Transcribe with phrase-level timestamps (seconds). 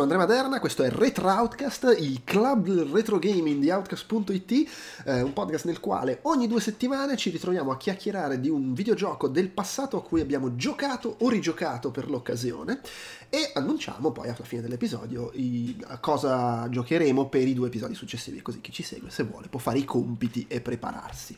[0.00, 4.70] sono Andrea Maderna, questo è Retro Outcast, il club del retro gaming di Outcast.it,
[5.04, 9.28] eh, un podcast nel quale ogni due settimane ci ritroviamo a chiacchierare di un videogioco
[9.28, 12.80] del passato a cui abbiamo giocato o rigiocato per l'occasione
[13.28, 18.40] e annunciamo poi alla fine dell'episodio i, a cosa giocheremo per i due episodi successivi,
[18.40, 21.36] così chi ci segue se vuole può fare i compiti e prepararsi.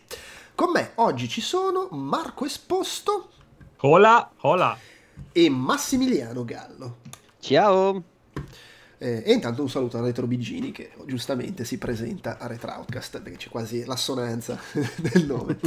[0.54, 3.30] Con me oggi ci sono Marco Esposto.
[3.78, 4.78] Hola, hola.
[5.32, 6.98] E Massimiliano Gallo.
[7.40, 8.04] Ciao!
[8.98, 13.20] Eh, e intanto un saluto a Retro Bigini che giustamente si presenta a Retro Outcast
[13.20, 15.58] perché c'è quasi l'assonanza del nome.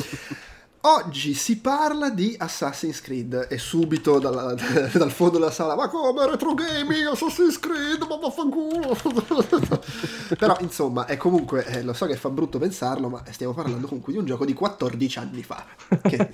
[0.87, 4.53] Oggi si parla di Assassin's Creed e subito dalla,
[4.93, 8.95] dal fondo della sala, ma come retro gaming, Assassin's Creed, ma vaffanculo.
[10.37, 14.13] Però insomma, è comunque, eh, lo so che fa brutto pensarlo, ma stiamo parlando comunque
[14.13, 15.65] di un gioco di 14 anni fa.
[16.03, 16.29] Che,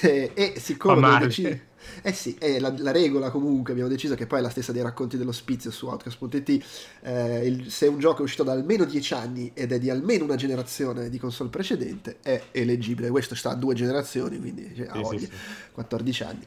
[0.00, 1.06] e, e siccome...
[1.06, 1.58] Ho deciso,
[2.06, 4.82] eh sì, è la, la, regola comunque, abbiamo deciso che poi è la stessa dei
[4.82, 6.64] racconti dell'ospizio su Outcast.it,
[7.00, 10.24] eh, il, se un gioco è uscito da almeno 10 anni ed è di almeno
[10.24, 13.08] una generazione di console precedente, è eleggibile.
[13.08, 15.32] Questo sta a due generazioni, quindi cioè, sì, oggi, sì, sì.
[15.72, 16.46] 14 anni.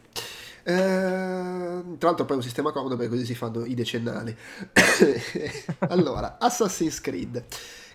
[0.62, 0.74] Eh,
[1.98, 4.38] tra l'altro poi è un sistema comodo perché così si fanno i decennali.
[5.90, 7.44] allora, Assassin's Creed.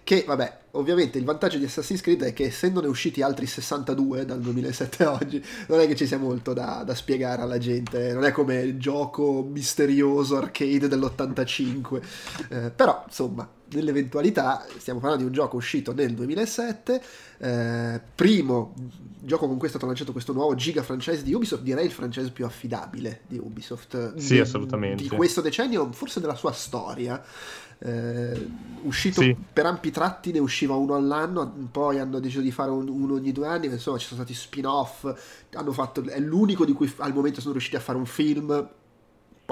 [0.04, 4.40] Che, vabbè, ovviamente il vantaggio di Assassin's Creed è che essendone usciti altri 62 dal
[4.40, 8.24] 2007 a oggi, non è che ci sia molto da, da spiegare alla gente, non
[8.24, 12.02] è come il gioco misterioso arcade dell'85,
[12.48, 17.02] eh, però insomma, nell'eventualità stiamo parlando di un gioco uscito nel 2007,
[17.38, 18.74] eh, primo
[19.24, 22.30] gioco con cui è stato lanciato questo nuovo giga franchise di Ubisoft, direi il franchise
[22.30, 24.16] più affidabile di Ubisoft.
[24.16, 25.02] Sì, di, assolutamente.
[25.02, 27.22] Di questo decennio, forse della sua storia
[27.84, 28.48] eh,
[28.82, 29.36] uscito sì.
[29.52, 33.32] per ampi tratti ne usciva uno all'anno poi hanno deciso di fare un, uno ogni
[33.32, 35.12] due anni insomma ci sono stati spin-off
[35.54, 38.68] hanno fatto, è l'unico di cui al momento sono riusciti a fare un film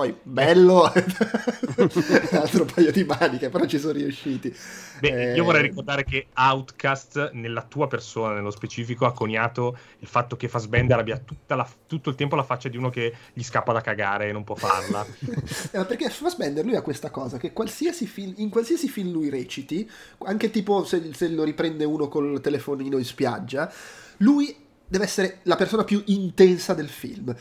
[0.00, 0.84] poi bello,
[2.32, 4.54] altro paio di maniche, però ci sono riusciti.
[4.98, 5.34] Beh, eh...
[5.34, 10.48] io vorrei ricordare che Outcast, nella tua persona nello specifico, ha coniato il fatto che
[10.48, 14.28] Fassbender abbia la, tutto il tempo la faccia di uno che gli scappa da cagare
[14.28, 15.04] e non può farla.
[15.70, 19.88] eh, perché Fassbender lui ha questa cosa che qualsiasi film, in qualsiasi film lui reciti,
[20.20, 23.70] anche tipo se, se lo riprende uno col telefonino in spiaggia,
[24.18, 27.32] lui deve essere la persona più intensa del film.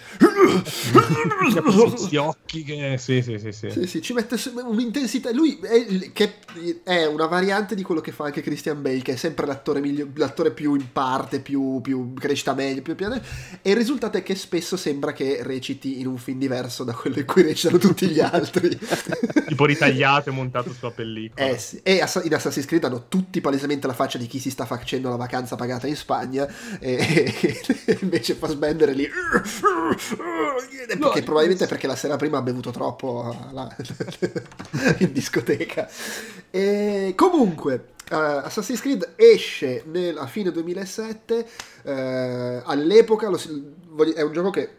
[2.07, 2.97] Gli occhi che...
[2.99, 3.71] Sì, sì, sì, sì.
[3.71, 5.31] sì, sì ci mette un'intensità.
[5.31, 6.35] Lui è, che
[6.83, 10.09] è una variante di quello che fa anche Christian Bale, che è sempre l'attore, miglior,
[10.13, 13.19] l'attore più in parte, più, più crescita meglio, più piano.
[13.63, 17.17] E il risultato è che spesso sembra che reciti in un film diverso da quello
[17.17, 18.77] in cui recitano tutti gli altri.
[19.47, 21.49] tipo ritagliato e montato sulla pellicola.
[21.49, 21.79] Eh sì.
[21.81, 25.15] E in Assassin's Creed hanno tutti palesemente la faccia di chi si sta facendo la
[25.15, 26.47] vacanza pagata in Spagna.
[26.79, 27.37] E,
[28.01, 29.07] invece fa sbendere lì.
[30.87, 33.75] Perché no, probabilmente perché la sera prima ha bevuto troppo la,
[34.99, 35.89] in discoteca.
[36.49, 41.47] E comunque uh, Assassin's Creed esce nel, a fine 2007
[41.83, 43.39] uh, eh, all'epoca lo,
[44.13, 44.69] è un gioco che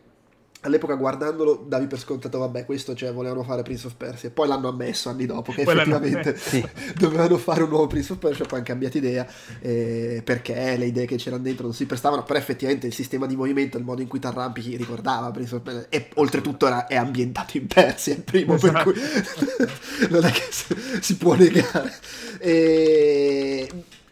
[0.63, 4.69] all'epoca guardandolo davi per scontato vabbè questo cioè volevano fare Prince of Persia poi l'hanno
[4.69, 6.67] ammesso anni dopo che poi effettivamente sì.
[6.97, 9.27] dovevano fare un nuovo Prince of Persia poi hanno cambiato idea
[9.61, 13.37] eh, perché le idee che c'erano dentro non si prestavano però effettivamente il sistema di
[13.37, 16.97] movimento il modo in cui ti arrampichi ricordava Prince of Persia e oltretutto era, è
[16.97, 18.73] ambientato in Persia il primo esatto.
[18.73, 21.93] per cui non è che si può negare
[22.39, 23.69] e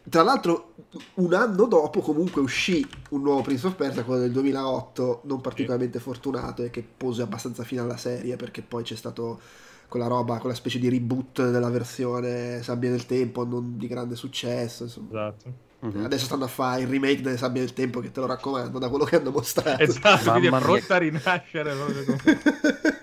[0.09, 0.75] tra l'altro,
[1.15, 5.99] un anno dopo comunque uscì un nuovo Prince of Persia, quello del 2008, non particolarmente
[5.99, 9.41] fortunato e che pose abbastanza fine alla serie perché poi c'è stato
[9.89, 14.85] quella roba, quella specie di reboot della versione Sabbia del Tempo, non di grande successo.
[14.85, 15.09] Insomma.
[15.09, 15.67] Esatto.
[15.87, 16.05] Mm-hmm.
[16.05, 18.89] Adesso stanno a fare il remake delle Sabbie del Tempo che te lo raccomando da
[18.89, 19.83] quello che hanno mostrato.
[19.83, 21.73] Esatto, quindi è pronta a rinascere.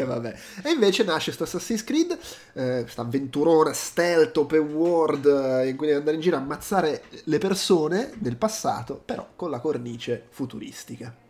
[0.00, 0.34] e vabbè.
[0.62, 2.18] E invece nasce sta Assassin's Creed,
[2.54, 7.04] eh, sta avventurona stealth open world eh, in cui devi andare in giro a ammazzare
[7.24, 11.23] le persone del passato, però con la cornice futuristica.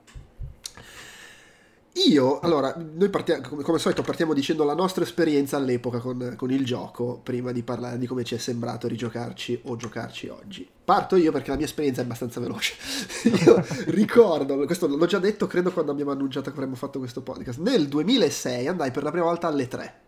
[1.97, 6.35] Io, allora, noi partiamo, come, come, al solito partiamo dicendo la nostra esperienza all'epoca con,
[6.37, 10.69] con, il gioco, prima di parlare di come ci è sembrato rigiocarci o giocarci oggi.
[10.85, 12.75] Parto io perché la mia esperienza è abbastanza veloce.
[13.47, 17.61] io ricordo, questo l'ho già detto, credo quando abbiamo annunciato che avremmo fatto questo podcast,
[17.61, 20.03] nel 2006 andai per la prima volta alle 3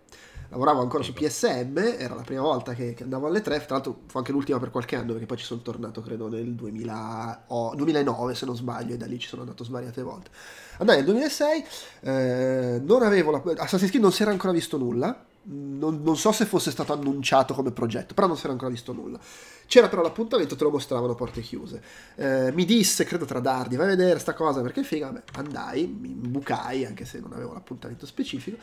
[0.49, 4.03] lavoravo ancora su PSM, era la prima volta che, che, andavo alle 3, tra l'altro
[4.07, 7.75] fu anche l'ultima per qualche anno perché poi ci sono tornato credo nel 2000, oh,
[7.75, 10.31] 2009 se non sbaglio e da lì ci sono andato svariate volte.
[10.79, 11.65] Andai nel 2006,
[12.01, 16.33] eh, non avevo la, Assassin's Creed non si era ancora visto nulla, non, non, so
[16.33, 19.19] se fosse stato annunciato come progetto, però non si era ancora visto nulla.
[19.67, 21.83] C'era però l'appuntamento, te lo mostravano a porte chiuse.
[22.17, 25.11] Eh, mi disse, credo tra dardi, vai a vedere sta cosa perché figa.
[25.11, 28.57] Beh, andai, mi bucai, anche se non avevo l'appuntamento specifico.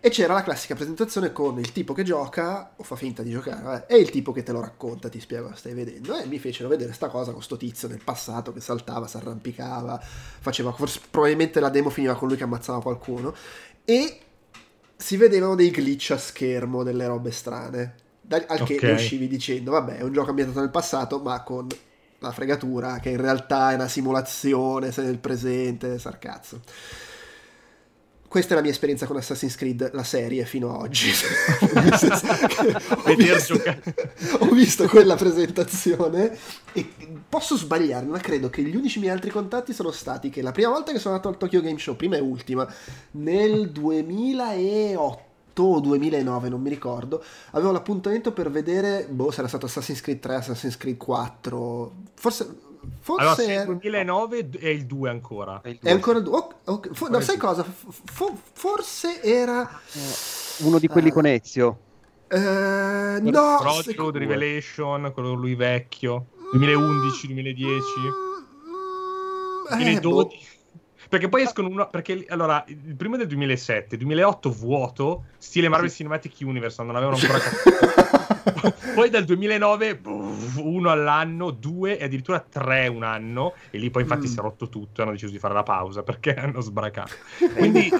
[0.00, 3.86] E c'era la classica presentazione con il tipo che gioca, o fa finta di giocare,
[3.88, 6.16] eh, e il tipo che te lo racconta, ti spiega cosa stai vedendo.
[6.16, 10.00] E mi fecero vedere sta cosa con sto tizio nel passato che saltava, si arrampicava,
[10.00, 13.34] faceva, forse probabilmente la demo finiva con lui che ammazzava qualcuno.
[13.84, 14.20] E
[14.96, 17.94] si vedevano dei glitch a schermo, delle robe strane.
[18.20, 18.94] Da, al che okay.
[18.94, 21.66] uscivi dicendo, vabbè, è un gioco ambientato nel passato, ma con
[22.20, 26.60] la fregatura che in realtà è una simulazione, sei nel presente, sarcazzo
[28.28, 31.08] questa è la mia esperienza con Assassin's Creed, la serie, fino ad oggi.
[33.04, 33.54] ho, visto,
[34.38, 36.36] ho, visto, quella presentazione
[36.74, 36.86] e
[37.26, 40.68] posso sbagliarmi, ma credo che gli unici miei altri contatti sono stati che la prima
[40.68, 42.70] volta che sono andato al Tokyo Game Show, prima e ultima,
[43.12, 45.26] nel 2008
[45.62, 50.34] o 2009, non mi ricordo, avevo l'appuntamento per vedere, boh, era stato Assassin's Creed 3,
[50.34, 52.66] Assassin's Creed 4, forse
[53.00, 53.60] Forse allora, è...
[53.60, 55.60] il 2009 è il 2 ancora.
[55.62, 56.36] È, è ancora il 2.
[56.36, 56.94] Okay, okay.
[56.94, 57.64] For- no, sai cosa?
[57.64, 61.78] For- forse era eh, uno di quelli uh, con Ezio.
[62.30, 62.38] Uh,
[63.22, 63.98] no, Project.
[64.12, 66.26] Revelation, quello lui vecchio.
[66.52, 67.82] 2011, 2010.
[68.66, 69.96] Mm, 2012.
[69.96, 70.28] Eh, boh.
[71.08, 71.88] Perché poi escono uno.
[71.88, 75.90] Perché allora, il primo è del 2007, 2008 vuoto, stile Marvel.
[75.90, 78.17] Cinematic Universe, non avevano ancora capito.
[78.94, 80.00] poi dal 2009,
[80.56, 83.54] uno all'anno, due e addirittura tre un anno.
[83.70, 84.30] E lì poi infatti mm.
[84.30, 87.14] si è rotto tutto e hanno deciso di fare la pausa perché hanno sbracato.
[87.56, 87.90] Quindi.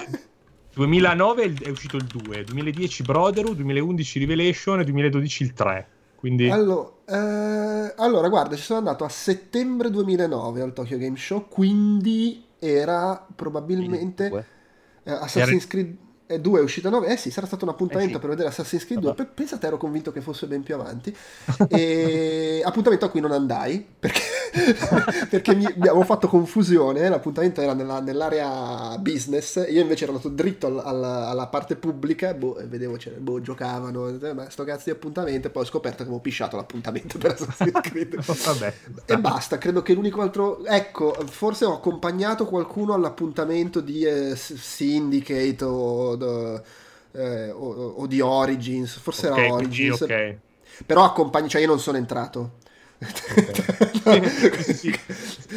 [0.71, 5.87] 2009 è uscito il 2, 2010 Brotherhood, 2011 Revelation e 2012 il 3.
[6.15, 6.49] Quindi...
[6.49, 12.45] Allora, eh, allora, guarda, ci sono andato a settembre 2009 al Tokyo Game Show, quindi
[12.59, 14.45] era probabilmente
[15.03, 15.95] eh, Assassin's Creed
[16.37, 18.19] 2 è uscita a 9, eh sì, sarà stato un appuntamento eh sì.
[18.19, 21.15] per vedere Assassin's Creed 2, P- pensate ero convinto che fosse ben più avanti,
[21.69, 24.21] e appuntamento a cui non andai, perché,
[25.27, 30.29] perché mi, mi, avevo fatto confusione, l'appuntamento era nella, nell'area business, io invece ero andato
[30.29, 34.83] dritto al, al, alla parte pubblica, boh, e vedevo, cioè, boh, giocavano, ma sto cazzo
[34.85, 38.23] di appuntamento, e poi ho scoperto che avevo pisciato l'appuntamento per Assassin's Creed.
[38.23, 38.73] Vabbè.
[39.05, 45.63] E basta, credo che l'unico altro, ecco, forse ho accompagnato qualcuno all'appuntamento di eh, Syndicate
[45.63, 50.01] o eh, o, o, di Origins, forse okay, era Origins.
[50.01, 50.37] Okay.
[50.85, 52.57] Però accompagni, cioè io non sono entrato.
[53.01, 54.29] Okay.
[54.73, 54.93] sì,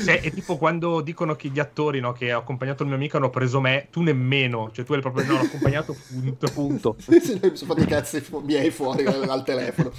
[0.05, 3.17] cioè, è tipo quando dicono che gli attori no, che ho accompagnato il mio amico
[3.17, 6.51] hanno preso me, tu nemmeno, cioè tu eri proprio no, accompagnato punto.
[6.53, 6.97] punto.
[6.99, 9.93] sì, sì, mi sono fatto i cazzi miei fuori dal telefono.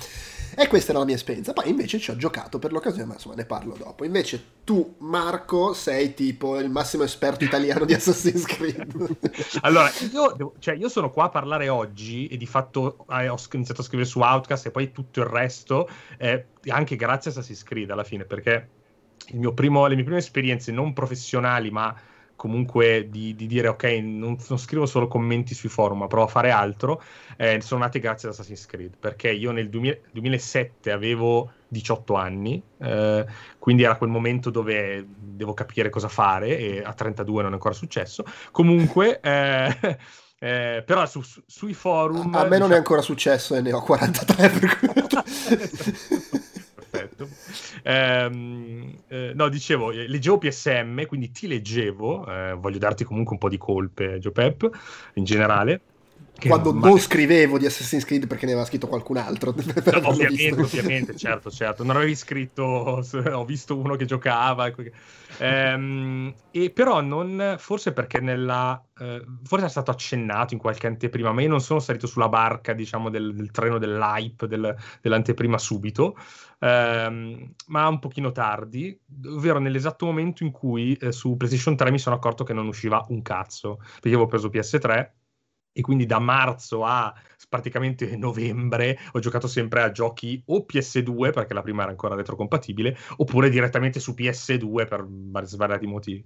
[0.55, 1.53] E questa era la mia esperienza.
[1.53, 4.03] Poi invece ci ho giocato per l'occasione, ma insomma ne parlo dopo.
[4.05, 9.17] Invece tu, Marco, sei tipo il massimo esperto italiano di Assassin's Creed.
[9.61, 13.37] allora, io, devo, cioè, io, sono qua a parlare oggi e di fatto eh, ho
[13.53, 17.63] iniziato a scrivere su Outcast e poi tutto il resto, eh, anche grazie a Assassin's
[17.63, 18.69] Creed alla fine, perché
[19.53, 21.95] primo, le mie prime esperienze non professionali, ma
[22.43, 26.29] comunque di, di, dire ok, non, non, scrivo solo commenti sui forum, ma provo a
[26.29, 27.01] fare altro,
[27.37, 32.61] eh, sono nate grazie ad Assassin's Creed, perché io nel 2000, 2007 avevo 18 anni,
[32.79, 33.25] eh,
[33.57, 37.73] quindi era quel momento dove devo capire cosa fare e a 32 non è ancora
[37.73, 38.25] successo.
[38.51, 39.21] Comunque...
[39.33, 39.97] Eh,
[40.43, 42.35] Eh, però su, su, sui forum...
[42.35, 42.57] A, me diciamo...
[42.57, 44.79] non è ancora successo e ne ho 43 per.
[47.83, 53.39] Ehm, eh, no, dicevo, eh, leggevo PSM, quindi ti leggevo, eh, voglio darti comunque un
[53.39, 54.69] po' di colpe, Joe Pep,
[55.15, 55.81] in generale.
[56.39, 59.53] Quando non, non scrivevo di Assassin's Creed perché ne aveva scritto qualcun altro.
[60.03, 61.83] No, ovviamente, ovviamente, certo, certo.
[61.83, 64.71] Non avevi scritto, ho visto uno che giocava.
[65.37, 71.31] Ehm, e però non, forse perché nella, eh, forse è stato accennato in qualche anteprima,
[71.31, 76.15] ma io non sono salito sulla barca, diciamo, del, del treno dell'hype, del, dell'anteprima subito,
[76.59, 78.97] ehm, ma un pochino tardi,
[79.27, 83.03] ovvero nell'esatto momento in cui eh, su PlayStation 3 mi sono accorto che non usciva
[83.09, 85.09] un cazzo, perché avevo preso PS3
[85.73, 87.13] e quindi da marzo a
[87.49, 92.95] praticamente novembre ho giocato sempre a giochi o PS2 perché la prima era ancora retrocompatibile
[93.17, 96.23] oppure direttamente su PS2 per svariati motivi.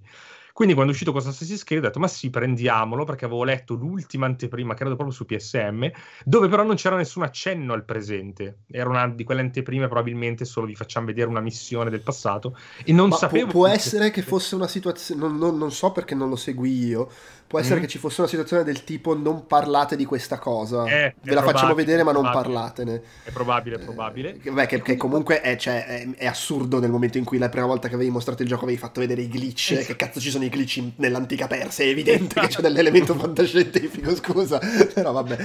[0.58, 3.74] Quindi quando è uscito questo Assassin's Creed ho detto ma sì prendiamolo perché avevo letto
[3.74, 5.88] l'ultima anteprima credo proprio su PSM
[6.24, 8.62] dove però non c'era nessun accenno al presente.
[8.68, 12.92] Era una di quelle anteprime probabilmente solo vi facciamo vedere una missione del passato e
[12.92, 13.46] non ma sapevo...
[13.46, 16.86] Può, può essere che fosse una situazione, non, non, non so perché non lo segui
[16.86, 17.08] io,
[17.48, 17.82] Può essere mm.
[17.82, 20.84] che ci fosse una situazione del tipo non parlate di questa cosa.
[20.84, 23.02] Eh, Ve la facciamo vedere ma non parlatene.
[23.24, 24.38] È probabile, è probabile.
[24.42, 27.48] Eh, beh, che, che comunque è, cioè, è, è, assurdo nel momento in cui la
[27.48, 29.70] prima volta che avevi mostrato il gioco avevi fatto vedere i glitch.
[29.70, 29.86] Esatto.
[29.86, 31.84] Che cazzo ci sono i glitch in, nell'antica Persia?
[31.84, 34.58] È evidente che c'è dell'elemento fantascientifico, scusa.
[34.92, 35.36] Però vabbè.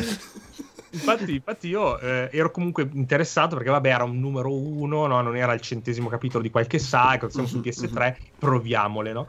[0.91, 5.21] Infatti, infatti, io eh, ero comunque interessato perché, vabbè, era un numero uno, no?
[5.21, 9.27] non era il centesimo capitolo di qualche saga, siamo su PS3, proviamole, no?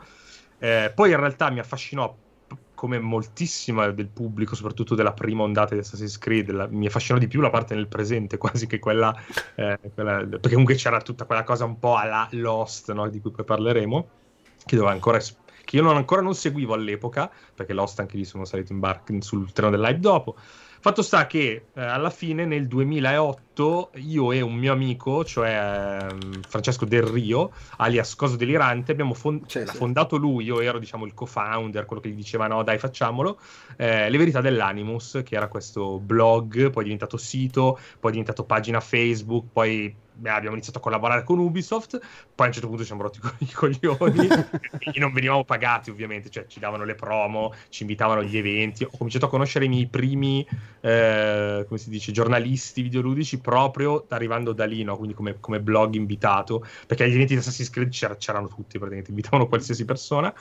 [0.58, 2.14] Eh, poi in realtà mi affascinò
[2.74, 7.28] come moltissima del pubblico, soprattutto della prima ondata di Assassin's Creed, la, mi affascinò di
[7.28, 9.14] più la parte nel presente quasi che quella,
[9.54, 13.08] eh, quella, perché comunque c'era tutta quella cosa un po' alla Lost, no?
[13.08, 14.08] di cui poi parleremo,
[14.66, 15.18] che doveva ancora
[15.64, 19.02] che io non, ancora non seguivo all'epoca, perché Lost anche lì sono salito in bar
[19.20, 20.36] sul treno del live dopo.
[20.84, 26.40] Fatto sta che eh, alla fine nel 2008 io e un mio amico, cioè eh,
[26.46, 31.14] Francesco Del Rio, alias Coso Delirante, abbiamo fond- cioè, fondato lui, io ero diciamo il
[31.14, 33.40] co-founder, quello che gli diceva no dai facciamolo,
[33.78, 38.44] eh, Le Verità dell'Animus, che era questo blog, poi è diventato sito, poi è diventato
[38.44, 41.98] pagina Facebook, poi abbiamo iniziato a collaborare con Ubisoft,
[42.34, 44.28] poi a un certo punto ci siamo rotti i coglioni
[44.92, 48.90] e non venivamo pagati ovviamente, cioè ci davano le promo, ci invitavano agli eventi, ho
[48.96, 50.46] cominciato a conoscere i miei primi,
[50.80, 54.96] eh, come si dice, giornalisti videoludici proprio arrivando da lì, no?
[54.96, 59.10] quindi come, come, blog invitato, perché agli eventi di Assassin's Creed c'era, c'erano tutti praticamente,
[59.10, 60.32] invitavano qualsiasi persona.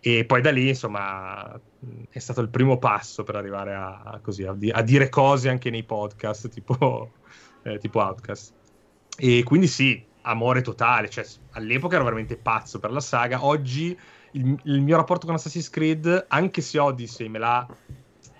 [0.00, 1.60] E poi da lì, insomma,
[2.08, 5.70] è stato il primo passo per arrivare a, a, così, a, a dire cose anche
[5.70, 7.14] nei podcast, tipo,
[7.62, 8.57] eh, tipo Outcast.
[9.20, 13.98] E quindi sì, amore totale, cioè all'epoca ero veramente pazzo per la saga, oggi
[14.32, 17.66] il, il mio rapporto con Assassin's Creed, anche se Odyssey me l'ha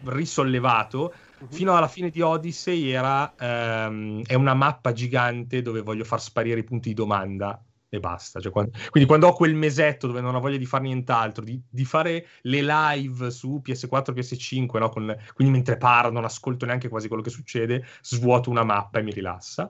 [0.04, 1.46] risollevato, uh-huh.
[1.48, 6.60] fino alla fine di Odyssey era, um, è una mappa gigante dove voglio far sparire
[6.60, 8.38] i punti di domanda e basta.
[8.38, 11.60] Cioè, quando, quindi quando ho quel mesetto dove non ho voglia di fare nient'altro, di,
[11.68, 14.88] di fare le live su PS4, PS5, no?
[14.90, 19.02] Con, quindi mentre parlo non ascolto neanche quasi quello che succede, svuoto una mappa e
[19.02, 19.68] mi rilassa.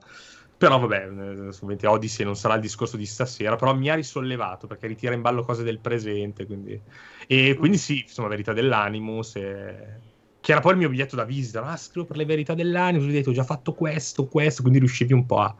[0.58, 4.66] Però vabbè, eh, ovviamente Odyssey non sarà il discorso di stasera, però mi ha risollevato
[4.66, 6.46] perché ritira in ballo cose del presente.
[6.46, 6.80] Quindi...
[7.28, 9.36] E quindi sì, insomma, verità dell'Animus.
[9.36, 10.00] E...
[10.40, 11.62] Che era poi il mio biglietto da visita.
[11.62, 15.12] Ah, scrivo per le verità dell'Animus, ho detto ho già fatto questo, questo, quindi riuscivi
[15.12, 15.56] un po' a...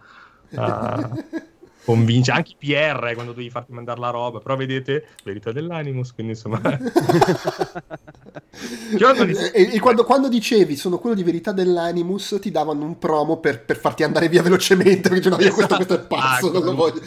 [0.56, 1.10] a...
[1.88, 6.12] convince anche i PR eh, quando devi farti mandare la roba, però vedete, verità dell'animus,
[6.12, 6.60] quindi insomma...
[9.54, 13.64] e, e quando, quando, dicevi sono quello di verità dell'animus ti davano un promo per,
[13.64, 15.54] per farti andare via velocemente, perché no, esatto.
[15.54, 17.00] questo, questo è pazzo, ah, non lo voglio.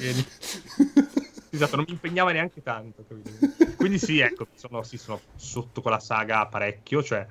[1.52, 3.06] esatto, non mi impegnava neanche tanto.
[3.78, 7.24] Quindi sì, ecco, sono, sì, sono sotto quella saga parecchio, cioè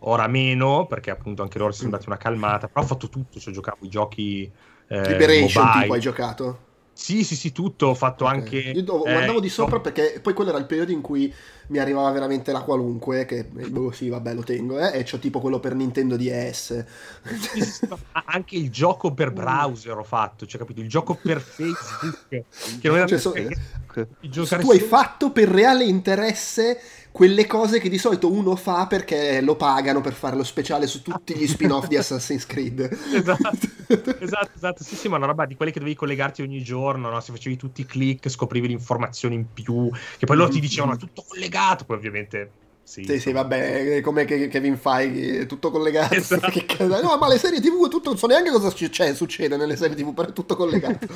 [0.00, 3.38] ora meno, perché appunto anche loro si sono dati una calmata, però ho fatto tutto,
[3.38, 4.50] cioè giocavo i giochi...
[4.88, 5.82] Eh, Liberation mobile.
[5.82, 6.66] tipo hai giocato?
[6.96, 7.88] Sì, sì, sì, tutto.
[7.88, 8.36] Ho fatto okay.
[8.38, 8.56] anche.
[8.56, 9.82] Io eh, andavo di sopra no.
[9.82, 11.32] perché poi quello era il periodo in cui
[11.66, 13.26] mi arrivava veramente la qualunque.
[13.26, 14.78] Che boh, sì, vabbè, lo tengo.
[14.80, 16.84] Eh, e c'ho tipo quello per Nintendo DS.
[17.38, 17.88] Sì, sì,
[18.24, 20.46] anche il gioco per browser ho fatto.
[20.46, 20.80] Cioè, capito?
[20.80, 22.28] Il gioco per Facebook.
[22.80, 23.46] che non era cioè, so, eh,
[24.58, 26.80] tu hai fatto per reale interesse
[27.16, 31.00] quelle cose che di solito uno fa perché lo pagano per fare lo speciale su
[31.00, 32.80] tutti gli spin-off di Assassin's Creed.
[33.14, 33.56] esatto,
[34.20, 34.84] esatto, esatto.
[34.84, 37.18] Sì, sì, ma una roba di quelle che dovevi collegarti ogni giorno, no?
[37.20, 40.98] Se facevi tutti i click, scoprivi l'informazione in più, che poi loro ti dicevano è
[40.98, 42.50] tutto collegato, poi ovviamente
[42.82, 46.12] sì, sì, sì, vabbè, come Kevin Feige, tutto collegato.
[46.16, 46.50] Esatto.
[47.00, 50.12] no, ma le serie TV, tutto, non so neanche cosa succede, succede nelle serie TV,
[50.12, 51.06] però è tutto collegato.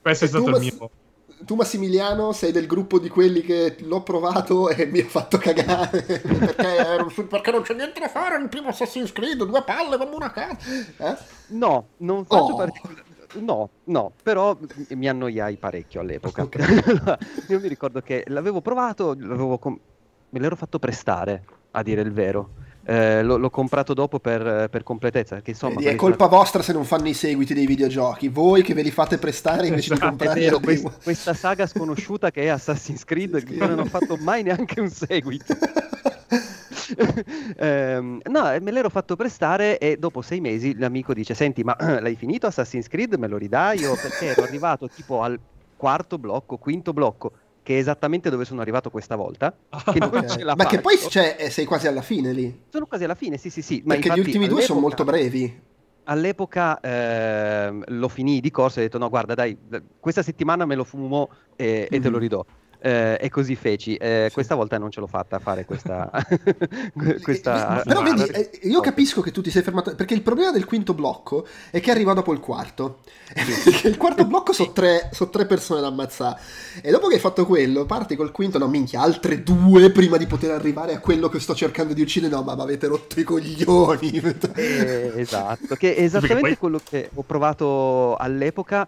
[0.00, 0.90] Questo è stato il mio
[1.44, 6.02] tu Massimiliano sei del gruppo di quelli che l'ho provato e mi ha fatto cagare
[6.02, 10.30] perché, perché non c'è niente da fare nel primo Assassin's Creed, due palle come una
[10.30, 10.56] casa.
[10.96, 11.16] Eh?
[11.48, 12.56] No, non faccio oh.
[12.56, 13.06] particolare.
[13.34, 14.56] No, no, però
[14.90, 16.42] mi annoiai parecchio all'epoca.
[16.42, 16.82] Okay.
[17.48, 19.78] Io mi ricordo che l'avevo provato, l'avevo com-
[20.30, 24.82] me l'ero fatto prestare, a dire il vero eh, l'ho, l'ho, comprato dopo per, per
[24.82, 25.34] completezza.
[25.34, 26.36] Perché, insomma, Vedi, è colpa una...
[26.36, 28.28] vostra se non fanno i seguiti dei videogiochi.
[28.28, 30.40] Voi che ve li fate prestare invece di comprare.
[30.40, 34.80] Vero, questa, questa, saga sconosciuta che è Assassin's Creed, che non hanno fatto mai neanche
[34.80, 35.52] un seguito.
[37.58, 42.16] eh, no, me l'ero fatto prestare e dopo sei mesi l'amico dice: Senti, ma l'hai
[42.16, 43.16] finito Assassin's Creed?
[43.16, 45.38] Me lo ridai io perché ero arrivato tipo al
[45.76, 47.32] quarto blocco, quinto blocco
[47.68, 49.54] che è esattamente dove sono arrivato questa volta.
[49.92, 50.54] Che okay.
[50.56, 52.62] ma che poi cioè, eh, sei quasi alla fine lì.
[52.70, 53.82] Sono quasi alla fine, sì, sì, sì.
[53.84, 55.60] Ma Perché gli ultimi due sono molto brevi.
[56.04, 59.54] All'epoca eh, lo finì di corso e ho detto no guarda dai,
[60.00, 61.86] questa settimana me lo fumo e, mm-hmm.
[61.90, 62.22] e te lo mhm.
[62.22, 62.46] ridò.
[62.80, 63.96] Eh, e così feci.
[63.96, 64.34] Eh, sì.
[64.34, 66.10] Questa volta non ce l'ho fatta a fare questa.
[67.22, 69.94] questa Però vedi, eh, io capisco che tu ti sei fermato.
[69.94, 73.00] Perché il problema del quinto blocco è che arriva dopo il quarto.
[73.34, 73.86] Sì.
[73.88, 76.40] il quarto blocco sono tre, so tre, persone da ammazzare.
[76.82, 80.26] E dopo che hai fatto quello, parti col quinto, no, minchia, altre due prima di
[80.26, 82.34] poter arrivare a quello che sto cercando di uccidere.
[82.34, 84.20] No, ma avete rotto i coglioni.
[84.54, 88.86] Eh, esatto, che è esattamente quello che ho provato all'epoca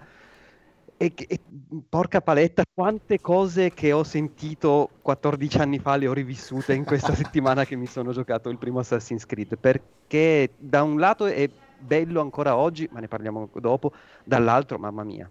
[1.03, 1.41] e, e,
[1.89, 7.15] porca paletta, quante cose che ho sentito 14 anni fa le ho rivissute in questa
[7.17, 9.57] settimana che mi sono giocato il primo Assassin's Creed.
[9.57, 13.93] Perché da un lato è bello ancora oggi, ma ne parliamo dopo,
[14.25, 15.31] dall'altro, mamma mia.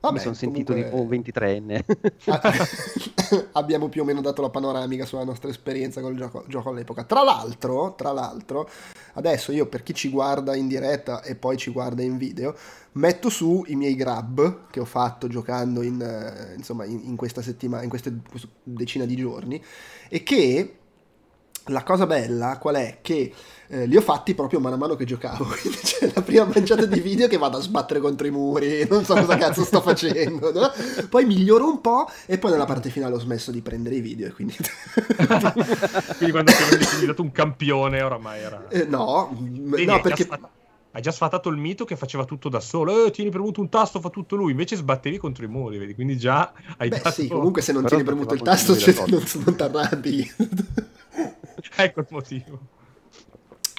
[0.00, 1.84] Vabbè, Mi sono sentito tipo 23enne.
[3.52, 7.04] Abbiamo più o meno dato la panoramica sulla nostra esperienza col gioco, gioco all'epoca.
[7.04, 8.68] Tra l'altro, tra l'altro,
[9.14, 12.56] adesso io per chi ci guarda in diretta e poi ci guarda in video,
[12.92, 17.42] metto su i miei grab che ho fatto giocando in, eh, insomma, in, in questa
[17.42, 18.20] settimana, in queste
[18.62, 19.62] decina di giorni,
[20.08, 20.79] e che
[21.70, 22.98] la cosa bella qual è?
[23.00, 23.32] Che
[23.68, 25.44] eh, li ho fatti proprio mano a mano che giocavo.
[25.60, 29.04] Quindi c'è la prima manciata di video che vado a sbattere contro i muri, non
[29.04, 30.52] so cosa cazzo sto facendo.
[30.52, 30.70] No?
[31.08, 34.26] Poi miglioro un po' e poi nella parte finale ho smesso di prendere i video.
[34.26, 34.56] E quindi...
[36.18, 38.68] quindi quando ti avevi diventato un campione oramai era...
[38.68, 40.28] Eh, no, Vedi, no perché...
[40.92, 43.06] Hai già sfatato il mito che faceva tutto da solo.
[43.06, 44.50] Eh, tieni premuto un tasto, fa tutto lui.
[44.50, 45.94] Invece sbattevi contro i muri, vedi?
[45.94, 47.10] Quindi già hai Beh, dato...
[47.12, 50.32] sì, comunque se non Però tieni premuto il tasto, cioè, non, non ti arrabbi.
[51.84, 52.58] ecco il motivo.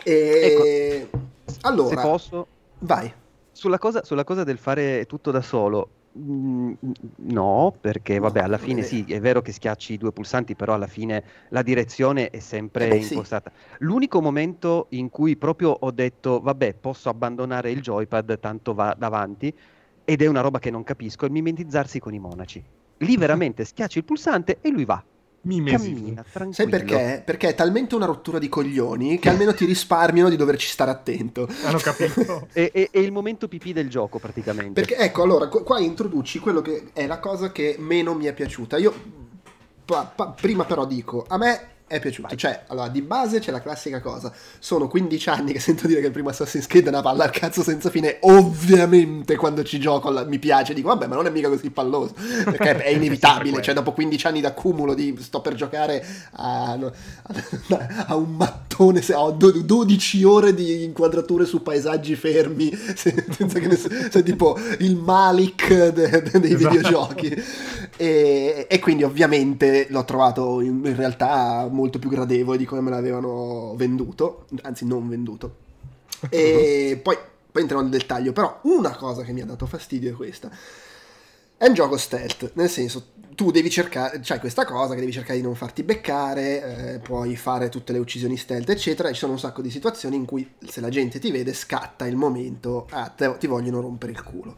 [0.04, 1.08] E...
[1.12, 1.20] Ecco,
[1.62, 2.48] allora, se posso,
[2.80, 3.14] vai.
[3.52, 6.74] Sulla cosa, sulla cosa del fare tutto da solo, mm,
[7.16, 10.88] no, perché vabbè, alla fine sì, è vero che schiacci i due pulsanti, però alla
[10.88, 13.52] fine la direzione è sempre eh beh, impostata.
[13.54, 13.76] Sì.
[13.80, 19.54] L'unico momento in cui proprio ho detto, vabbè, posso abbandonare il joypad, tanto va davanti,
[20.04, 22.64] ed è una roba che non capisco, è mimetizzarsi con i monaci.
[22.98, 25.04] Lì veramente schiacci il pulsante e lui va.
[25.44, 27.24] Cammina, Sai perché?
[27.26, 31.48] Perché è talmente una rottura di coglioni che almeno ti risparmiano di doverci stare attento.
[31.64, 32.48] Hanno capito.
[32.54, 34.80] è, è, è, il momento pipì del gioco praticamente.
[34.80, 38.78] Perché ecco, allora, qua introduci quello che è la cosa che meno mi è piaciuta.
[38.78, 38.94] Io
[39.84, 42.30] pa, pa, prima però dico, a me è piaciuto.
[42.30, 42.38] Vai.
[42.38, 44.32] Cioè, allora, di base c'è la classica cosa.
[44.60, 47.32] Sono 15 anni che sento dire che il primo Assassin's Creed è una palla al
[47.32, 48.18] cazzo senza fine.
[48.22, 52.14] Ovviamente quando ci gioco la, mi piace, dico, vabbè, ma non è mica così palloso.
[52.46, 53.62] Perché è inevitabile.
[53.62, 56.80] cioè, dopo 15 anni d'accumulo di sto per giocare a,
[58.08, 64.10] a, un mattone, se, ho 12 ore di inquadrature su paesaggi fermi, senza che nessuno,
[64.10, 66.76] cioè, tipo il Malik de, de, dei esatto.
[66.76, 67.44] videogiochi.
[67.98, 72.90] E, e, quindi ovviamente l'ho trovato in, in realtà molto più gradevole di come me
[72.90, 75.70] l'avevano venduto, anzi non venduto.
[76.30, 77.18] E poi,
[77.52, 80.52] poi entriamo nel dettaglio, però una cosa che mi ha dato fastidio è questa.
[81.58, 85.38] È un gioco stealth, nel senso tu devi cercare, c'hai questa cosa che devi cercare
[85.38, 89.34] di non farti beccare, eh, puoi fare tutte le uccisioni stealth, eccetera, e ci sono
[89.34, 93.10] un sacco di situazioni in cui se la gente ti vede scatta il momento, ah,
[93.10, 94.56] te, ti vogliono rompere il culo.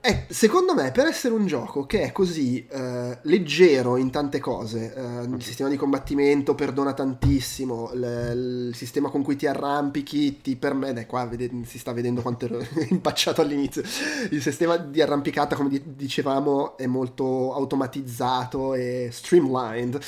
[0.00, 4.94] Eh, secondo me, per essere un gioco che è così eh, leggero in tante cose,
[4.94, 10.54] eh, il sistema di combattimento perdona tantissimo, l- il sistema con cui ti arrampichi ti
[10.56, 13.82] permette, qua vede- si sta vedendo quanto ero impacciato all'inizio,
[14.30, 19.98] il sistema di arrampicata, come di- dicevamo, è molto automatizzato e streamlined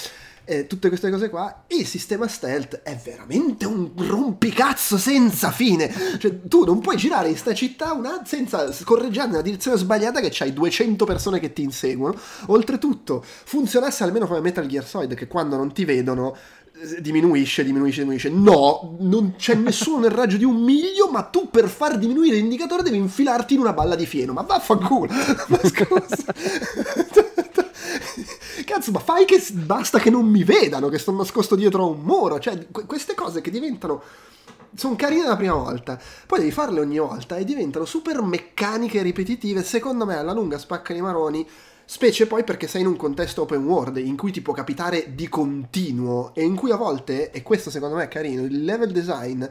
[0.44, 1.64] eh, tutte queste cose qua.
[1.68, 5.92] Il sistema stealth è veramente un rompicazzo senza fine.
[6.18, 10.29] Cioè, tu non puoi girare in sta città una, senza scorreggiare nella direzione sbagliata che
[10.31, 12.18] c'hai 200 persone che ti inseguono.
[12.46, 16.37] Oltretutto, funzionasse almeno come Metal Gear Solid, che quando non ti vedono
[16.83, 18.31] eh, diminuisce, diminuisce, diminuisce.
[18.31, 22.83] No, non c'è nessuno nel raggio di un miglio, ma tu per far diminuire l'indicatore
[22.83, 24.33] devi infilarti in una balla di fieno.
[24.33, 25.11] Ma vaffanculo!
[25.48, 26.35] Ma scusa.
[28.70, 32.02] Cazzo, ma fai che basta che non mi vedano, che sto nascosto dietro a un
[32.02, 32.38] muro.
[32.38, 34.00] Cioè, queste cose che diventano
[34.76, 39.02] sono carine la prima volta, poi devi farle ogni volta e diventano super meccaniche e
[39.02, 39.64] ripetitive.
[39.64, 41.48] Secondo me, alla lunga spaccano i maroni.
[41.85, 45.28] Specie poi perché sei in un contesto open world in cui ti può capitare di
[45.28, 49.44] continuo e in cui a volte, e questo secondo me è carino, il level design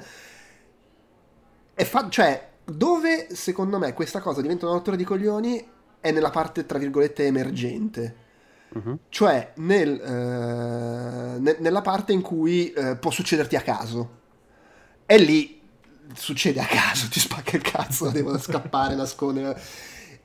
[1.74, 5.68] è fa- cioè dove secondo me questa cosa diventa una rottura di coglioni
[6.00, 8.28] è nella parte tra virgolette emergente
[8.74, 9.00] Uh-huh.
[9.10, 14.18] Cioè nel, eh, ne- nella parte in cui eh, può succederti a caso.
[15.06, 15.60] E lì
[16.14, 19.60] succede a caso, ti spacca il cazzo, devo scappare, nascondere.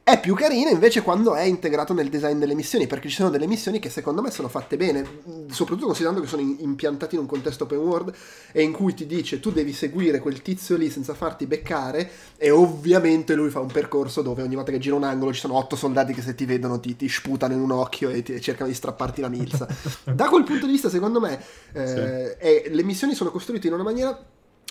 [0.06, 3.46] È più carina invece quando è integrato nel design delle missioni, perché ci sono delle
[3.46, 5.02] missioni che secondo me sono fatte bene,
[5.50, 8.14] soprattutto considerando che sono in, impiantati in un contesto open world
[8.52, 12.50] e in cui ti dice tu devi seguire quel tizio lì senza farti beccare e
[12.50, 15.74] ovviamente lui fa un percorso dove ogni volta che gira un angolo ci sono otto
[15.74, 18.68] soldati che se ti vedono ti, ti sputano in un occhio e, ti, e, cercano
[18.68, 19.66] di strapparti la milza.
[20.04, 22.46] da quel punto di vista secondo me eh, sì.
[22.46, 24.22] è, le missioni sono costruite in una maniera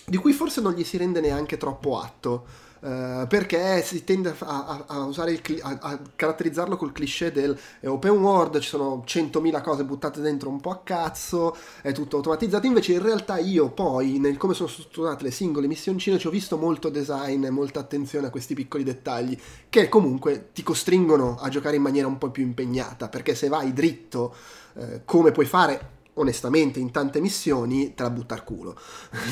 [0.05, 2.71] di cui forse non gli si rende neanche troppo atto.
[2.83, 8.59] Uh, perché si tende a, a, a a, a, caratterizzarlo col cliché del open world,
[8.59, 12.67] ci sono 100.000 cose buttate dentro un po' a cazzo, è tutto automatizzato.
[12.67, 16.57] Invece, in realtà, io poi, nel come sono strutturate le singole missioncine, ci ho visto
[16.57, 19.39] molto design e molta attenzione a questi piccoli dettagli
[19.69, 23.07] che comunque ti costringono a giocare in maniera un po' più impegnata.
[23.07, 24.35] Perché se vai dritto,
[24.73, 28.79] eh, come puoi fare onestamente in tante missioni te la butta al culo.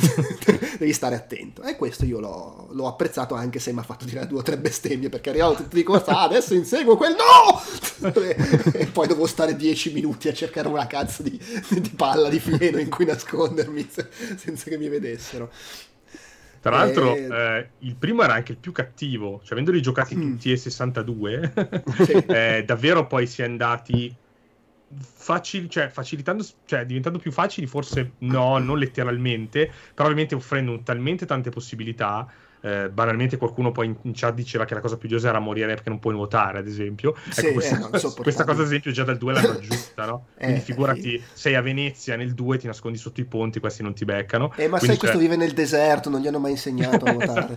[0.80, 1.62] Devi stare attento.
[1.64, 4.58] E questo io l'ho, l'ho apprezzato anche se mi ha fatto tirare due o tre
[4.58, 8.12] bestemmie perché arrivavo tutti di corsa, ah, adesso inseguo quel no!
[8.74, 11.40] e poi dovevo stare dieci minuti a cercare una cazzo di,
[11.70, 13.88] di palla di fieno in cui nascondermi
[14.36, 15.52] senza che mi vedessero.
[16.62, 17.28] Tra l'altro, e...
[17.28, 20.22] eh, il primo era anche il più cattivo, cioè avendoli giocati mm.
[20.22, 21.54] tutti e 62,
[22.04, 22.12] sì.
[22.30, 24.16] eh, davvero poi si è andati
[25.00, 31.26] facili, cioè, facilitando, cioè diventando più facili, forse no, non letteralmente, però ovviamente offrendo talmente
[31.26, 32.28] tante possibilità
[32.62, 35.68] eh, banalmente qualcuno poi in, in, chat diceva che la cosa più odiosa era morire
[35.74, 37.16] perché non puoi nuotare, ad esempio.
[37.30, 40.26] Sì, ecco, questa, eh, questa, cosa, ad esempio, già dal 2 l'hanno aggiunta, no?
[40.42, 41.24] Eh, Quindi figurati, sì.
[41.34, 44.52] sei a Venezia nel 2, ti nascondi sotto i ponti, questi non ti beccano.
[44.56, 47.54] Eh, ma Quindi sai, questo vive nel deserto, non gli hanno mai insegnato a nuotare.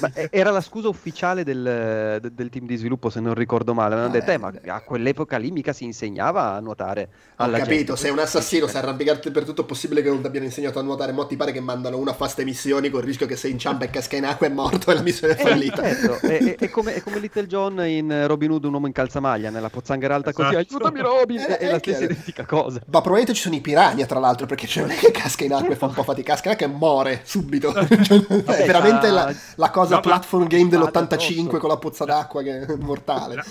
[0.00, 3.96] ma era la scusa ufficiale del, del, team di sviluppo, se non ricordo male.
[3.96, 7.08] Hanno detto, eh, ma a quell'epoca lì mica si insegnava a nuotare.
[7.36, 7.96] Ho capito, gente.
[7.96, 10.82] sei un assassino, sei arrampicato per tutto, è possibile che non ti abbiano insegnato a
[10.82, 13.36] nuotare, mo ti pare che mandano una a fare ste missioni con il rischio che
[13.36, 15.82] sei inciampa e casca in acqua e morto e la missione missione fallita.
[15.82, 16.26] Eh, certo.
[16.26, 19.68] è, è, come, è, come, Little John in Robin Hood, un uomo in calzamaglia, nella
[19.68, 20.76] pozzanghera alta così, esatto.
[20.76, 22.80] aiutami Robin, è, è la stessa identica cosa.
[22.86, 25.72] Ma probabilmente ci sono i piranha, tra l'altro, perché c'è è che casca in acqua
[25.74, 27.72] e fa un po' fatica, casca che muore subito.
[28.02, 32.60] cioè, è veramente la, la cosa no, platform game dell'85 con la pozza d'acqua che
[32.60, 33.42] è mortale.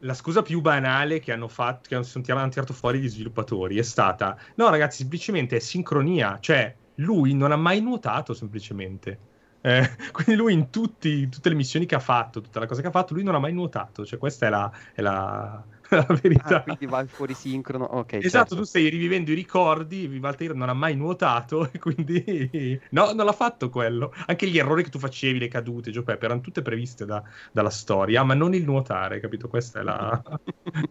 [0.00, 4.36] la scusa più banale che hanno fatto, che hanno tirato fuori gli sviluppatori è stata:
[4.56, 9.32] no, ragazzi, semplicemente è sincronia, cioè lui non ha mai nuotato semplicemente.
[9.66, 12.88] Eh, quindi lui in tutti, tutte le missioni che ha fatto, tutta la cosa che
[12.88, 14.04] ha fatto, lui non ha mai nuotato.
[14.04, 16.56] Cioè, questa è la, è la, la verità.
[16.56, 17.96] Ah, quindi va fuori sincrono.
[17.96, 18.56] Okay, esatto, certo.
[18.56, 20.18] tu stai rivivendo i ricordi.
[20.18, 24.12] Valtair non ha mai nuotato, e quindi no, non l'ha fatto quello.
[24.26, 28.22] Anche gli errori che tu facevi, le cadute, Giuseppe, erano tutte previste da, dalla storia,
[28.22, 29.48] ma non il nuotare, capito?
[29.48, 30.22] Questa è la,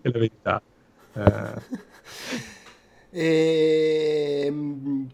[0.01, 0.61] è la verità.
[1.13, 1.61] Eh.
[3.11, 5.07] E ehm,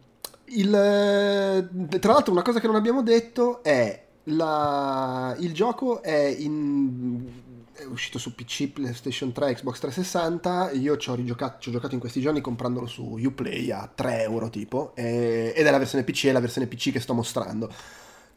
[0.50, 6.36] il, eh, tra l'altro una cosa che non abbiamo detto è la, il gioco è,
[6.38, 7.26] in,
[7.74, 12.00] è, uscito su PC, PlayStation 3, Xbox 360, io ci ho, ci ho giocato in
[12.00, 16.28] questi giorni comprandolo su Uplay a 3 euro tipo, e, ed è la versione PC,
[16.28, 17.72] è la versione PC che sto mostrando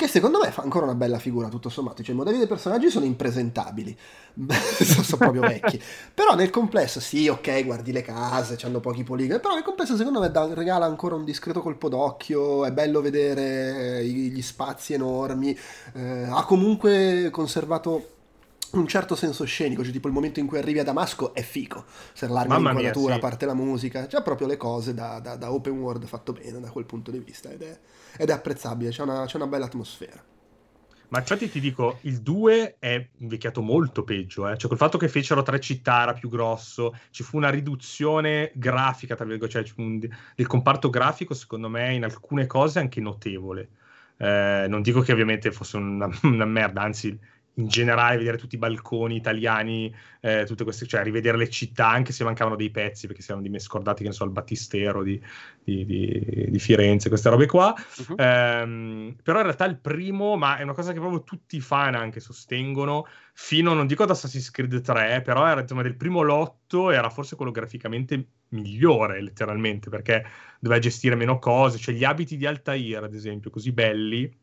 [0.02, 2.90] che secondo me fa ancora una bella figura tutto sommato, cioè i modelli dei personaggi
[2.90, 3.96] sono impresentabili,
[4.82, 5.80] sono proprio vecchi,
[6.12, 10.18] però nel complesso sì, ok, guardi le case, hanno pochi poligoni, però nel complesso secondo
[10.18, 15.56] me da, regala ancora un discreto colpo d'occhio, è bello vedere gli spazi enormi,
[15.94, 18.08] eh, ha comunque conservato
[18.72, 21.84] un certo senso scenico, cioè tipo il momento in cui arrivi a Damasco è fico,
[22.12, 23.18] se l'arma l'inquadratura, sì.
[23.18, 26.58] a parte la musica, c'è proprio le cose da, da, da, open world fatto bene
[26.58, 27.78] da quel punto di vista ed è,
[28.16, 30.22] ed è apprezzabile, c'è una, c'è una, bella atmosfera.
[31.08, 34.56] Ma infatti ti dico, il 2 è invecchiato molto peggio, eh?
[34.56, 39.14] cioè col fatto che fecero tre città era più grosso, ci fu una riduzione grafica,
[39.14, 43.68] tra virgolette, cioè un, del comparto grafico secondo me in alcune cose anche notevole.
[44.16, 47.18] Eh, non dico che ovviamente fosse una, una merda, anzi
[47.54, 52.12] in generale vedere tutti i balconi italiani, eh, tutte queste, cioè rivedere le città, anche
[52.12, 55.20] se mancavano dei pezzi, perché si erano scordati, che ne so, il battistero di,
[55.62, 57.74] di, di, di Firenze, queste robe qua.
[57.74, 58.14] Uh-huh.
[58.14, 61.94] Eh, però in realtà il primo, ma è una cosa che proprio tutti i fan
[61.94, 66.90] anche sostengono, fino, non dico ad Assassin's Creed 3, però era insomma del primo lotto,
[66.90, 70.24] era forse quello graficamente migliore, letteralmente, perché
[70.58, 74.40] doveva gestire meno cose, cioè gli abiti di Altair, ad esempio, così belli,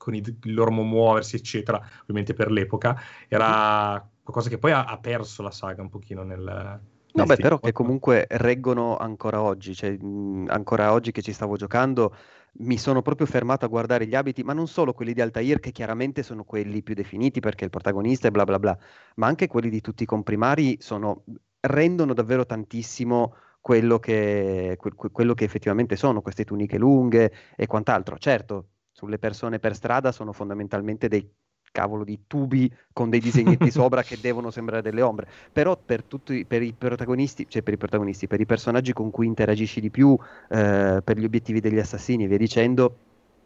[0.00, 5.42] con il, loro muoversi, eccetera, ovviamente per l'epoca, era qualcosa che poi ha, ha perso
[5.42, 6.80] la saga un pochino nel...
[7.12, 11.56] No, beh, però che comunque reggono ancora oggi, cioè mh, ancora oggi che ci stavo
[11.56, 12.14] giocando
[12.60, 15.70] mi sono proprio fermato a guardare gli abiti, ma non solo quelli di Altair, che
[15.70, 18.78] chiaramente sono quelli più definiti perché il protagonista è bla bla bla,
[19.16, 21.24] ma anche quelli di tutti i comprimari sono,
[21.60, 28.16] rendono davvero tantissimo quello che, que, quello che effettivamente sono queste tuniche lunghe e quant'altro.
[28.16, 28.68] Certo,
[29.00, 31.26] sulle persone per strada sono fondamentalmente dei
[31.72, 35.26] cavolo di tubi con dei disegnetti sopra che devono sembrare delle ombre.
[35.50, 39.26] Però per, tutti, per i protagonisti, cioè per i protagonisti, per i personaggi con cui
[39.26, 40.14] interagisci di più,
[40.50, 42.96] eh, per gli obiettivi degli assassini e via dicendo,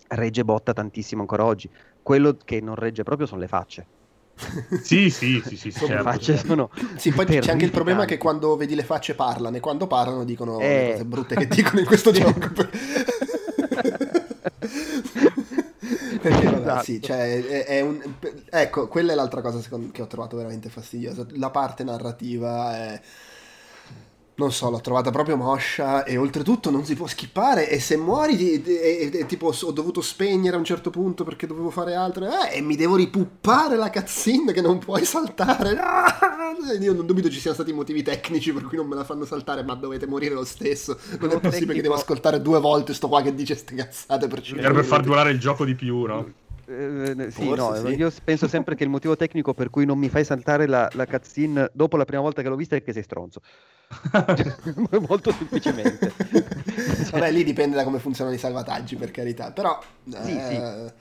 [0.09, 1.71] regge botta tantissimo ancora oggi.
[2.03, 3.87] Quello che non regge proprio sono le facce.
[4.83, 5.95] sì, sì, sì, sì, certo.
[5.95, 9.57] le facce sono sì, poi c'è anche il problema che quando vedi le facce parlano
[9.57, 10.87] e quando parlano dicono eh...
[10.87, 12.51] le cose brutte che dicono in questo gioco.
[16.25, 16.85] Perché vabbè, esatto.
[16.85, 18.03] sì, cioè, è, è un...
[18.49, 19.93] ecco, quella è l'altra cosa secondo...
[19.93, 21.27] che ho trovato veramente fastidiosa.
[21.33, 23.01] La parte narrativa è
[24.37, 28.37] non so, l'ho trovata proprio moscia e oltretutto non si può skippare e se muori
[28.37, 32.57] ti, e, tipo ho dovuto spegnere a un certo punto perché dovevo fare altro eh,
[32.57, 35.79] e mi devo ripuppare la cutscene che non puoi saltare.
[35.79, 36.19] Ah!
[36.81, 39.63] Io non dubito ci siano stati motivi tecnici per cui non me la fanno saltare
[39.63, 40.99] ma dovete morire lo stesso.
[41.21, 44.41] Non è possibile che devo ascoltare due volte sto qua che dice ste cazzate per
[44.41, 46.43] 5 Per far durare il gioco di più, no?
[46.67, 47.89] Eh, eh, sì, no, sì.
[47.95, 51.07] io penso sempre che il motivo tecnico per cui non mi fai saltare la, la
[51.07, 53.41] cutscene dopo la prima volta che l'ho vista è che sei stronzo.
[55.09, 56.13] Molto semplicemente.
[57.13, 59.53] Vabbè, lì dipende da come funzionano i salvataggi, per carità.
[59.53, 60.93] Però, sì, eh, sì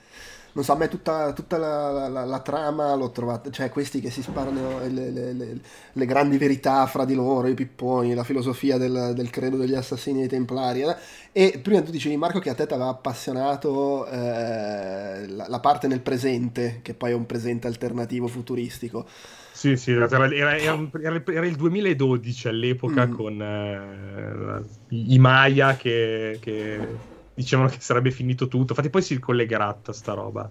[0.54, 4.10] non so, a me tutta, tutta la, la, la, trama l'ho trovata, cioè questi che
[4.10, 5.58] si sparano le, le, le,
[5.92, 10.18] le, grandi verità fra di loro, i pipponi, la filosofia del, del credo degli assassini
[10.18, 10.82] e dei templari.
[10.82, 10.96] Eh?
[11.36, 15.88] E prima tu dicevi Marco che a te ti aveva appassionato eh, la, la, parte
[15.88, 19.04] nel presente, che poi è un presente alternativo futuristico.
[19.50, 23.12] Sì, sì, era, era, era, era il 2012 all'epoca mm.
[23.12, 26.86] con eh, i Maya che, che
[27.34, 28.70] dicevano che sarebbe finito tutto.
[28.70, 30.48] Infatti, poi si ricollegherà a sta roba.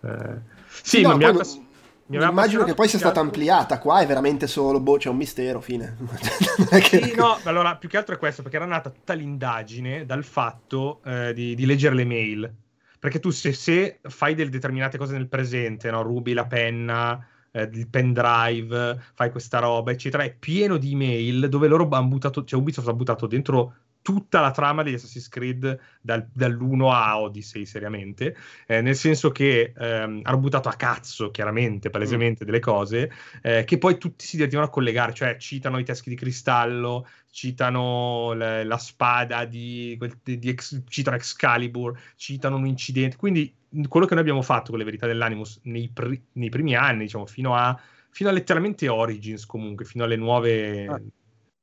[0.00, 1.38] Eh, sì, no, ma mi, ha, mi
[2.08, 3.78] immagino che poi sia stata ampliata.
[3.78, 5.96] Qua è veramente solo, boh, c'è un mistero, fine.
[6.80, 7.02] che...
[7.02, 11.00] Sì, no, allora, più che altro è questo, perché era nata tutta l'indagine dal fatto
[11.04, 12.54] eh, di, di, leggere le mail.
[12.98, 16.02] Perché tu se, se, fai delle determinate cose nel presente, no?
[16.02, 21.68] rubi la penna, eh, il pendrive, fai questa roba, eccetera, è pieno di email dove
[21.68, 23.74] loro hanno buttato, cioè Ubisoft ha buttato dentro
[24.06, 28.36] tutta la trama degli Assassin's Creed dal, dall'1 a Odyssey, seriamente,
[28.68, 32.46] eh, nel senso che ehm, hanno buttato a cazzo, chiaramente, palesemente, mm.
[32.46, 33.10] delle cose,
[33.42, 38.32] eh, che poi tutti si divertivano a collegare, cioè citano i teschi di cristallo, citano
[38.34, 43.52] le, la spada di, di, di ex, citano Excalibur, citano un incidente, quindi
[43.88, 47.26] quello che noi abbiamo fatto con le verità dell'Animus nei, pri, nei primi anni, diciamo,
[47.26, 47.76] fino a,
[48.10, 51.00] fino a letteralmente Origins comunque, fino alle nuove, ah.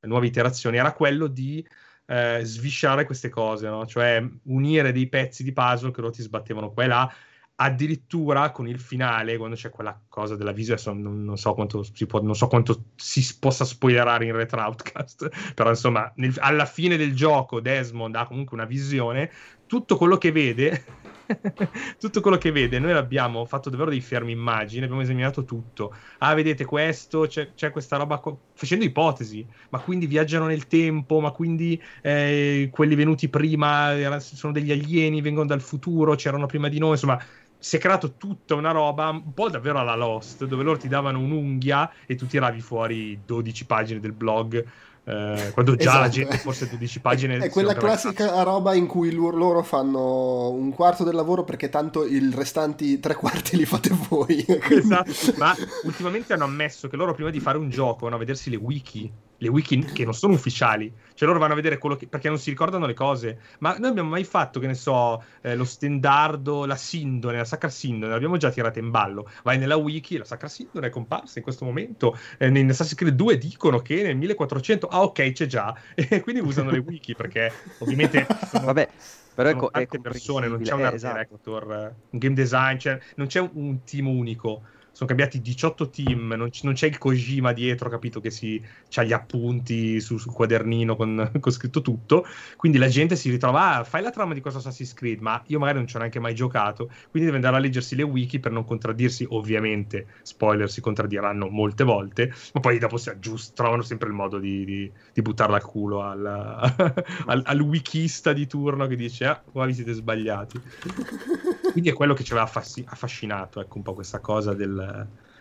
[0.02, 1.66] nuove iterazioni, era quello di
[2.06, 3.86] eh, svisciare queste cose, no?
[3.86, 7.14] cioè unire dei pezzi di puzzle che loro ti sbattevano qua e là.
[7.56, 12.04] Addirittura con il finale, quando c'è quella cosa della visione, non, non, so quanto si
[12.32, 17.60] so quanto si possa spoilerare in retro outcast, però insomma, nel, alla fine del gioco
[17.60, 19.30] Desmond ha comunque una visione,
[19.74, 20.84] tutto quello che vede
[21.98, 25.92] tutto quello che vede, noi abbiamo fatto davvero dei fermi immagini, abbiamo esaminato tutto.
[26.18, 31.20] Ah, vedete questo, c'è, c'è questa roba, co- facendo ipotesi, ma quindi viaggiano nel tempo,
[31.20, 36.68] ma quindi eh, quelli venuti prima erano, sono degli alieni, vengono dal futuro, c'erano prima
[36.68, 37.18] di noi, insomma
[37.58, 41.18] si è creato tutta una roba un po' davvero alla Lost, dove loro ti davano
[41.20, 44.62] un'unghia e tu tiravi fuori 12 pagine del blog
[45.04, 46.00] eh, quando già esatto.
[46.00, 48.42] la gente forse 12 pagine è quella classica cazzo.
[48.42, 53.56] roba in cui loro fanno un quarto del lavoro perché tanto i restanti tre quarti
[53.56, 58.04] li fate voi esatto ma ultimamente hanno ammesso che loro prima di fare un gioco
[58.04, 61.56] vanno a vedersi le wiki le wiki che non sono ufficiali, cioè loro vanno a
[61.56, 64.66] vedere quello che, perché non si ricordano le cose, ma noi abbiamo mai fatto, che
[64.66, 69.30] ne so, eh, lo stendardo, la sindone, la sacra sindone, l'abbiamo già tirata in ballo,
[69.42, 73.14] vai nella wiki, la sacra sindone è comparsa in questo momento, eh, in Assassin's Creed
[73.14, 77.52] 2 dicono che nel 1400, ah ok c'è già, e quindi usano le wiki perché
[77.78, 78.26] ovviamente...
[78.50, 78.66] Sono...
[78.66, 78.88] Vabbè.
[79.34, 81.14] Però ecco, tante persone, non c'è un art esatto.
[81.14, 84.62] director, un game design, cioè non c'è un team unico
[84.94, 89.02] sono cambiati 18 team, non, c- non, c'è il Kojima dietro, capito, che si ha
[89.02, 93.84] gli appunti su, sul quadernino con, con, scritto tutto, quindi la gente si ritrova, ah,
[93.84, 96.36] fai la trama di questo Assassin's Creed, ma io magari non ci ho neanche mai
[96.36, 101.48] giocato, quindi deve andare a leggersi le wiki per non contraddirsi, ovviamente, spoiler, si contraddiranno
[101.48, 105.56] molte volte, ma poi dopo si aggiust- trovano sempre il modo di, di, di buttarla
[105.56, 106.24] al culo al,
[107.26, 110.60] al, al, wikista di turno che dice, ah, qua vi siete sbagliati.
[111.72, 114.83] Quindi è quello che ci aveva affascinato, ecco, un po' questa cosa del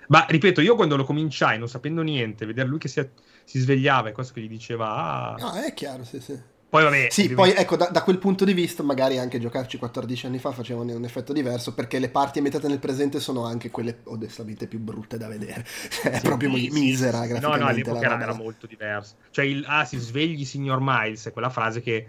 [0.07, 3.07] ma ripeto, io quando lo cominciai, non sapendo niente, vedere lui che si,
[3.43, 5.33] si svegliava e questo che gli diceva...
[5.33, 6.51] Ah, no, è chiaro, sì, sì.
[6.73, 7.53] Poi vabbè, sì, ovviamente...
[7.53, 10.81] poi ecco, da, da, quel punto di vista, magari anche giocarci 14 anni fa faceva
[10.81, 14.79] un, un, effetto diverso, perché le parti ambientate nel presente sono anche quelle onestamente più
[14.79, 15.63] brutte da vedere.
[15.87, 19.17] Cioè, è sì, proprio sì, misera sì, No, no, all'epoca era, era, molto diverso.
[19.29, 22.07] Cioè, il, ah, si svegli signor Miles, è quella frase che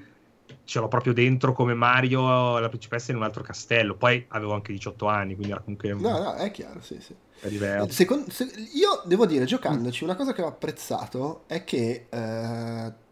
[0.64, 3.96] ce l'ho proprio dentro come Mario la principessa in un altro castello.
[3.96, 5.92] Poi avevo anche 18 anni, quindi era comunque...
[5.92, 7.14] No, no, è chiaro, sì, sì.
[7.40, 7.92] È diverso.
[7.92, 8.44] Secondo, se,
[8.74, 12.06] io devo dire, giocandoci, una cosa che ho apprezzato è che...
[12.08, 13.02] Eh,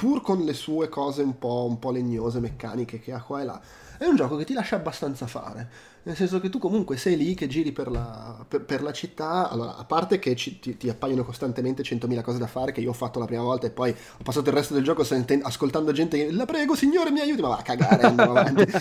[0.00, 3.44] pur con le sue cose un po', un po' legnose, meccaniche che ha qua e
[3.44, 3.60] là,
[3.98, 5.68] è un gioco che ti lascia abbastanza fare.
[6.04, 9.50] Nel senso che tu comunque sei lì che giri per la, per, per la città,
[9.50, 12.88] allora, a parte che ci, ti, ti, appaiono costantemente 100.000 cose da fare che io
[12.88, 15.92] ho fatto la prima volta e poi ho passato il resto del gioco senten- ascoltando
[15.92, 18.62] gente che la prego signore mi aiuti, ma va a cagare, andiamo avanti.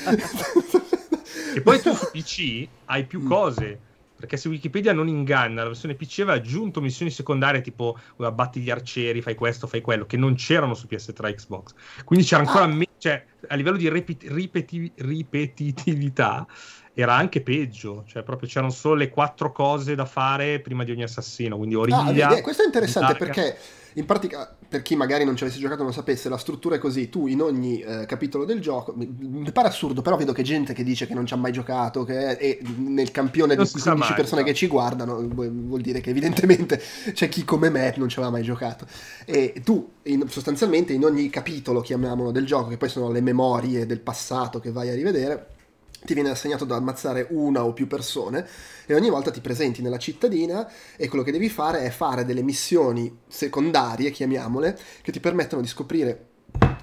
[1.53, 3.27] e poi tu su PC hai più mm.
[3.27, 3.79] cose
[4.19, 8.69] perché se Wikipedia non inganna, la versione PC aveva aggiunto missioni secondarie tipo abbatti gli
[8.69, 11.73] arcieri, fai questo, fai quello, che non c'erano su PS3 e Xbox.
[12.03, 12.67] Quindi c'era ancora, ah.
[12.67, 16.45] me- cioè a livello di ripet- ripeti- ripetitività
[16.93, 21.03] era anche peggio, cioè proprio c'erano solo le quattro cose da fare prima di ogni
[21.03, 22.27] assassino, quindi origlia...
[22.27, 23.57] Ah, questo è interessante perché
[23.93, 26.77] in pratica, per chi magari non ci avesse giocato e non sapesse, la struttura è
[26.79, 30.43] così, tu in ogni eh, capitolo del gioco, mi, mi, pare assurdo, però vedo che
[30.43, 33.65] gente che dice che non ci ha mai giocato, che è, e nel campione non
[33.65, 34.47] di 15 mai, persone no.
[34.47, 36.81] che ci guardano, vuol dire che evidentemente
[37.13, 38.85] c'è chi come me non ci aveva mai giocato.
[39.25, 43.85] E tu in, sostanzialmente in ogni capitolo, chiamiamolo, del gioco, che poi sono le memorie
[43.85, 45.57] del passato che vai a rivedere,
[46.03, 48.47] ti viene assegnato da ammazzare una o più persone
[48.85, 52.41] e ogni volta ti presenti nella cittadina e quello che devi fare è fare delle
[52.41, 56.27] missioni secondarie, chiamiamole, che ti permettono di scoprire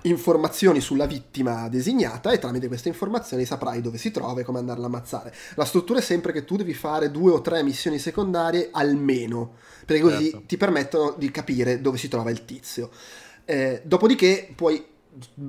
[0.03, 4.85] informazioni sulla vittima designata e tramite queste informazioni saprai dove si trova e come andarla
[4.85, 5.35] a ammazzare.
[5.55, 10.03] La struttura è sempre che tu devi fare due o tre missioni secondarie almeno, perché
[10.03, 10.43] così certo.
[10.47, 12.91] ti permettono di capire dove si trova il tizio.
[13.45, 14.95] Eh, dopodiché puoi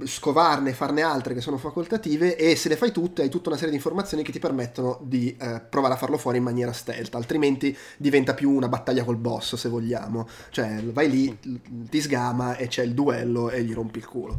[0.05, 3.71] scovarne, farne altre che sono facoltative e se le fai tutte hai tutta una serie
[3.71, 7.75] di informazioni che ti permettono di eh, provare a farlo fuori in maniera stealth, altrimenti
[7.97, 11.39] diventa più una battaglia col boss se vogliamo, cioè vai lì,
[11.89, 14.37] ti sgama e c'è il duello e gli rompi il culo.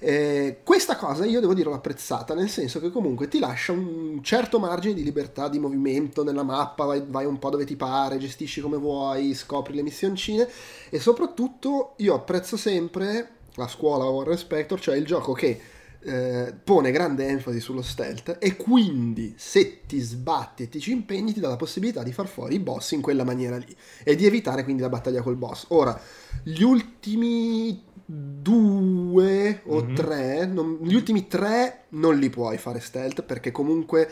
[0.00, 4.20] Eh, questa cosa io devo dire l'ho apprezzata, nel senso che comunque ti lascia un
[4.22, 8.18] certo margine di libertà di movimento nella mappa, vai, vai un po' dove ti pare,
[8.18, 10.48] gestisci come vuoi, scopri le missioncine
[10.88, 15.60] e soprattutto io apprezzo sempre la scuola War Spector, cioè il gioco che
[16.00, 21.32] eh, pone grande enfasi sullo stealth e quindi se ti sbatti e ti ci impegni
[21.32, 24.24] ti dà la possibilità di far fuori i boss in quella maniera lì e di
[24.24, 25.66] evitare quindi la battaglia col boss.
[25.68, 26.00] Ora,
[26.44, 29.94] gli ultimi due o mm-hmm.
[29.94, 34.08] tre, non, gli ultimi tre non li puoi fare stealth perché comunque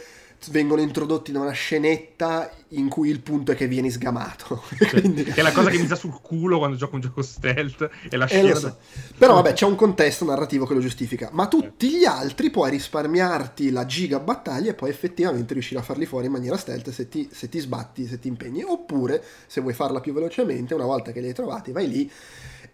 [0.50, 4.62] vengono introdotti da una scenetta in cui il punto è che vieni sgamato.
[4.76, 5.24] Cioè, Quindi...
[5.24, 8.26] È la cosa che mi sa sul culo quando gioco un gioco stealth e la
[8.26, 8.54] scena...
[8.54, 8.76] So.
[9.16, 11.30] Però vabbè, c'è un contesto narrativo che lo giustifica.
[11.32, 16.06] Ma tutti gli altri puoi risparmiarti la giga battaglia e poi effettivamente riuscire a farli
[16.06, 18.62] fuori in maniera stealth se ti, se ti sbatti, se ti impegni.
[18.62, 22.10] Oppure, se vuoi farla più velocemente, una volta che li hai trovati, vai lì.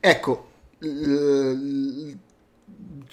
[0.01, 0.49] Ecco,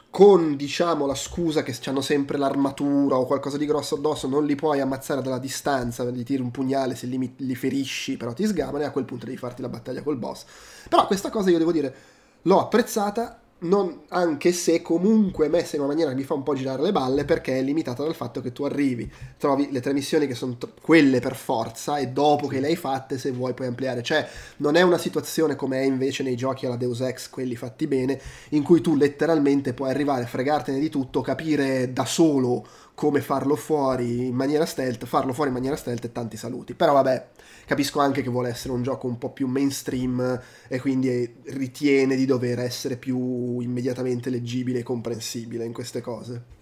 [0.09, 4.55] con diciamo la scusa che hanno sempre l'armatura o qualcosa di grosso addosso, non li
[4.55, 8.83] puoi ammazzare dalla distanza, gli tiri un pugnale, se li, li ferisci, però ti sgamano
[8.83, 10.45] e a quel punto devi farti la battaglia col boss.
[10.89, 11.95] Però questa cosa io devo dire,
[12.41, 16.53] l'ho apprezzata non, anche se comunque messa in una maniera che mi fa un po'
[16.53, 20.27] girare le balle perché è limitata dal fatto che tu arrivi, trovi le tre missioni
[20.27, 23.67] che sono t- quelle per forza e dopo che le hai fatte se vuoi puoi
[23.67, 27.55] ampliare, cioè non è una situazione come è invece nei giochi alla Deus Ex, quelli
[27.55, 28.19] fatti bene,
[28.49, 32.65] in cui tu letteralmente puoi arrivare fregartene di tutto, capire da solo
[32.99, 36.73] come farlo fuori in maniera stealth, farlo fuori in maniera stealth e tanti saluti.
[36.73, 37.27] Però vabbè,
[37.69, 42.25] capisco anche che vuole essere un gioco un po' più mainstream e quindi ritiene di
[42.25, 46.57] dover essere più immediatamente leggibile e comprensibile in queste cose.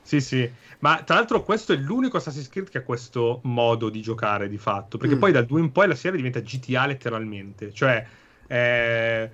[0.00, 4.00] Sì, sì, ma tra l'altro questo è l'unico Assassin's Creed che ha questo modo di
[4.00, 5.18] giocare di fatto, perché mm.
[5.18, 8.06] poi dal 2 in poi la serie diventa GTA letteralmente, cioè...
[8.46, 9.30] Eh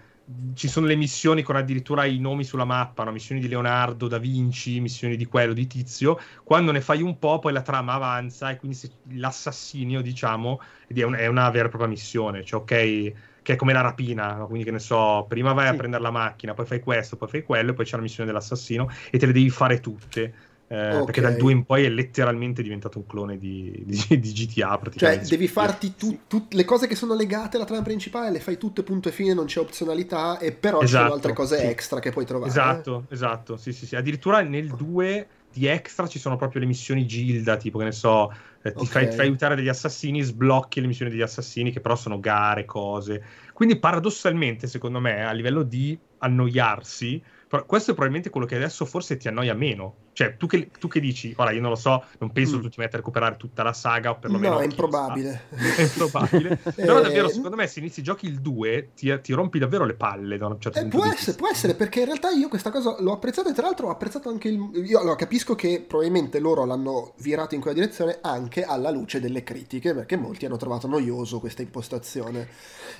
[0.54, 3.12] ci sono le missioni con addirittura i nomi sulla mappa, no?
[3.12, 6.18] missioni di Leonardo da Vinci, missioni di quello, di Tizio.
[6.44, 11.02] Quando ne fai un po', poi la trama avanza e quindi se, l'assassinio, diciamo, è
[11.02, 12.44] una, è una, vera e propria missione.
[12.44, 13.12] Cioè, ok,
[13.42, 14.46] che è come la rapina, no?
[14.46, 15.72] quindi che ne so, prima vai sì.
[15.72, 18.28] a prendere la macchina, poi fai questo, poi fai quello, e poi c'è la missione
[18.28, 20.34] dell'assassino e te le devi fare tutte.
[20.70, 21.04] Eh, okay.
[21.06, 24.76] Perché dal 2 in poi è letteralmente diventato un clone di, di, di GTA.
[24.78, 25.24] Praticamente.
[25.24, 28.58] Cioè, devi farti tu, tu, le cose che sono legate alla trama principale, le fai
[28.58, 31.64] tutte punto e fine, non c'è opzionalità, e però esatto, ci sono altre cose sì.
[31.64, 32.50] extra che puoi trovare.
[32.50, 33.56] Esatto, esatto.
[33.56, 33.96] Sì, sì, sì.
[33.96, 38.30] Addirittura nel 2 di extra ci sono proprio le missioni Gilda, tipo che ne so,
[38.62, 39.06] eh, ti, okay.
[39.06, 43.22] fai, fai, aiutare degli assassini, sblocchi le missioni degli assassini, che però sono gare, cose.
[43.54, 49.16] Quindi paradossalmente, secondo me, a livello di annoiarsi, questo è probabilmente quello che adesso forse
[49.16, 49.94] ti annoia meno.
[50.18, 52.60] Cioè, tu che, tu che dici, ora io non lo so, non penso mm.
[52.60, 54.54] tu ti metti a recuperare tutta la saga, o perlomeno...
[54.54, 55.42] No, è improbabile.
[55.48, 56.58] È improbabile.
[56.74, 60.36] Però davvero, secondo me, se inizi giochi il 2, ti, ti rompi davvero le palle
[60.36, 62.96] da un certo eh, punto può essere, può essere, perché in realtà io questa cosa
[62.98, 64.58] l'ho apprezzata e tra l'altro ho apprezzato anche il...
[64.84, 69.44] Io allora, capisco che probabilmente loro l'hanno virato in quella direzione anche alla luce delle
[69.44, 72.48] critiche, perché molti hanno trovato noioso questa impostazione.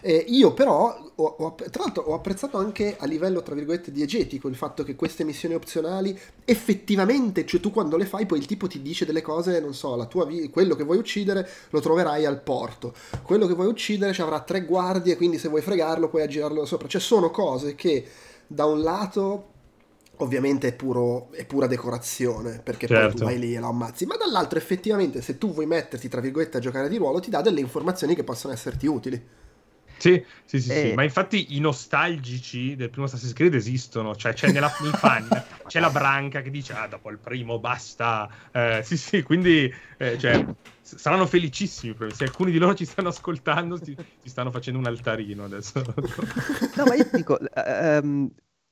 [0.03, 4.47] Eh, io però, ho, ho, tra l'altro, ho apprezzato anche a livello, tra virgolette, diegetico
[4.47, 8.47] il fatto che queste missioni opzionali effettivamente effettivamente, cioè tu quando le fai poi il
[8.47, 12.25] tipo ti dice delle cose, non so, la tua quello che vuoi uccidere lo troverai
[12.25, 16.23] al porto, quello che vuoi uccidere ci avrà tre guardie, quindi se vuoi fregarlo puoi
[16.23, 18.05] aggirarlo da sopra, cioè sono cose che
[18.47, 19.57] da un lato
[20.21, 23.03] ovviamente è, puro, è pura decorazione, perché certo.
[23.03, 23.25] poi tu certo.
[23.25, 26.61] vai lì e lo ammazzi, ma dall'altro effettivamente se tu vuoi metterti, tra virgolette, a
[26.61, 29.47] giocare di ruolo, ti dà delle informazioni che possono esserti utili.
[29.99, 30.81] Sì, sì, sì, eh.
[30.81, 35.29] sì, ma infatti i nostalgici del primo Assassin's Creed esistono, cioè c'è nella fan,
[35.67, 40.19] c'è la branca che dice ah dopo il primo basta, eh, sì sì, quindi eh,
[40.19, 40.45] cioè,
[40.81, 45.45] saranno felicissimi, se alcuni di loro ci stanno ascoltando ci, ci stanno facendo un altarino
[45.45, 45.83] adesso.
[46.77, 47.39] no ma io dico,
[48.03, 48.31] um,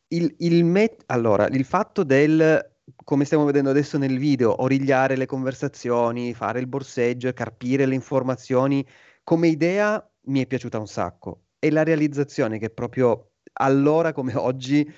[0.08, 5.26] il, il, met- allora, il fatto del come stiamo vedendo adesso nel video, origliare le
[5.26, 8.86] conversazioni, fare il borseggio, carpire le informazioni,
[9.24, 11.42] come idea mi è piaciuta un sacco.
[11.58, 14.92] E la realizzazione che proprio allora come oggi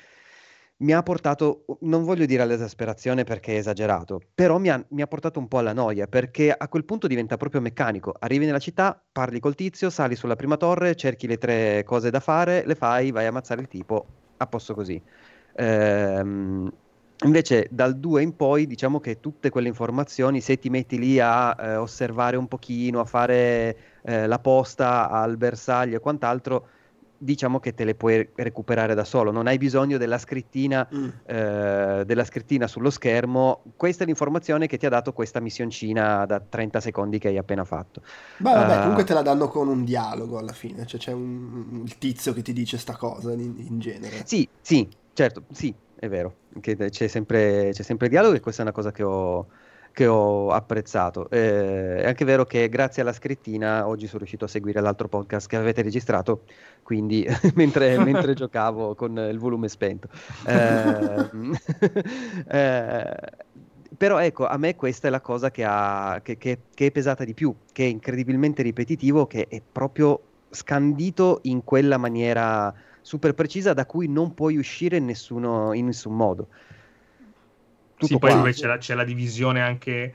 [0.81, 5.09] mi ha portato, non voglio dire all'esasperazione perché è esagerato, però mi ha, mi ha,
[5.09, 8.14] portato un po' alla noia perché a quel punto diventa proprio meccanico.
[8.16, 12.20] Arrivi nella città, parli col tizio, sali sulla prima torre, cerchi le tre cose da
[12.20, 14.07] fare, le fai, vai a ammazzare il tipo,
[14.37, 15.03] a posto così.
[15.57, 16.72] Ehm,
[17.25, 21.57] Invece dal 2 in poi diciamo che tutte quelle informazioni, se ti metti lì a
[21.59, 26.69] eh, osservare un pochino, a fare eh, la posta al bersaglio e quant'altro,
[27.19, 31.09] diciamo che te le puoi recuperare da solo, non hai bisogno della scrittina, mm.
[31.27, 36.41] eh, della scrittina sullo schermo, questa è l'informazione che ti ha dato questa missioncina da
[36.41, 38.03] 30 secondi che hai appena fatto.
[38.37, 41.83] Beh vabbè, uh, comunque te la danno con un dialogo alla fine, cioè c'è un,
[41.85, 44.23] il tizio che ti dice sta cosa in, in genere.
[44.25, 48.74] Sì, sì, certo, sì, è vero, c'è sempre, c'è sempre dialogo e questa è una
[48.74, 49.46] cosa che ho,
[49.92, 51.28] che ho apprezzato.
[51.28, 55.49] Eh, è anche vero che grazie alla scrittina oggi sono riuscito a seguire l'altro podcast
[55.49, 56.44] che avete registrato,
[56.82, 60.09] quindi mentre, mentre giocavo con il volume spento.
[60.46, 61.30] Eh,
[62.49, 63.16] eh,
[63.96, 67.24] però ecco, a me questa è la cosa che, ha, che, che, che è pesata
[67.24, 70.20] di più, che è incredibilmente ripetitivo, che è proprio
[70.51, 72.72] scandito in quella maniera
[73.09, 76.49] super precisa da cui non puoi uscire in, nessuno, in nessun modo.
[77.95, 80.15] Tutto sì, poi invece c'è la, c'è la divisione anche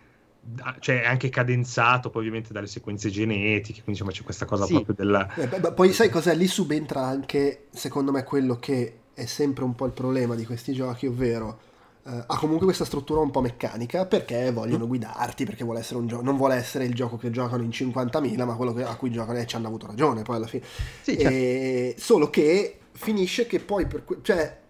[0.80, 4.74] cioè è anche cadenzato poi ovviamente dalle sequenze genetiche quindi insomma c'è questa cosa sì.
[4.74, 9.24] proprio della eh, beh, poi sai cos'è lì subentra anche secondo me quello che è
[9.24, 11.60] sempre un po' il problema di questi giochi ovvero
[12.06, 16.08] eh, ha comunque questa struttura un po' meccanica perché vogliono guidarti perché vuole essere un
[16.08, 19.12] gioco non vuole essere il gioco che giocano in 50.000 ma quello che, a cui
[19.12, 20.66] giocano e ci hanno avuto ragione poi alla fine
[21.02, 21.30] sì, certo.
[21.30, 24.62] e, solo che finisce che poi, per cioè,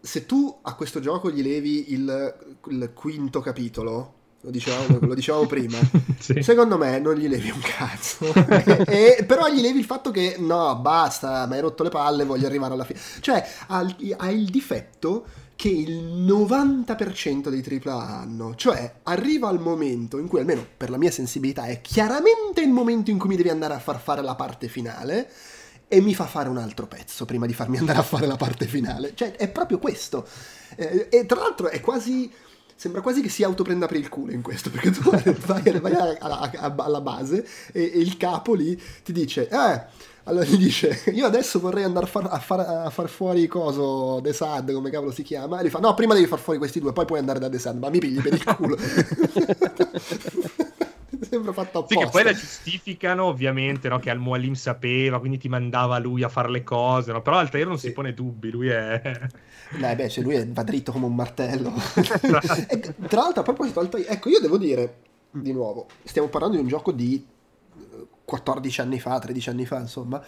[0.00, 5.46] se tu a questo gioco gli levi il, il quinto capitolo, lo dicevamo, lo dicevamo
[5.46, 5.78] prima,
[6.18, 6.42] sì.
[6.42, 8.32] secondo me non gli levi un cazzo.
[8.86, 12.24] e, e, però gli levi il fatto che no, basta, mi hai rotto le palle,
[12.24, 13.00] voglio arrivare alla fine.
[13.20, 20.18] Cioè, ha, ha il difetto che il 90% dei AAA hanno, cioè arriva al momento
[20.18, 23.48] in cui almeno per la mia sensibilità è chiaramente il momento in cui mi devi
[23.48, 25.30] andare a far fare la parte finale
[25.88, 28.66] e mi fa fare un altro pezzo prima di farmi andare a fare la parte
[28.66, 29.12] finale.
[29.14, 30.26] Cioè, è proprio questo.
[30.76, 32.30] Eh, e tra l'altro è quasi.
[32.78, 36.50] Sembra quasi che si autoprenda per il culo in questo, perché tu vai, vai alla,
[36.76, 39.84] alla, base e, e, il capo lì ti dice: Eh,
[40.24, 44.20] allora gli dice: Io adesso vorrei andare a far, a far, a far fuori coso
[44.22, 45.60] The Sad, come cavolo si chiama.
[45.60, 47.58] E gli fa: No, prima devi far fuori questi due, poi puoi andare da The
[47.58, 48.76] Sad, ma mi pigli per il culo.
[51.30, 51.98] Sembra fatto apposta.
[51.98, 53.98] Sì, che poi la giustificano ovviamente, no?
[53.98, 57.22] che Al Mualim sapeva, quindi ti mandava lui a fare le cose, no?
[57.22, 57.88] però Altair non sì.
[57.88, 59.00] si pone dubbi, lui è...
[59.78, 61.72] Dai, beh, cioè lui va dritto come un martello.
[62.68, 64.98] e, tra l'altro, a proposito, Altair, ecco, io devo dire,
[65.30, 67.26] di nuovo, stiamo parlando di un gioco di
[68.24, 70.22] 14 anni fa, 13 anni fa, insomma,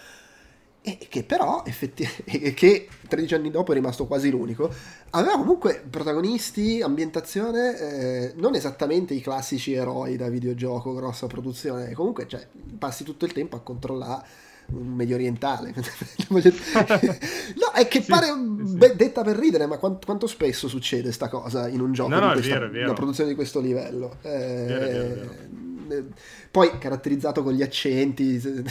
[0.81, 4.73] e che però effettivamente che 13 anni dopo è rimasto quasi l'unico
[5.11, 12.27] aveva comunque protagonisti ambientazione eh, non esattamente i classici eroi da videogioco grossa produzione comunque
[12.27, 15.73] cioè, passi tutto il tempo a controllare un medio orientale
[16.29, 16.37] no
[17.73, 18.77] è che sì, pare sì.
[18.77, 22.19] Beh, detta per ridere ma quanto, quanto, spesso succede sta cosa in un gioco no,
[22.19, 22.85] no, di questa, è vero, vero.
[22.85, 25.67] una produzione di questo livello eh, vero,
[26.51, 28.63] poi caratterizzato con gli accenti, se,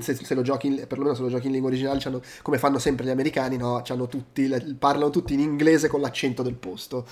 [0.00, 2.00] se, lo giochi, in, perlomeno se lo giochi in lingua originale,
[2.42, 3.82] come fanno sempre gli americani, no?
[4.08, 4.48] tutti,
[4.78, 7.06] parlano tutti in inglese con l'accento del posto.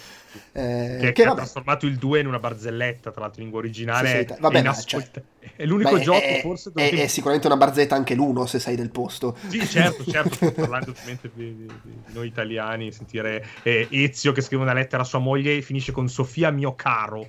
[0.52, 4.26] Eh, che, che ha trasformato il 2 in una barzelletta, tra l'altro in lingua originale.
[4.26, 5.10] Sì, sì, vabbè, no, cioè,
[5.56, 6.70] è l'unico beh, gioco è, forse.
[6.74, 9.36] È, è, sicuramente una barzelletta anche l'uno se sei del posto.
[9.48, 14.40] Sì, certo, certo, sto parlando ovviamente di, di, di, noi italiani, sentire eh, Ezio che
[14.40, 17.26] scrive una lettera a sua moglie e finisce con Sofia mio caro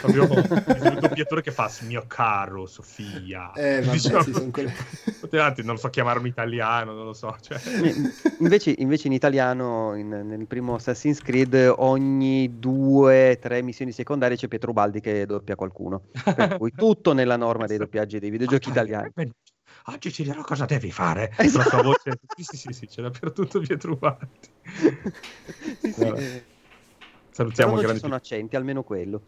[0.00, 4.72] proprio il doppiatore che fa mio caro Sofia eh, vabbè, diciamo, sì, sono quelle...
[5.62, 7.58] non so chiamarmi italiano non lo so cioè.
[8.38, 14.36] invece, invece, in italiano in, nel primo Assassin's Creed ogni due o tre missioni secondarie
[14.36, 16.02] c'è Pietro Baldi che doppia qualcuno
[16.34, 19.12] per cui tutto nella norma dei doppiaggi dei videogiochi italiani
[19.86, 21.58] oggi ci dirò cosa devi fare esatto.
[21.58, 24.48] la sua voce sì sì sì, sì c'è dappertutto Pietro Baldi
[25.80, 26.54] sì, sì.
[27.36, 29.20] Salutiamo Però non ci sono accenti, almeno quello.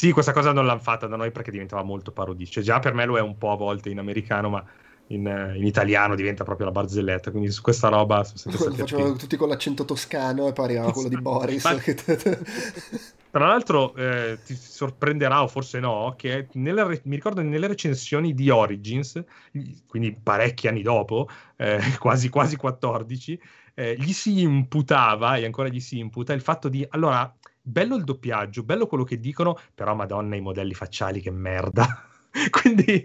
[0.00, 2.54] Sì, questa cosa non l'hanno fatta da noi perché diventava molto parodista.
[2.54, 4.64] Cioè, già per me lo è un po' a volte in americano, ma
[5.08, 7.30] in, in italiano diventa proprio la barzelletta.
[7.30, 10.92] Quindi su questa roba sono sempre Lo facevano tutti con l'accento toscano e poi arrivava
[10.92, 11.64] quello di Boris.
[11.64, 11.76] Ma...
[13.30, 18.48] Tra l'altro eh, ti sorprenderà o forse no, che nelle, mi ricordo nelle recensioni di
[18.48, 19.22] Origins,
[19.86, 23.38] quindi parecchi anni dopo, eh, quasi, quasi 14,
[23.74, 27.30] eh, gli si imputava, e ancora gli si imputa, il fatto di, allora,
[27.62, 32.04] bello il doppiaggio, bello quello che dicono, però madonna i modelli facciali che merda.
[32.50, 33.04] Quindi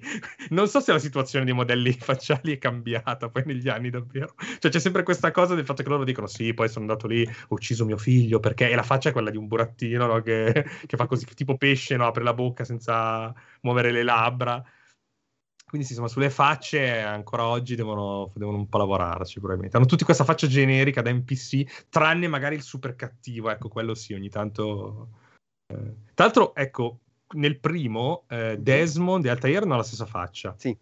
[0.50, 4.36] non so se la situazione dei modelli facciali è cambiata poi negli anni davvero.
[4.60, 7.24] Cioè c'è sempre questa cosa del fatto che loro dicono sì, poi sono andato lì,
[7.24, 10.22] ho ucciso mio figlio perché la faccia è quella di un burattino no?
[10.22, 12.06] che, che, fa così, tipo pesce, no?
[12.06, 14.64] apre la bocca senza muovere le labbra.
[15.76, 19.76] Quindi insomma, sulle facce ancora oggi devono, devono un po' lavorarci probabilmente.
[19.76, 24.14] Hanno tutti questa faccia generica da NPC, tranne magari il super cattivo, ecco, quello sì,
[24.14, 25.10] ogni tanto...
[25.68, 25.76] Eh.
[26.14, 27.00] Tra l'altro, ecco,
[27.34, 30.56] nel primo eh, Desmond e Altair hanno la stessa faccia.
[30.58, 30.78] Sì.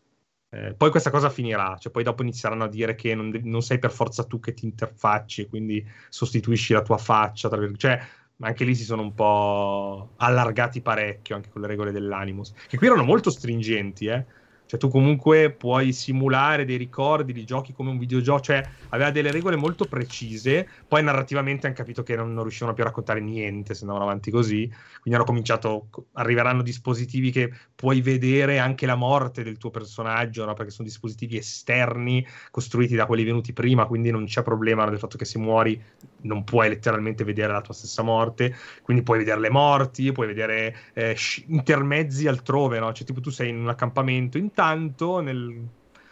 [0.50, 3.80] Eh, poi questa cosa finirà, cioè poi dopo inizieranno a dire che non, non sei
[3.80, 7.50] per forza tu che ti interfacci e quindi sostituisci la tua faccia.
[7.50, 7.68] Tra...
[7.76, 8.00] Cioè,
[8.42, 12.86] anche lì si sono un po' allargati parecchio anche con le regole dell'Animus, che qui
[12.86, 17.98] erano molto stringenti, eh cioè tu comunque puoi simulare dei ricordi di giochi come un
[17.98, 22.74] videogioco, cioè aveva delle regole molto precise, poi narrativamente hanno capito che non, non riuscivano
[22.74, 28.02] più a raccontare niente se andavano avanti così, quindi hanno cominciato, arriveranno dispositivi che puoi
[28.02, 30.54] vedere anche la morte del tuo personaggio, no?
[30.54, 35.18] perché sono dispositivi esterni costruiti da quelli venuti prima, quindi non c'è problema del fatto
[35.18, 35.80] che se muori
[36.22, 40.76] non puoi letteralmente vedere la tua stessa morte, quindi puoi vedere le morti, puoi vedere
[40.94, 41.16] eh,
[41.48, 42.92] intermezzi altrove, no?
[42.94, 45.68] cioè tipo tu sei in un accampamento intanto tanto nel,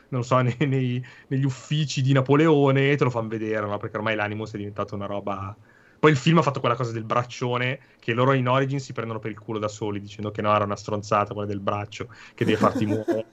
[0.09, 3.77] non so, nei, nei, negli uffici di Napoleone e te lo fanno vedere, no?
[3.77, 5.55] Perché ormai l'Animus è diventato una roba...
[5.99, 9.19] Poi il film ha fatto quella cosa del braccione che loro in Origin si prendono
[9.19, 12.43] per il culo da soli, dicendo che no, era una stronzata quella del braccio, che
[12.43, 13.25] deve farti muovere.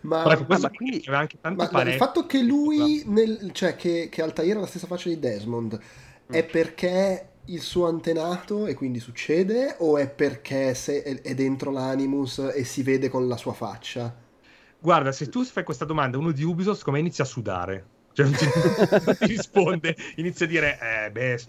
[0.02, 4.22] ma, ecco, ma, quindi, anche tanti ma il fatto che lui, nel, cioè che, che
[4.22, 6.34] Altair ha la stessa faccia di Desmond, mm.
[6.34, 12.64] è perché il suo antenato e quindi succede o è perché è dentro l'animus e
[12.64, 14.14] si vede con la sua faccia?
[14.78, 17.86] Guarda, se tu fai questa domanda uno di Ubisoft, come inizia a sudare?
[18.14, 18.46] Cioè, non ti,
[19.04, 21.40] non ti risponde, inizia a dire, eh, beh,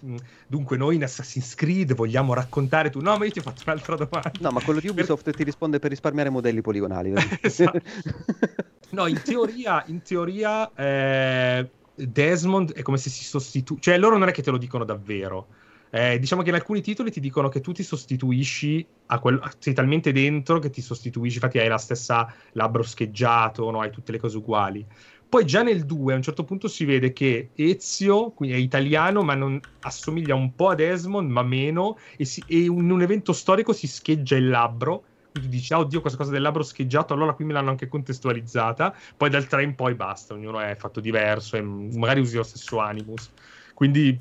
[0.48, 3.00] dunque noi in Assassin's Creed vogliamo raccontare tu.
[3.00, 4.32] No, ma io ti ho fatto un'altra domanda.
[4.40, 5.36] No, ma quello di Ubisoft per...
[5.36, 7.12] ti risponde per risparmiare modelli poligonali.
[7.40, 7.80] esatto.
[8.88, 14.28] No, in teoria, in teoria eh, Desmond è come se si sostituisce, cioè loro non
[14.28, 15.48] è che te lo dicono davvero
[15.96, 19.72] eh, diciamo che in alcuni titoli ti dicono che tu ti sostituisci a quello, sei
[19.72, 23.80] talmente dentro che ti sostituisci, infatti hai la stessa labbro scheggiato, no?
[23.80, 24.86] hai tutte le cose uguali.
[25.28, 29.34] Poi già nel 2 a un certo punto si vede che Ezio è italiano, ma
[29.34, 33.72] non, assomiglia un po' a Desmond, ma meno, e, si, e in un evento storico
[33.72, 35.02] si scheggia il labbro.
[35.32, 38.94] Quindi dici, oh, oddio, questa cosa del labbro scheggiato, allora qui me l'hanno anche contestualizzata.
[39.16, 42.78] Poi dal 3 in poi basta, ognuno è fatto diverso e magari usi lo stesso
[42.78, 43.30] animus.
[43.74, 44.18] Quindi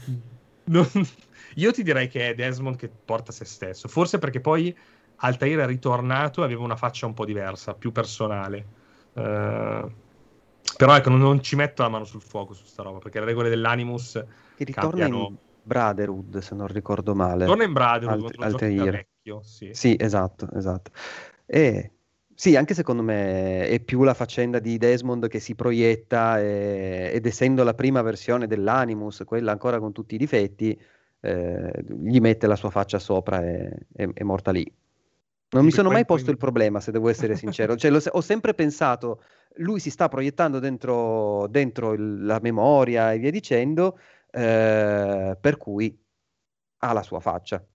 [0.66, 0.90] non,
[1.56, 4.76] io ti direi che è Desmond che porta se stesso, forse perché poi
[5.18, 8.66] Altair è ritornato e aveva una faccia un po' diversa, più personale.
[9.14, 9.90] Uh,
[10.78, 13.26] però ecco, non, non, ci metto la mano sul fuoco su sta roba, perché le
[13.26, 14.24] regole dell'Animus
[14.56, 15.28] che ritorna cambiano...
[15.28, 17.46] in Brotherhood, se non ricordo male.
[17.46, 18.92] Torna in Brotherhood, Alt- Altair.
[18.92, 19.70] Vecchio, sì.
[19.74, 20.92] sì, esatto, esatto.
[21.46, 21.92] E
[22.34, 27.26] sì, anche secondo me è più la faccenda di Desmond che si proietta e, ed
[27.26, 30.78] essendo la prima versione dell'Animus, quella ancora con tutti i difetti,
[31.26, 34.72] eh, gli mette la sua faccia sopra e è morta lì.
[35.50, 37.76] Non mi sono mai posto il problema, se devo essere sincero.
[37.78, 39.24] Cioè, ho sempre pensato,
[39.58, 43.98] lui si sta proiettando dentro, dentro il, la memoria e via dicendo,
[44.32, 45.98] eh, per cui
[46.80, 47.66] ha la sua faccia.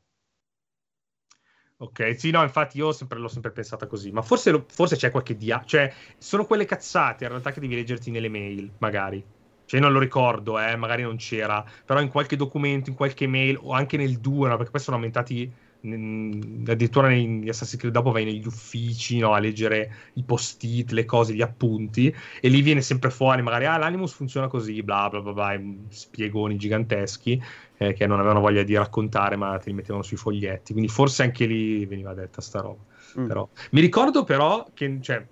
[1.79, 5.11] Ok, sì, no, infatti io sempre, l'ho sempre pensata così, ma forse, lo, forse c'è
[5.11, 5.63] qualche dia...
[5.65, 9.25] Cioè, sono quelle cazzate in realtà che devi leggerti nelle mail, magari.
[9.71, 13.57] Cioè, non lo ricordo, eh, magari non c'era, però in qualche documento, in qualche mail
[13.63, 15.49] o anche nel 2, no, perché poi sono aumentati
[15.83, 21.05] mh, addirittura negli Assassin's Creed dopo vai negli uffici no, a leggere i post-it, le
[21.05, 25.21] cose, gli appunti e lì viene sempre fuori magari ah l'Animus funziona così, bla bla
[25.21, 27.41] bla, bla spiegoni giganteschi
[27.77, 31.23] eh, che non avevano voglia di raccontare ma te li mettevano sui foglietti, quindi forse
[31.23, 32.83] anche lì veniva detta sta roba.
[33.21, 33.27] Mm.
[33.29, 33.49] Però.
[33.71, 35.25] Mi ricordo però che, cioè,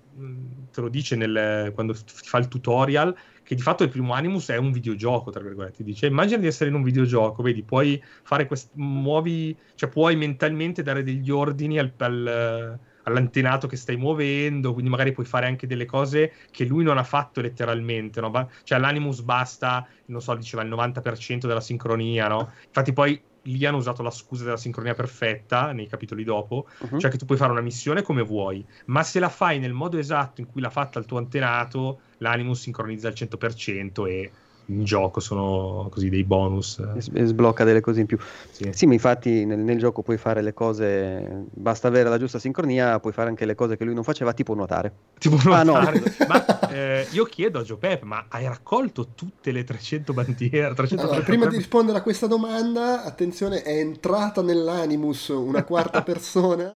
[0.73, 3.15] te lo dice nel, quando ti fa il tutorial
[3.49, 5.83] che di fatto il primo Animus è un videogioco, tra virgolette.
[5.83, 10.83] Dice, immagina di essere in un videogioco, vedi, puoi fare questi, muovi, cioè puoi mentalmente
[10.83, 15.87] dare degli ordini al, al, all'antenato che stai muovendo, quindi magari puoi fare anche delle
[15.87, 18.51] cose che lui non ha fatto letteralmente, no?
[18.65, 22.53] Cioè all'Animus basta, non so, diceva il 90% della sincronia, no?
[22.67, 26.99] Infatti poi lì hanno usato la scusa della sincronia perfetta nei capitoli dopo, uh-huh.
[26.99, 29.99] cioè che tu puoi fare una missione come vuoi, ma se la fai nel modo
[29.99, 34.31] esatto in cui l'ha fatta il tuo antenato, l'Animus sincronizza al 100% e
[34.69, 36.83] in gioco sono così dei bonus.
[37.13, 38.19] E sblocca delle cose in più.
[38.51, 42.39] Sì, sì ma infatti nel, nel, gioco puoi fare le cose, basta avere la giusta
[42.39, 44.93] sincronia, puoi fare anche le cose che lui non faceva, tipo nuotare.
[45.19, 45.71] Tipo nuotare.
[45.71, 46.03] Ah, no.
[46.29, 50.75] ma eh, io chiedo a Joe Pep, ma hai raccolto tutte le 300 bandiere?
[50.75, 56.73] 300 allora, prima di rispondere a questa domanda, attenzione, è entrata nell'animus una quarta persona.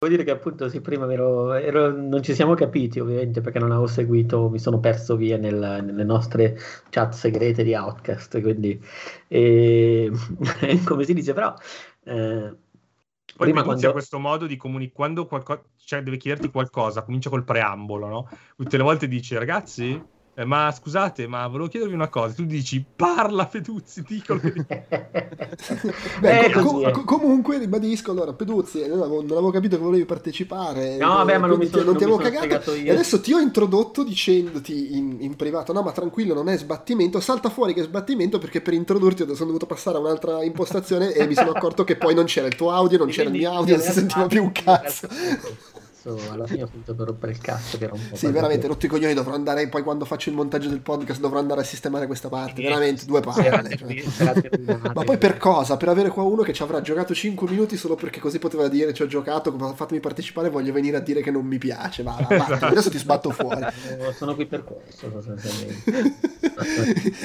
[0.00, 3.72] Devo dire che appunto sì, prima ero, ero, non ci siamo capiti ovviamente perché non
[3.72, 6.56] avevo seguito, mi sono perso via nel, nelle nostre
[6.88, 8.80] chat segrete di Outcast, quindi
[9.26, 10.08] e,
[10.86, 11.52] come si dice però...
[12.04, 12.56] Eh,
[13.38, 13.90] poi prima quando...
[13.90, 18.28] questo modo di comunicare, quando qualcosa, cioè deve chiederti qualcosa, comincia col preambolo, no?
[18.54, 20.00] Tutte le volte dici ragazzi
[20.38, 22.32] eh, ma scusate, ma volevo chiedervi una cosa.
[22.32, 24.22] Tu dici parla Peduzzi, che...
[26.20, 30.04] Beh, eh, com- com- comunque ribadisco, allora Peduzzi, non avevo, non avevo capito che volevi
[30.04, 30.96] partecipare.
[30.96, 32.72] No, vabbè, ma non mi sono, non ti avevo cagato.
[32.72, 37.18] E adesso ti ho introdotto dicendoti in, in, privato, no, ma tranquillo, non è sbattimento,
[37.18, 41.26] salta fuori che è sbattimento perché per introdurti sono dovuto passare a un'altra impostazione e
[41.26, 43.74] mi sono accorto che poi non c'era il tuo audio, non c'era il mio audio,
[43.74, 45.08] non si sentiva più un cazzo
[45.98, 48.16] cazzo, alla fine ho finito per rompere il cazzo che era un po'...
[48.16, 51.38] Sì, veramente, rotto i coglioni, dovrò andare, poi quando faccio il montaggio del podcast dovrò
[51.38, 53.76] andare a sistemare questa parte, veramente, due palle.
[53.76, 54.04] Cioè.
[54.94, 55.76] Ma poi per cosa?
[55.76, 58.94] Per avere qua uno che ci avrà giocato 5 minuti solo perché così poteva dire
[58.94, 62.36] ci ho giocato, fatemi partecipare, voglio venire a dire che non mi piace, va, va,
[62.36, 62.66] va.
[62.68, 63.66] adesso ti sbatto fuori.
[64.14, 65.06] Sono qui per questo,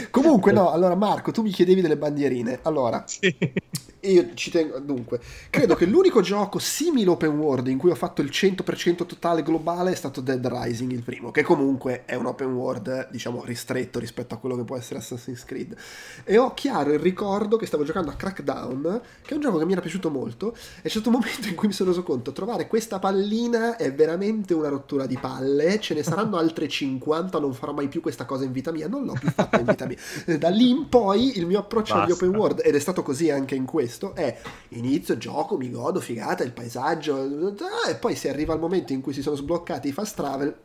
[0.09, 3.03] Comunque no, allora Marco, tu mi chiedevi delle bandierine, allora...
[3.05, 3.35] Sì
[4.11, 8.21] io ci tengo, dunque, credo che l'unico gioco simile open world in cui ho fatto
[8.21, 12.53] il 100% totale globale è stato Dead Rising, il primo, che comunque è un open
[12.53, 15.75] world, diciamo, ristretto rispetto a quello che può essere Assassin's Creed.
[16.23, 19.65] E ho chiaro il ricordo che stavo giocando a Crackdown, che è un gioco che
[19.65, 22.31] mi era piaciuto molto, e c'è stato un momento in cui mi sono reso conto,
[22.31, 27.53] trovare questa pallina è veramente una rottura di palle, ce ne saranno altre 50, non
[27.53, 29.97] farò mai più questa cosa in vita mia, non l'ho più fatta in vita mia.
[30.37, 32.07] Da lì in poi il mio approccio Basta.
[32.07, 34.35] agli open world, ed è stato così anche in questo, questo è
[34.69, 37.55] inizio, gioco, mi godo, figata, il paesaggio,
[37.87, 40.55] e poi si arriva al momento in cui si sono sbloccati i fast travel.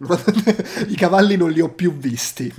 [0.88, 2.50] I cavalli non li ho più visti.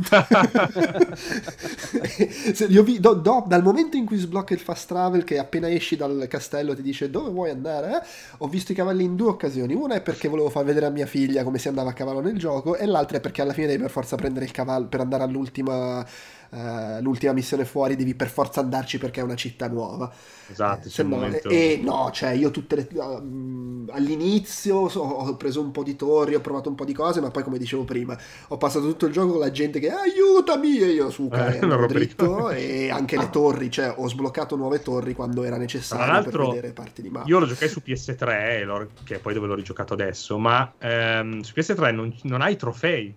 [2.84, 6.28] vi, do, do, dal momento in cui sblocca il fast travel, che appena esci dal
[6.30, 8.02] castello ti dice dove vuoi andare, eh?
[8.38, 9.74] ho visto i cavalli in due occasioni.
[9.74, 12.38] Una è perché volevo far vedere a mia figlia come si andava a cavallo nel
[12.38, 15.24] gioco, e l'altra è perché alla fine devi per forza prendere il cavallo per andare
[15.24, 16.06] all'ultima
[16.52, 20.12] uh, l'ultima missione fuori devi per forza andarci perché è una città nuova.
[20.50, 21.50] Esatto, eh, no, momento...
[21.50, 26.36] E no, cioè io tutte le, uh, all'inizio so, ho preso un po' di torri,
[26.36, 28.18] ho provato un po' di cose, ma poi come dicevo prima,
[28.50, 32.50] ho passato tutto il gioco con la gente che aiutami e io su eh, dritto
[32.50, 37.02] e anche le torri, cioè ho sbloccato nuove torri quando era necessario per vedere parti
[37.02, 37.28] di mappa.
[37.28, 41.54] Io lo giocai su PS3, che è poi dove l'ho rigiocato adesso, ma ehm, su
[41.56, 43.14] PS3 non, non hai trofei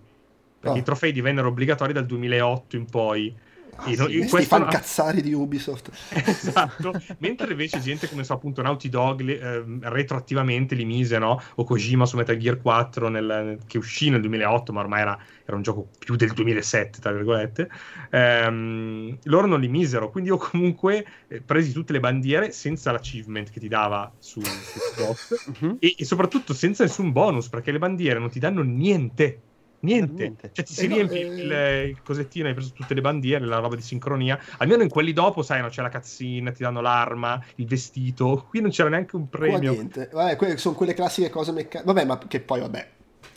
[0.64, 0.80] perché oh.
[0.80, 3.34] i trofei divennero obbligatori dal 2008 in poi.
[3.76, 8.62] Ah, e sì, questi fan cazzari di Ubisoft esatto mentre invece gente come so appunto
[8.62, 11.42] Naughty Dog eh, retroattivamente li mise no?
[11.56, 15.56] o Kojima su Metal Gear 4 nel, che uscì nel 2008 ma ormai era, era,
[15.56, 17.68] un gioco più del 2007 tra virgolette
[18.10, 23.50] ehm, loro non li misero quindi io comunque eh, presi tutte le bandiere senza l'achievement
[23.50, 25.78] che ti dava su, su Xbox uh-huh.
[25.80, 29.40] e, e soprattutto senza nessun bonus perché le bandiere non ti danno niente
[29.85, 30.22] Niente.
[30.22, 30.51] niente.
[30.53, 31.85] Cioè, ti si eh riempie no, il, eh...
[31.89, 34.39] il, cosettino, hai preso tutte le bandiere, la roba di sincronia.
[34.59, 38.47] Almeno in quelli dopo, sai, no, c'è la cazzina, ti danno l'arma, il vestito.
[38.49, 39.59] Qui non c'era neanche un premio.
[39.59, 40.09] Qua niente.
[40.12, 41.93] Vabbè, que- sono quelle classiche cose meccaniche.
[41.93, 42.89] Vabbè, ma che poi, vabbè.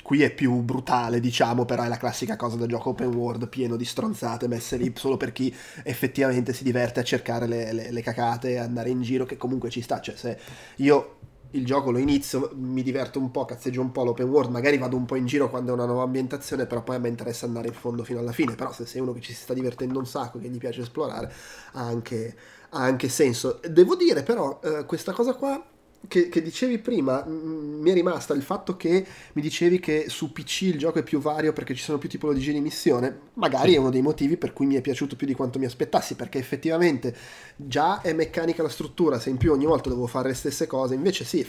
[0.02, 3.76] Qui è più brutale, diciamo, però è la classica cosa da gioco open world pieno
[3.76, 8.02] di stronzate messe lì solo per chi effettivamente si diverte a cercare le, le, le
[8.02, 10.00] cacate e andare in giro, che comunque ci sta.
[10.00, 10.40] Cioè, se
[10.78, 11.18] io
[11.52, 14.96] il gioco lo inizio, mi diverto un po', cazzeggio un po' l'open world, magari vado
[14.96, 17.68] un po' in giro quando è una nuova ambientazione, però poi a me interessa andare
[17.68, 20.06] in fondo fino alla fine, però se sei uno che ci si sta divertendo un
[20.06, 21.32] sacco, che gli piace esplorare,
[21.74, 22.36] ha anche,
[22.70, 23.60] ha anche senso.
[23.68, 25.64] Devo dire però, eh, questa cosa qua
[26.08, 30.62] che, che, dicevi prima, mi è rimasta il fatto che mi dicevi che su PC
[30.62, 33.20] il gioco è più vario perché ci sono più tipologie di missione.
[33.34, 33.76] Magari sì.
[33.76, 36.38] è uno dei motivi per cui mi è piaciuto più di quanto mi aspettassi, perché
[36.38, 37.16] effettivamente
[37.56, 40.94] già è meccanica la struttura, se in più ogni volta devo fare le stesse cose.
[40.94, 41.46] Invece sì,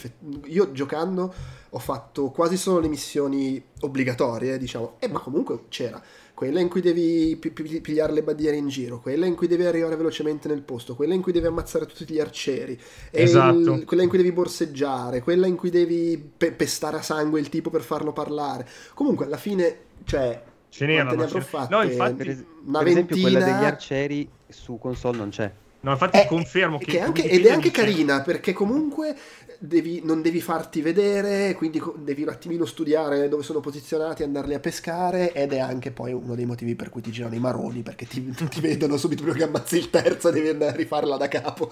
[0.47, 1.33] io giocando
[1.71, 6.03] ho fatto quasi solo le missioni obbligatorie, diciamo, e ma comunque c'era
[6.39, 9.65] quella in cui devi pi- pi- pigliare le bandiere in giro, quella in cui devi
[9.65, 12.79] arrivare velocemente nel posto, quella in cui devi ammazzare tutti gli arcieri,
[13.11, 13.73] esatto.
[13.73, 17.49] il, quella in cui devi borseggiare, quella in cui devi pe- pestare a sangue il
[17.49, 18.69] tipo per farlo parlare.
[18.95, 21.17] Comunque alla fine, cioè, ce n'erano.
[21.17, 21.75] Ne avrò fatte?
[21.75, 25.53] No, infatti, per, es- una per esempio quella degli arcieri su console non c'è.
[25.81, 26.85] No, infatti è, confermo che...
[26.85, 29.17] che anche, ed è anche carina perché comunque
[29.59, 34.61] devi, non devi farti vedere, quindi devi un attimino studiare dove sono posizionati, andarli a
[34.61, 38.07] pescare ed è anche poi uno dei motivi per cui ti girano i maroni perché
[38.07, 41.29] ti, ti vedono subito prima che ammazzi il terzo e devi andare a rifarla da
[41.29, 41.71] capo.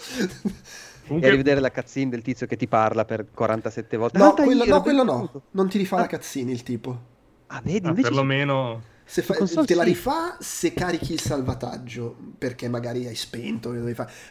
[1.07, 1.29] Comunque...
[1.29, 4.19] E rivedere la cazzina del tizio che ti parla per 47 volte.
[4.19, 5.43] No, quello, no, quello no.
[5.53, 6.01] Non ti rifà ah.
[6.01, 7.15] la cazzina il tipo.
[7.47, 8.09] Ah, vedi, ah, invece...
[8.09, 8.95] perlomeno...
[9.09, 9.35] Se fa,
[9.65, 13.73] te la rifà se carichi il salvataggio, perché magari hai spento,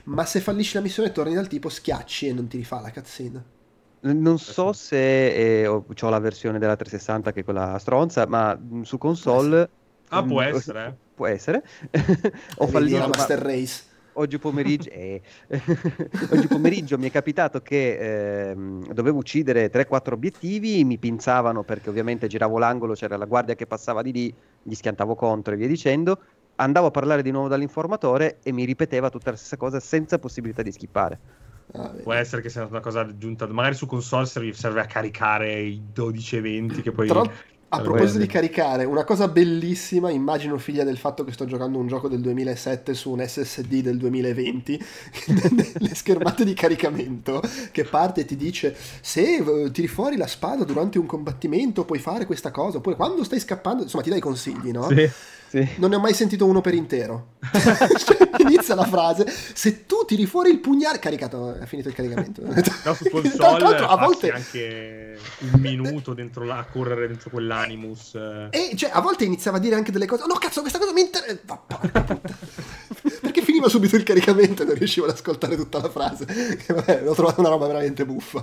[0.04, 3.44] ma se fallisci la missione torni dal tipo, schiacci e non ti rifà la cazzina.
[4.02, 8.60] Non so se eh, ho, ho, la versione della 360 che è quella stronza, ma
[8.82, 9.70] su console...
[10.10, 10.98] Ah, può mh, essere.
[11.16, 11.64] Può essere.
[12.58, 13.52] ho fallito la Master ma...
[13.52, 13.84] Race
[14.16, 15.22] oggi pomeriggio, eh,
[16.32, 18.56] oggi pomeriggio mi è capitato che eh,
[18.94, 24.02] dovevo uccidere 3-4 obiettivi, mi pinzavano perché ovviamente giravo l'angolo, c'era la guardia che passava
[24.02, 26.20] di lì, gli schiantavo contro e via dicendo.
[26.58, 30.62] Andavo a parlare di nuovo dall'informatore e mi ripeteva tutta la stessa cosa senza possibilità
[30.62, 31.20] di skippare.
[31.74, 35.60] Ah, Può essere che sia una cosa aggiunta, magari su console serve, serve a caricare
[35.60, 37.08] i 12 eventi che poi...
[37.08, 37.24] Tra,
[37.76, 41.88] a proposito di caricare, una cosa bellissima, immagino figlia del fatto che sto giocando un
[41.88, 44.86] gioco del 2007 su un SSD del 2020,
[45.80, 50.64] le schermate di caricamento che parte e ti dice se eh, tiri fuori la spada
[50.64, 54.72] durante un combattimento puoi fare questa cosa, oppure quando stai scappando, insomma ti dai consigli,
[54.72, 54.88] no?
[54.90, 55.10] Sì.
[55.48, 55.68] Sì.
[55.78, 57.34] Non ne ho mai sentito uno per intero.
[57.98, 62.42] cioè, inizia la frase: Se tu tiri fuori il pugnale, caricato, è finito il caricamento.
[62.44, 67.30] No, su console tra l'altro, a volte anche un minuto dentro là, a correre dentro
[67.30, 68.16] quell'animus.
[68.50, 71.02] E cioè, a volte iniziava a dire anche delle cose: No, cazzo, questa cosa mi
[71.02, 71.64] interessa.
[73.22, 76.26] Perché finiva subito il caricamento e non riuscivo ad ascoltare tutta la frase.
[76.26, 78.42] Che, vabbè, l'ho trovata una roba veramente buffa.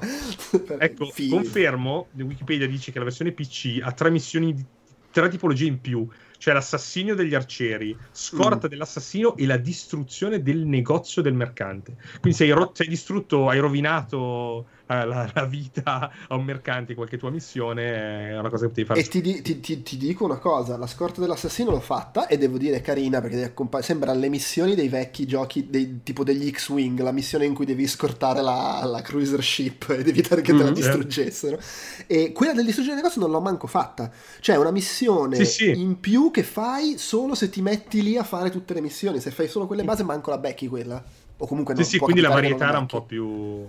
[0.79, 1.31] ecco, Fini.
[1.31, 4.81] confermo: Wikipedia dice che la versione PC ha tre missioni
[5.13, 6.09] tre tipologie in più
[6.43, 8.71] cioè l'assassinio degli arcieri, scorta mm.
[8.71, 11.95] dell'assassino e la distruzione del negozio del mercante.
[12.19, 17.31] Quindi sei, ro- sei distrutto, hai rovinato la, la, vita a un mercante, qualche tua
[17.31, 19.01] missione è una cosa che devi fare.
[19.01, 22.59] E ti, ti, ti, ti, dico una cosa, la scorta dell'assassino l'ho fatta e devo
[22.59, 27.13] dire carina perché accompa- sembra le missioni dei vecchi giochi, dei, tipo degli X-Wing, la
[27.13, 30.75] missione in cui devi scortare la, la cruiser ship ed evitare che te la mm,
[30.75, 31.59] distruggessero.
[32.07, 34.11] E quella del distruggere negozio non l'ho manco fatta.
[34.41, 35.81] Cioè è una missione sì, sì.
[35.81, 39.21] in più che fai solo se ti metti lì a fare tutte le missioni.
[39.21, 41.03] Se fai solo quelle base manco la becchi quella.
[41.39, 43.67] O comunque non Sì, sì, quindi la varietà era un po' più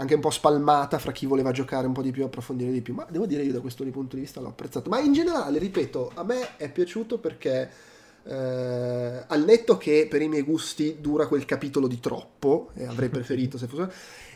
[0.00, 2.94] anche un po' spalmata fra chi voleva giocare un po' di più, approfondire di più,
[2.94, 4.88] ma devo dire io da questo punto di vista l'ho apprezzato.
[4.88, 7.70] Ma in generale, ripeto, a me è piaciuto perché
[8.24, 13.08] eh, al netto che per i miei gusti dura quel capitolo di troppo, e avrei
[13.10, 13.92] preferito se fosse...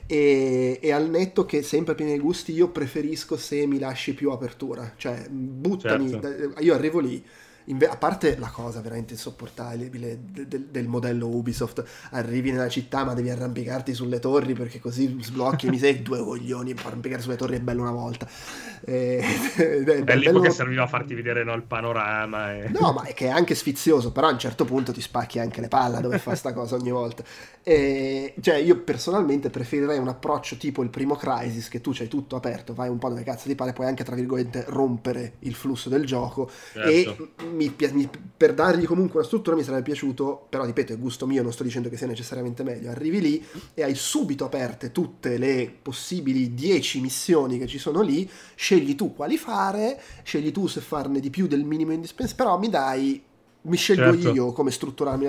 [0.07, 4.13] E, e, al netto che sempre per i miei gusti io preferisco se mi lasci
[4.13, 6.61] più apertura, cioè buttami, certo.
[6.61, 7.25] io arrivo lì
[7.67, 13.05] Inve- a parte la cosa veramente insopportabile de- de- del modello Ubisoft, arrivi nella città
[13.05, 17.57] ma devi arrampicarti sulle torri perché così sblocchi mi sei due coglioni, arrampicare sulle torri
[17.57, 18.29] è bello una volta.
[18.87, 19.19] Eh,
[19.57, 22.53] è, è bello che serviva a farti vedere no, il panorama.
[22.53, 22.69] E...
[22.69, 25.63] No, ma è che è anche sfizioso, però a un certo punto ti spacchi anche
[25.63, 27.25] le palle dove fa sta cosa ogni volta.
[27.63, 32.37] E, cioè io personalmente preferirei un approccio tipo il primo Crisis, che tu c'hai tutto
[32.37, 35.89] aperto, vai un po' dove cazzo ti pare, puoi anche tra virgolette rompere il flusso
[35.89, 36.91] del gioco certo.
[36.91, 37.17] e
[37.55, 41.43] mi, mi, per dargli comunque una struttura mi sarebbe piaciuto, però ripeto è gusto mio,
[41.43, 43.45] non sto dicendo che sia necessariamente meglio, arrivi lì
[43.75, 49.15] e hai subito aperte tutte le possibili 10 missioni che ci sono lì, scegli tu
[49.15, 53.23] quali fare, scegli tu se farne di più del minimo indispensabile, però mi dai,
[53.65, 54.33] mi scelgo certo.
[54.33, 55.27] io come strutturarmi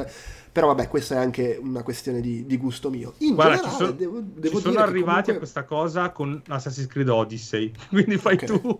[0.56, 3.16] però vabbè, questa è anche una questione di, di gusto mio.
[3.18, 5.34] In Guarda, generale, sono, devo, devo ci sono arrivati comunque...
[5.34, 7.74] a questa cosa con Assassin's Creed Odyssey.
[7.92, 8.48] Quindi fai okay.
[8.48, 8.80] tu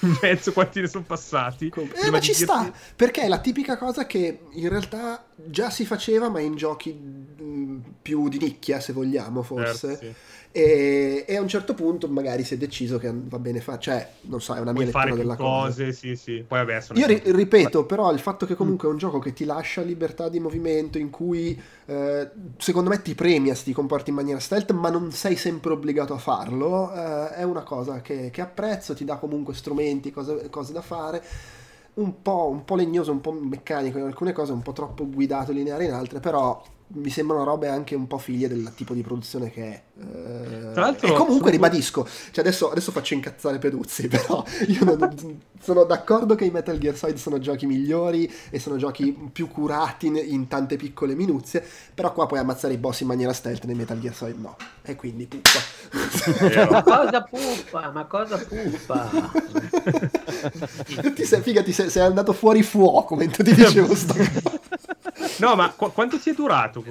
[0.00, 1.68] in mezzo quanti ne sono passati.
[1.68, 2.44] Com- eh, ma ci dirti...
[2.44, 6.90] sta, perché è la tipica cosa che in realtà già si faceva, ma in giochi
[6.94, 9.88] mh, più di nicchia, se vogliamo, forse.
[9.88, 13.60] Certo, sì e, e, a un certo punto magari si è deciso che va bene
[13.60, 15.96] fare, cioè, non so, è una mia Puoi lettura della cose, cosa.
[15.96, 16.44] Sì, sì.
[16.46, 19.44] Poi, vabbè, Io ri- ripeto, però, il fatto che comunque è un gioco che ti
[19.44, 24.16] lascia libertà di movimento, in cui eh, secondo me ti premia se ti comporti in
[24.16, 28.40] maniera stealth, ma non sei sempre obbligato a farlo, eh, è una cosa che, che,
[28.40, 31.22] apprezzo, ti dà comunque strumenti, cose, cose da fare.
[31.92, 35.52] Un po', un po' legnoso, un po' meccanico in alcune cose, un po' troppo guidato
[35.52, 36.60] lineare in altre, però
[36.92, 39.82] mi sembrano robe anche un po' figlie del tipo di produzione che è.
[40.00, 45.38] Eh, Tra l'altro, e comunque ribadisco, cioè adesso, adesso, faccio incazzare Peduzzi, però io non,
[45.60, 50.06] sono d'accordo che i Metal Gear Solid sono giochi migliori e sono giochi più curati
[50.06, 51.64] in, in, tante piccole minuzie,
[51.94, 54.56] però qua puoi ammazzare i boss in maniera stealth nei Metal Gear Solid no.
[54.82, 56.70] E quindi puppa.
[56.70, 57.90] ma cosa puppa?
[57.90, 59.10] Ma cosa puppa?
[61.14, 64.14] ti sei, figa, ti sei, sei, andato fuori fuoco mentre ti dicevo sto
[65.38, 66.82] No, ma qu- quanto ti è durato?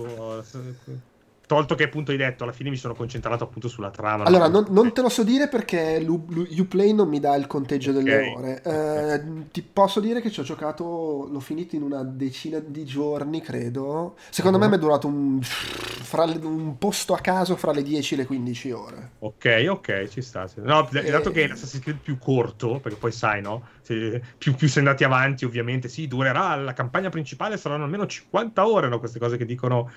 [1.49, 4.25] Tolto che appunto hai detto, alla fine mi sono concentrato appunto sulla trama.
[4.25, 8.03] Allora, non, non te lo so dire perché Uplay non mi dà il conteggio okay.
[8.03, 8.61] delle ore.
[8.61, 13.41] Eh, ti posso dire che ci ho giocato, l'ho finito in una decina di giorni,
[13.41, 14.15] credo.
[14.29, 14.63] Secondo uh-huh.
[14.65, 18.25] me mi è durato un, fra, un, posto a caso fra le 10 e le
[18.27, 19.11] 15 ore.
[19.17, 20.47] Ok, ok, ci sta.
[20.57, 21.09] No, e...
[21.09, 23.63] dato che è l'Assassin's Creed più corto, perché poi sai, no?
[23.81, 28.67] Se, più, più sei andati avanti, ovviamente, sì, durerà la campagna principale, saranno almeno 50
[28.67, 28.99] ore, no?
[28.99, 29.89] Queste cose che dicono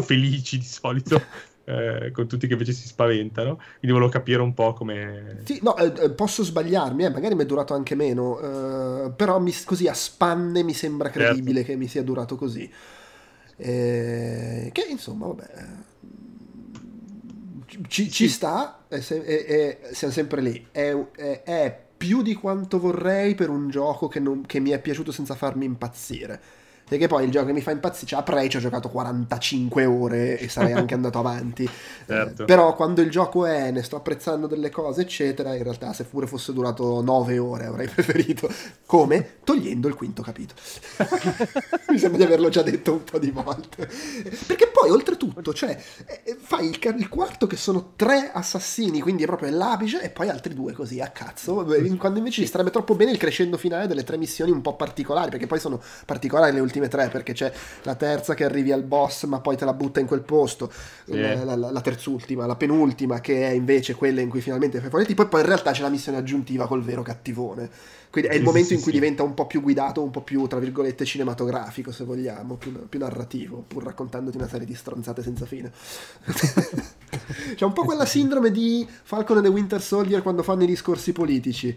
[0.00, 1.48] felici di solito solito.
[1.70, 3.56] Eh, con tutti che invece si spaventano.
[3.78, 5.42] Quindi volevo capire un po' come.
[5.44, 9.38] Sì, no, eh, eh posso sbagliarmi, eh, magari mi è durato anche meno, eh, però
[9.38, 11.28] mi, così a spanne mi sembra certo.
[11.28, 11.72] credibile certo.
[11.72, 12.68] che mi sia durato così.
[13.56, 15.48] Che insomma, vabbè.
[17.86, 18.10] Ci, sì.
[18.10, 20.66] ci sta, è, è, è, siamo sempre lì.
[20.72, 25.34] È, più di quanto vorrei per un gioco che, non, che mi è piaciuto senza
[25.34, 26.59] farmi impazzire
[26.90, 29.84] perché poi il gioco che mi fa impazzire, cioè a Prey ci ho giocato 45
[29.84, 31.68] ore e sarei anche andato avanti.
[32.10, 32.42] Certo.
[32.42, 36.02] Eh, però quando il gioco è, ne sto apprezzando delle cose, eccetera, in realtà se
[36.02, 38.52] pure fosse durato 9 ore avrei preferito.
[38.84, 39.36] Come?
[39.44, 40.58] Togliendo il quinto capitolo.
[41.88, 43.88] mi sembra di averlo già detto un po' di volte.
[44.44, 45.80] Perché poi, oltretutto, cioè,
[46.24, 50.28] eh, fai il, il quarto che sono tre assassini, quindi è proprio l'apice, e poi
[50.28, 51.64] altri due così a cazzo.
[51.96, 55.30] Quando invece ci starebbe troppo bene il crescendo finale delle tre missioni un po' particolari,
[55.30, 57.52] perché poi sono particolari le ultime ultime tre perché c'è
[57.82, 60.72] la terza che arrivi al boss ma poi te la butta in quel posto,
[61.04, 61.18] sì.
[61.20, 65.04] la, la, la, terzultima, la penultima che è invece quella in cui finalmente fai fuori
[65.04, 67.98] tipo e poi in realtà c'è la missione aggiuntiva col vero cattivone.
[68.10, 70.22] Quindi è il sì, momento sì, in cui diventa un po' più guidato, un po'
[70.22, 75.22] più, tra virgolette, cinematografico, se vogliamo, più, più narrativo, pur raccontandoti una serie di stronzate
[75.22, 75.70] senza fine.
[77.54, 81.12] C'è un po' quella sindrome di Falcon e the Winter Soldier quando fanno i discorsi
[81.12, 81.76] politici.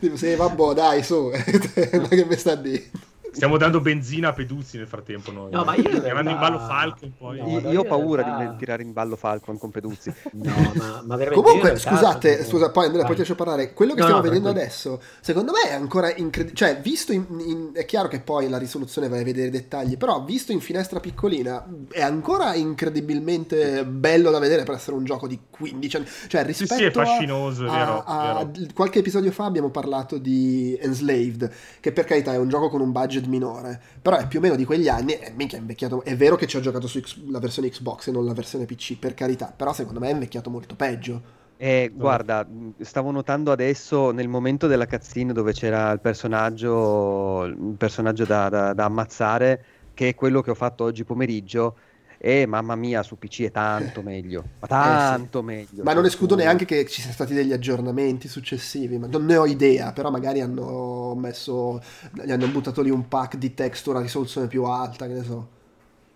[0.00, 2.90] tipo, sì, vabbè, dai, su, ma che mi sta dire?
[3.32, 5.50] Stiamo dando benzina a Peduzzi nel frattempo noi.
[5.50, 6.30] No, ma io in realtà...
[6.30, 7.40] in ballo Falcon poi.
[7.40, 8.50] No, io, io ho paura realtà...
[8.50, 10.12] di tirare in ballo Falcon con Peduzzi.
[10.42, 11.90] No, ma, ma veramente Comunque, realtà...
[11.90, 13.72] scusate, scusa, poi Andrea, poi ti lascio parlare.
[13.74, 16.56] Quello che no, stiamo no, vedendo adesso, secondo me è ancora incredibile.
[16.56, 17.70] Cioè, visto in, in...
[17.74, 21.00] è chiaro che poi la risoluzione vai a vedere i dettagli, però visto in finestra
[21.00, 26.06] piccolina è ancora incredibilmente bello da vedere per essere un gioco di 15 anni.
[26.28, 28.66] Cioè, rispetto sì, sì, è fascinoso, a, vero, a, vero.
[28.74, 32.92] qualche episodio fa abbiamo parlato di Enslaved, che per carità è un gioco con un
[32.92, 36.02] budget budget minore, però è più o meno di quegli anni e minchia è invecchiato,
[36.04, 39.14] è vero che ci ho giocato sulla versione Xbox e non la versione PC, per
[39.14, 41.40] carità, però secondo me è invecchiato molto peggio.
[41.56, 42.46] Eh, guarda,
[42.80, 48.72] stavo notando adesso nel momento della cazzina dove c'era il personaggio, il personaggio da, da,
[48.72, 49.64] da ammazzare,
[49.94, 51.76] che è quello che ho fatto oggi pomeriggio
[52.24, 54.44] e mamma mia, su PC è tanto meglio.
[54.60, 55.46] Ma tanto eh sì.
[55.46, 55.82] meglio.
[55.82, 58.96] Ma non escludo neanche che ci siano stati degli aggiornamenti successivi.
[58.96, 59.90] Ma non ne ho idea.
[59.90, 61.82] Però magari hanno messo.
[62.12, 65.08] Gli hanno buttato lì un pack di texture a risoluzione più alta.
[65.08, 65.48] Che ne so.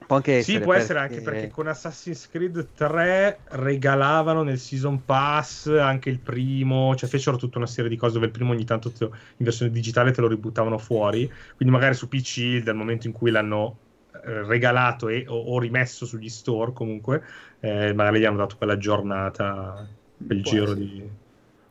[0.07, 5.05] Può anche essere, sì, può essere anche perché con Assassin's Creed 3 regalavano nel Season
[5.05, 8.65] Pass anche il primo, cioè fecero tutta una serie di cose dove il primo ogni
[8.65, 13.13] tanto in versione digitale te lo ributtavano fuori, quindi magari su PC dal momento in
[13.13, 13.86] cui l'hanno eh,
[14.27, 17.23] regalato e, o, o, rimesso sugli store comunque,
[17.61, 19.87] eh, magari gli hanno dato quella giornata,
[20.25, 20.81] quel Può giro essere.
[20.81, 21.25] di...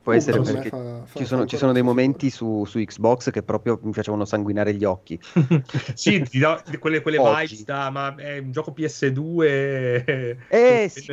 [0.05, 3.31] Può uh, essere perché fa, fa, ci, sono, ci sono, dei momenti su, su, Xbox
[3.31, 5.19] che proprio mi facevano sanguinare gli occhi.
[5.95, 10.37] sì, ti do quelle, quelle vibes da ma è un gioco PS2 eh,
[10.93, 11.11] sì,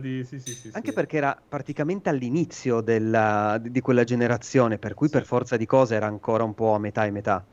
[0.00, 0.24] di...
[0.24, 5.24] sì, sì, sì, anche perché era praticamente all'inizio della, di quella generazione, per cui per
[5.24, 7.44] forza di cose era ancora un po' a metà e metà.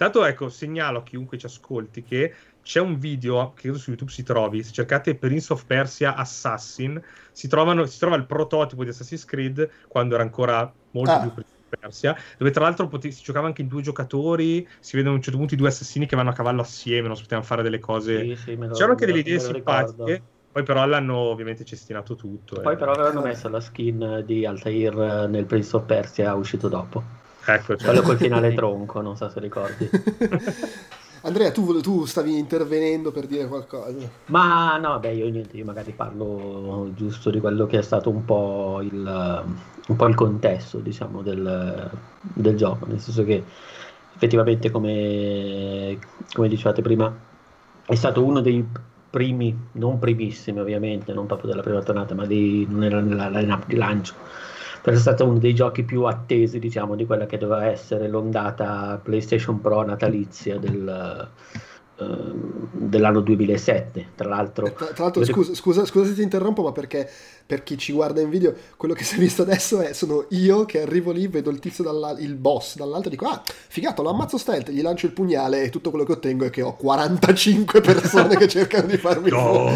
[0.00, 2.32] Tanto ecco, segnalo a chiunque ci ascolti che
[2.62, 4.62] c'è un video che credo su YouTube si trovi.
[4.62, 7.00] Se cercate Prince of Persia Assassin,
[7.32, 11.20] si, trovano, si trova il prototipo di Assassin's Creed quando era ancora molto ah.
[11.20, 14.66] più Prince of Persia, dove tra l'altro pote- si giocava anche in due giocatori.
[14.78, 17.16] Si vedono a un certo punto i due assassini che vanno a cavallo assieme, non
[17.16, 18.20] si potevano fare delle cose.
[18.20, 20.22] Sì, sì, C'erano anche delle idee simpatiche.
[20.52, 22.60] Poi però l'hanno ovviamente cestinato tutto.
[22.60, 22.76] Poi eh.
[22.76, 27.18] però avevano messo la skin di Altair nel Prince of Persia uscito dopo.
[27.46, 27.86] Ecco, cioè.
[27.88, 29.88] Quello col finale tronco, non so se ricordi.
[31.22, 33.92] Andrea, tu, tu, stavi intervenendo per dire qualcosa.
[34.26, 38.24] Ma no, beh, io niente, io magari parlo giusto di quello che è stato un
[38.24, 39.44] po' il,
[39.88, 41.90] un po il contesto, diciamo, del,
[42.20, 43.44] del, gioco, nel senso che
[44.14, 45.98] effettivamente, come,
[46.32, 47.14] come dicevate prima,
[47.84, 48.66] è stato uno dei
[49.10, 53.66] primi, non primissimi ovviamente, non proprio della prima tornata, ma di, non era nella line-up
[53.66, 54.14] di lancio
[54.82, 59.60] è stato uno dei giochi più attesi, diciamo, di quella che doveva essere l'ondata PlayStation
[59.60, 61.28] Pro natalizia del,
[62.72, 64.66] dell'anno 2007, tra l'altro.
[64.66, 67.08] Eh, tra, tra l'altro, scusa, scusa, scusa, se ti interrompo, ma perché
[67.44, 70.64] per chi ci guarda in video, quello che si è visto adesso è sono io
[70.64, 71.84] che arrivo lì, vedo il tizio,
[72.18, 75.70] il boss dall'alto e dico, ah, figato, lo ammazzo stealth, gli lancio il pugnale e
[75.70, 79.68] tutto quello che ottengo è che ho 45 persone che cercano di farmi no.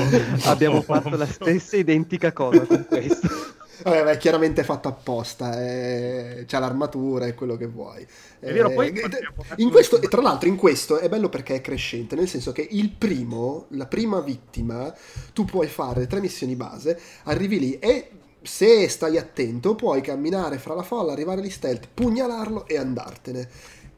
[0.44, 3.28] Abbiamo fatto la stessa identica cosa con questo.
[3.84, 8.06] Vabbè, è chiaramente fatto apposta, eh, c'ha l'armatura e quello che vuoi.
[8.38, 9.08] È vero, poi eh,
[9.56, 12.90] in questo, tra l'altro in questo è bello perché è crescente, nel senso che il
[12.90, 14.92] primo, la prima vittima,
[15.34, 18.10] tu puoi fare tre missioni base, arrivi lì e
[18.40, 23.48] se stai attento puoi camminare fra la folla, arrivare lì stealth, pugnalarlo e andartene.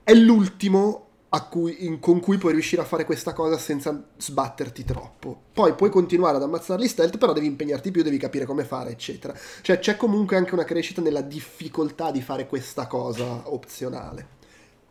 [0.03, 1.06] È l'ultimo
[1.43, 5.43] cui, in, con cui puoi riuscire a fare questa cosa senza sbatterti troppo.
[5.53, 9.35] Poi puoi continuare ad ammazzarli stealth, però devi impegnarti più, devi capire come fare, eccetera.
[9.63, 14.35] Cioè c'è comunque anche una crescita nella difficoltà di fare questa cosa opzionale.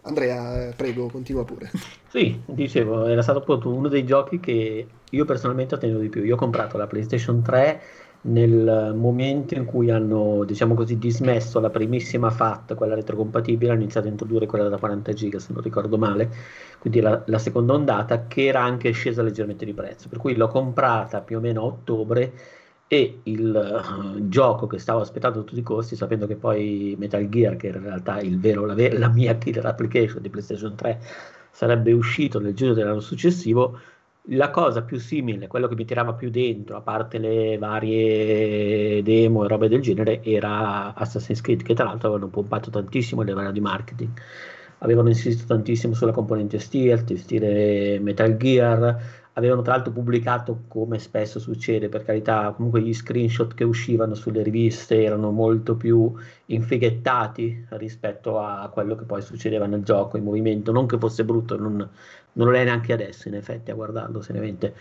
[0.01, 1.71] Andrea, prego, continua pure.
[2.15, 6.23] Sì, dicevo, era stato appunto uno dei giochi che io personalmente ho tenuto di più.
[6.23, 7.81] Io ho comprato la PlayStation 3
[8.25, 14.07] nel momento in cui hanno, diciamo così, dismesso la primissima FAT, quella retrocompatibile, hanno iniziato
[14.07, 16.31] a introdurre quella da 40 giga, se non ricordo male,
[16.79, 20.47] quindi la, la, seconda ondata, che era anche scesa leggermente di prezzo, per cui l'ho
[20.47, 22.33] comprata più o meno a ottobre
[22.87, 27.27] e il uh, gioco che stavo aspettando a tutti i costi, sapendo che poi Metal
[27.29, 30.99] Gear, che era in realtà vero, la, la mia killer application di PlayStation 3,
[31.51, 33.79] sarebbe uscito nel giugno dell'anno successivo,
[34.29, 39.45] la cosa più simile, quello che mi tirava più dentro, a parte le varie demo
[39.45, 43.51] e robe del genere, era Assassin's Creed, che tra l'altro avevano pompato tantissimo a livello
[43.51, 44.09] di marketing.
[44.79, 51.39] Avevano insistito tantissimo sulla componente stealth, stile Metal Gear, avevano tra l'altro pubblicato, come spesso
[51.39, 56.13] succede, per carità, comunque gli screenshot che uscivano sulle riviste erano molto più
[56.47, 61.57] infighettati rispetto a quello che poi succedeva nel gioco, in movimento, non che fosse brutto,
[61.57, 61.89] non,
[62.35, 64.73] non lo è neanche adesso in effetti a guardarlo seriamente.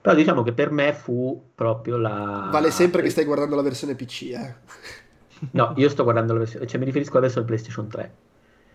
[0.00, 2.48] Però diciamo che per me fu proprio la...
[2.50, 4.54] Vale sempre che stai guardando la versione PC, eh?
[5.52, 8.12] No, io sto guardando la versione, cioè mi riferisco adesso al PlayStation 3.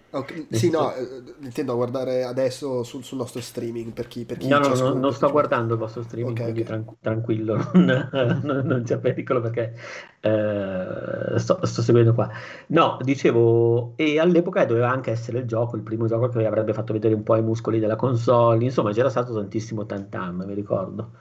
[0.09, 0.47] Okay.
[0.51, 4.57] Sì, no, eh, intendo guardare adesso sul, sul, nostro streaming per chi, per chi No,
[4.57, 6.83] no, no non sto guardando il vostro streaming, okay, quindi okay.
[6.83, 8.09] Tran- tranquillo, non,
[8.43, 9.75] non, non, c'è pericolo perché
[10.21, 12.29] eh, sto, sto, seguendo qua.
[12.67, 16.93] No, dicevo, e all'epoca doveva anche essere il gioco, il primo gioco che avrebbe fatto
[16.93, 21.11] vedere un po' i muscoli della console, insomma c'era stato tantissimo tantam, mi ricordo.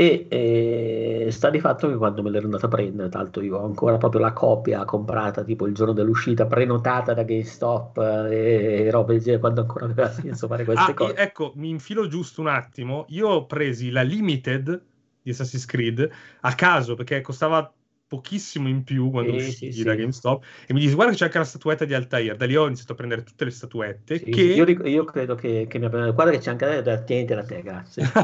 [0.00, 3.66] E eh, sta di fatto che quando me l'ero andata a prendere, tanto io ho
[3.66, 7.98] ancora proprio la copia comprata tipo il giorno dell'uscita, prenotata da GameStop
[8.30, 11.16] e, e robe del genere, quando ancora aveva senso fare queste ah, cose.
[11.16, 13.04] Ecco, mi infilo giusto un attimo.
[13.08, 14.82] Io ho presi la Limited
[15.20, 17.70] di Assassin's Creed a caso perché costava
[18.10, 21.26] pochissimo in più quando sì, uscì sì, da GameStop e mi dice guarda che c'è
[21.26, 22.34] anche la statuetta di Altair.
[22.34, 24.40] Da lì ho iniziato a prendere tutte le statuette sì, che...
[24.40, 27.62] io, io, credo che, che mi abbia guarda che c'è anche da tienti da te
[27.62, 28.10] grazie.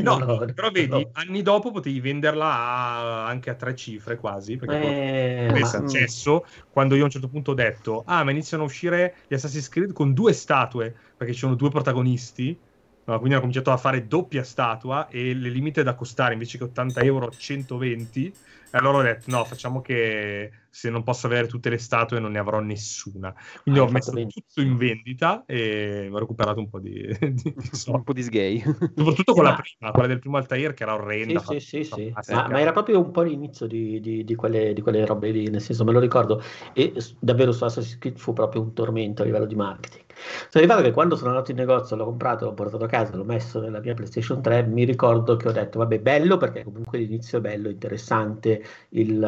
[0.00, 1.10] No, no, però vedi no.
[1.12, 5.84] anni dopo potevi venderla a, anche a tre cifre quasi perché eh, avesse ma...
[5.84, 9.34] accesso quando io a un certo punto ho detto ah ma iniziano a uscire gli
[9.34, 12.58] Assassin's Creed con due statue perché ci sono due protagonisti
[13.10, 16.64] No, quindi ho cominciato a fare doppia statua e le limite da costare invece che
[16.64, 18.32] 80 euro 120
[18.72, 22.30] e allora ho detto: no, facciamo che se non posso avere tutte le statue non
[22.30, 23.34] ne avrò nessuna.
[23.64, 24.30] Quindi ah, ho messo bene.
[24.30, 27.52] tutto in vendita e ho recuperato un po' di, di, di
[27.86, 28.60] un po' di sgay.
[28.60, 31.40] Soprattutto con la prima, quella del primo Altair che era orrenda.
[31.40, 32.32] Sì, sì, sì, sì.
[32.32, 35.50] Ma, ma, era proprio un po' l'inizio di, di, di, quelle, di quelle robe lì,
[35.50, 36.40] nel senso me lo ricordo.
[36.72, 40.04] E davvero su Assassin's Creed fu proprio un tormento a livello di marketing.
[40.48, 43.24] Sono arrivato che quando sono andato in negozio, l'ho comprato, l'ho portato a casa, l'ho
[43.24, 47.38] messo nella mia PlayStation 3, mi ricordo che ho detto, vabbè, bello perché comunque l'inizio
[47.38, 49.18] è bello, interessante, il...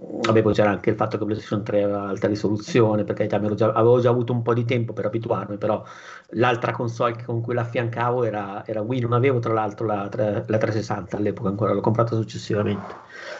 [0.00, 4.00] Vabbè, poi c'era anche il fatto che PlayStation 3 aveva alta risoluzione, perché già, avevo
[4.00, 5.82] già avuto un po' di tempo per abituarmi, però
[6.30, 11.16] l'altra console con cui l'affiancavo era, era Wii, non avevo tra l'altro la, la 360
[11.16, 12.94] all'epoca ancora, l'ho comprata successivamente.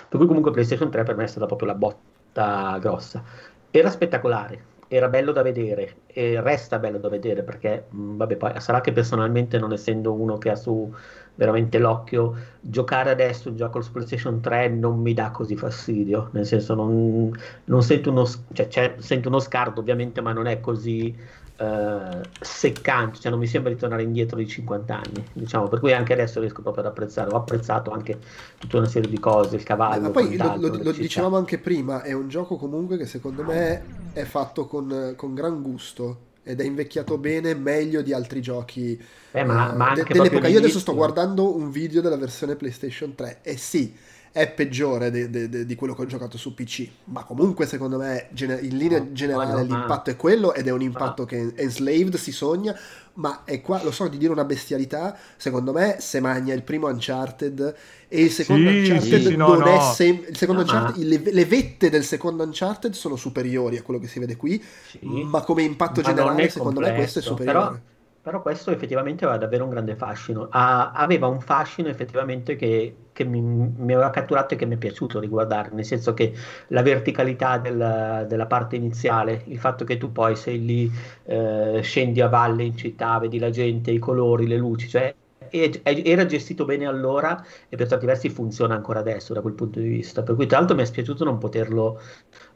[0.09, 3.23] Per cui comunque PlayStation 3 per me è stata proprio la botta grossa.
[3.71, 8.61] Era spettacolare, era bello da vedere e resta bello da vedere perché, mm, vabbè, poi
[8.61, 10.93] sarà che personalmente non essendo uno che ha su
[11.35, 16.47] veramente l'occhio, giocare adesso un gioco su PlayStation 3 non mi dà così fastidio, nel
[16.47, 17.31] senso non,
[17.65, 21.15] non sento, uno, cioè, sento uno scarto ovviamente, ma non è così
[21.59, 25.93] uh, seccante, cioè non mi sembra di tornare indietro di 50 anni, diciamo, per cui
[25.93, 28.19] anche adesso riesco proprio ad apprezzare, ho apprezzato anche
[28.59, 30.03] tutta una serie di cose, il cavallo.
[30.03, 33.83] Ma poi lo, lo, lo dicevamo anche prima, è un gioco comunque che secondo me
[34.13, 38.99] è fatto con, con gran gusto ed è invecchiato bene, meglio di altri giochi
[39.33, 40.49] eh, ma, ma de- dell'epoca.
[40.49, 43.95] Io adesso sto guardando un video della versione PlayStation 3 e sì,
[44.39, 47.99] è peggiore de, de, de, di quello che ho giocato su PC, ma comunque secondo
[47.99, 50.13] me in linea generale no, no, l'impatto ma...
[50.13, 51.29] è quello ed è un impatto ma...
[51.29, 52.79] che Enslaved si sogna,
[53.15, 56.87] ma è qua, lo so di dire una bestialità, secondo me se magna il primo
[56.87, 57.75] Uncharted
[58.07, 61.45] e il secondo sì, Uncharted sì, non no, è sem- il secondo Uncharted, le, le,
[61.45, 65.63] vette del secondo Uncharted sono superiori a quello che si vede qui, sì, ma come
[65.63, 67.59] impatto generale secondo me questo è superiore.
[67.59, 67.97] Però
[68.29, 70.49] però questo effettivamente aveva davvero un grande fascino.
[70.51, 74.77] Ha, aveva un fascino effettivamente che, che mi, mi, aveva catturato e che mi è
[74.77, 76.35] piaciuto riguardare, nel senso che
[76.67, 80.93] la verticalità del, della parte iniziale, il fatto che tu poi sei lì,
[81.25, 85.15] eh, scendi a valle in città, vedi la gente, i colori, le luci, cioè
[85.51, 89.89] era gestito bene allora e per certi versi funziona ancora adesso da quel punto di
[89.89, 90.23] vista.
[90.23, 92.01] Per cui, tra l'altro, mi è spiaciuto non poterlo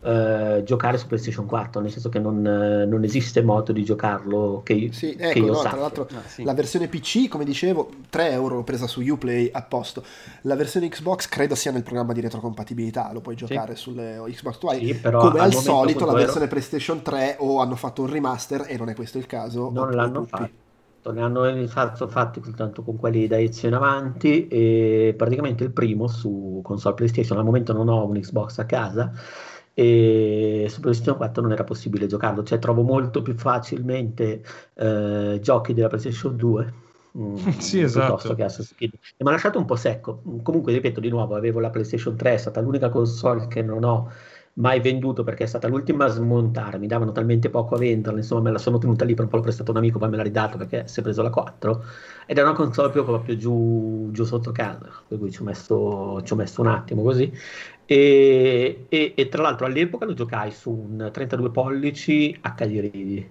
[0.04, 4.60] eh, giocare su PlayStation 4, nel senso che non, eh, non esiste modo di giocarlo
[4.64, 6.42] che, sì, che ecco, io no, Tra l'altro, ah, sì.
[6.42, 10.02] la versione PC, come dicevo, 3 euro l'ho presa su Uplay a posto.
[10.42, 13.82] La versione Xbox credo sia nel programma di retrocompatibilità, lo puoi giocare sì.
[13.82, 15.00] sulle Xbox One.
[15.00, 16.48] come al, al solito, la versione ero...
[16.48, 19.70] PlayStation 3 o hanno fatto un remaster e non è questo il caso.
[19.70, 20.60] Non l'hanno fatto
[21.10, 26.06] ne hanno fatto, fatti soltanto con quelli da Ezio in avanti e praticamente il primo
[26.06, 29.12] su console PlayStation al momento non ho un Xbox a casa
[29.74, 34.44] e su PlayStation 4 non era possibile giocarlo cioè trovo molto più facilmente
[34.74, 36.72] eh, giochi della PlayStation 2
[37.16, 38.34] mm, sì, esatto.
[38.34, 41.60] che Assassin's Creed e mi ha lasciato un po' secco comunque ripeto di nuovo avevo
[41.60, 44.10] la PlayStation 3 è stata l'unica console che non ho
[44.54, 48.42] mai venduto perché è stata l'ultima a smontare, mi davano talmente poco a venderla, insomma
[48.42, 50.22] me la sono tenuta lì per un po' l'ho prestato un amico, poi me l'ha
[50.22, 51.84] ridato perché si è preso la 4
[52.26, 56.32] ed è una console proprio giù, giù sotto casa, per cui ci ho messo, ci
[56.32, 57.32] ho messo un attimo così.
[57.86, 63.30] E, e, e, tra l'altro all'epoca lo giocai su un 32 pollici HD Ready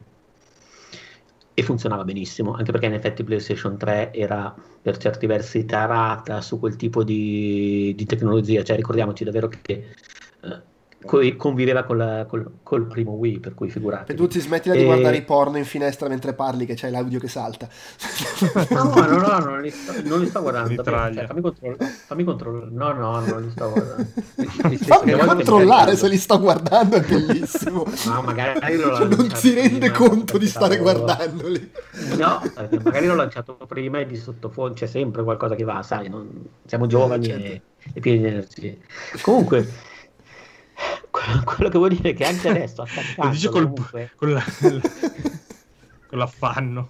[1.53, 6.59] e funzionava benissimo, anche perché in effetti PlayStation 3 era per certi versi tarata su
[6.59, 9.93] quel tipo di, di tecnologia, cioè ricordiamoci davvero che
[10.41, 10.61] eh,
[11.05, 14.11] conviveva col, col, col, primo Wii, per cui figurati.
[14.11, 14.77] E tu ti smettila e...
[14.77, 17.67] di guardare i porno in finestra mentre parli, che c'hai l'audio che salta.
[18.71, 20.83] No, no, no, no non, li sto, non li sto guardando.
[20.83, 21.85] Cioè, fammi, controllare.
[21.85, 22.71] fammi controllare.
[22.71, 24.07] No, no, non li sto guardando.
[24.85, 27.85] fammi controllare se li sto guardando, è bellissimo.
[28.11, 31.71] No, magari lo cioè, non si rende conto di stare guardandoli.
[32.17, 32.41] No,
[32.83, 36.29] magari l'ho lanciato prima e di sottofondo c'è sempre qualcosa che va, sai, non...
[36.65, 37.45] siamo giovani eh, certo.
[37.45, 37.61] e,
[37.93, 38.77] e pieni di energie.
[39.21, 39.89] Comunque
[41.43, 42.85] quello che vuol dire che anche adesso
[43.17, 44.11] lo dice col, comunque...
[44.17, 44.43] con, la,
[46.07, 46.89] con l'affanno.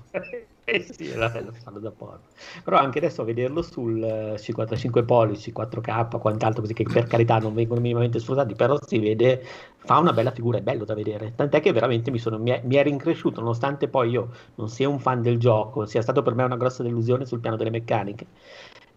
[0.64, 2.22] Eh sì, l'affanno da porno
[2.64, 7.54] però anche adesso a vederlo sul 55 pollici 4K quant'altro così che per carità non
[7.54, 9.44] vengono minimamente sfruttati però si vede
[9.84, 11.34] fa una bella figura è bello da vedere.
[11.36, 14.88] Tant'è che veramente mi, sono, mi, è, mi è rincresciuto nonostante poi io non sia
[14.88, 18.28] un fan del gioco sia stato per me una grossa delusione sul piano delle meccaniche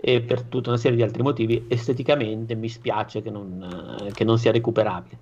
[0.06, 4.38] e per tutta una serie di altri motivi esteticamente mi spiace che non, che non
[4.38, 5.16] sia recuperabile.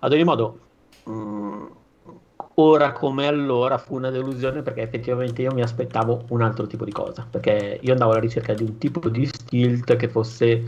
[0.00, 0.58] Ad ogni modo,
[1.04, 1.66] mh, mm,
[2.56, 6.92] ora come allora fu una delusione perché effettivamente io mi aspettavo un altro tipo di
[6.92, 10.62] cosa, perché io andavo alla ricerca di un tipo di stilt che fosse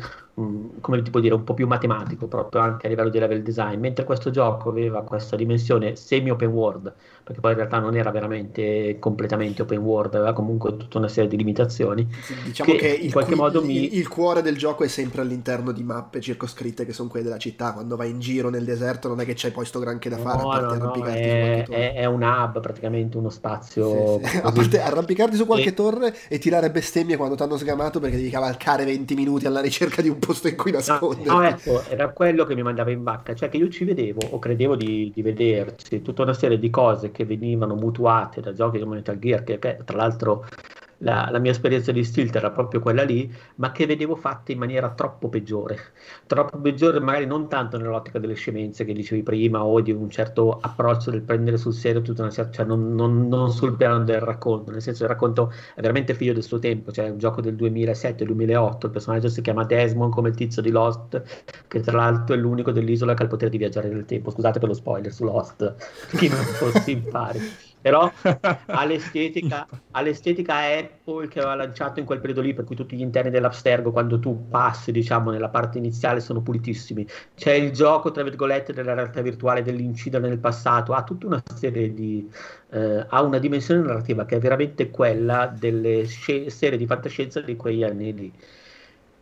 [0.81, 4.05] come tipo dire, un po' più matematico proprio anche a livello di level design, mentre
[4.05, 8.97] questo gioco aveva questa dimensione semi open world, perché poi in realtà non era veramente
[8.99, 12.07] completamente open world, aveva comunque tutta una serie di limitazioni.
[12.45, 13.97] Diciamo che, che in qualche cu- modo mi...
[13.97, 17.73] il cuore del gioco è sempre all'interno di mappe circoscritte che sono quelle della città,
[17.73, 20.43] quando vai in giro nel deserto non è che c'hai poi sto granché da fare,
[20.43, 24.19] no, a parte no, arrampicarti è, è, è, un hub praticamente, uno spazio...
[24.21, 24.39] Sì, sì.
[24.51, 25.75] A parte arrampicarti su qualche e...
[25.75, 30.03] torre e tirare bestemmie quando ti hanno sgamato perché devi cavalcare 20 minuti alla ricerca
[30.03, 31.25] di un posto in cui nascondere.
[31.25, 34.21] No, no, ecco, era quello che mi mandava in vacca, cioè che io ci vedevo
[34.31, 38.79] o credevo di, di vederci tutta una serie di cose che venivano mutuate da giochi
[38.79, 40.47] come Metal Gear, che, che tra l'altro
[41.01, 44.59] la, la, mia esperienza di Stilt era proprio quella lì, ma che vedevo fatte in
[44.59, 45.79] maniera troppo peggiore.
[46.27, 50.59] Troppo peggiore, magari non tanto nell'ottica delle scemenze che dicevi prima o di un certo
[50.61, 54.21] approccio del prendere sul serio tutta una certa, cioè non, non, non, sul piano del
[54.21, 57.41] racconto, nel senso il racconto è veramente figlio del suo tempo, cioè è un gioco
[57.41, 61.23] del 2007-2008, il personaggio si chiama Desmond come il tizio di Lost,
[61.67, 64.31] che tra l'altro è l'unico dell'isola che ha il potere di viaggiare nel tempo.
[64.31, 65.75] Scusate per lo spoiler su Lost,
[66.17, 67.41] chi non fosse impari
[67.81, 68.11] però
[68.67, 73.31] all'estetica, all'estetica Apple che aveva lanciato in quel periodo lì, per cui tutti gli interni
[73.31, 77.07] dell'Abstergo, quando tu passi, diciamo, nella parte iniziale, sono pulitissimi.
[77.35, 81.93] C'è il gioco, tra virgolette, della realtà virtuale, dell'incidere nel passato, ha tutta una serie
[81.95, 82.31] di...
[82.71, 87.57] Eh, ha una dimensione narrativa che è veramente quella delle sc- serie di fantascienza di
[87.57, 88.33] quegli anni lì.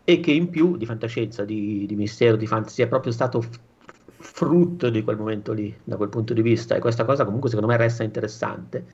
[0.04, 3.42] E che in più di fantascienza, di, di mistero, di fantasy, è proprio stato
[4.20, 7.70] frutto di quel momento lì, da quel punto di vista, e questa cosa comunque secondo
[7.70, 8.86] me resta interessante.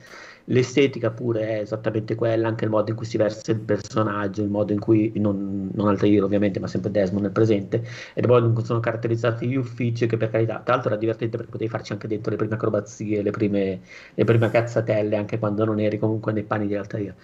[0.49, 4.51] L'estetica pure è esattamente quella, anche il modo in cui si versa il personaggio, il
[4.51, 7.83] modo in cui, non, non Altair ovviamente, ma sempre Desmond nel presente,
[8.13, 10.99] e il modo in cui sono caratterizzati gli uffici, che per carità, tra l'altro era
[10.99, 13.81] divertente perché potevi farci anche dentro le prime acrobazie, le prime,
[14.15, 17.15] le prime cazzatelle, anche quando non eri comunque nei panni di Altair.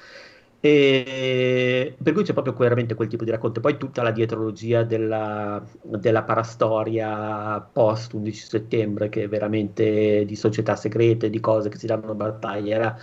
[0.62, 3.60] E per cui c'è proprio veramente quel tipo di racconto.
[3.60, 10.76] Poi tutta la dietrologia della, della parastoria post 11 settembre, che è veramente di società
[10.76, 12.98] segrete, di cose che si danno battaglia, era,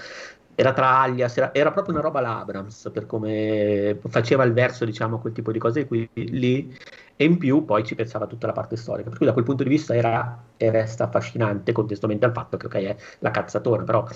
[0.53, 5.19] era tra alias, era, era, proprio una roba l'Abrams per come faceva il verso, diciamo,
[5.19, 6.75] quel tipo di cose qui, lì.
[7.15, 9.09] E in più poi ci pensava tutta la parte storica.
[9.09, 12.67] Per cui da quel punto di vista era e resta affascinante, contestualmente al fatto che,
[12.67, 14.07] ok, è la cazzatona, però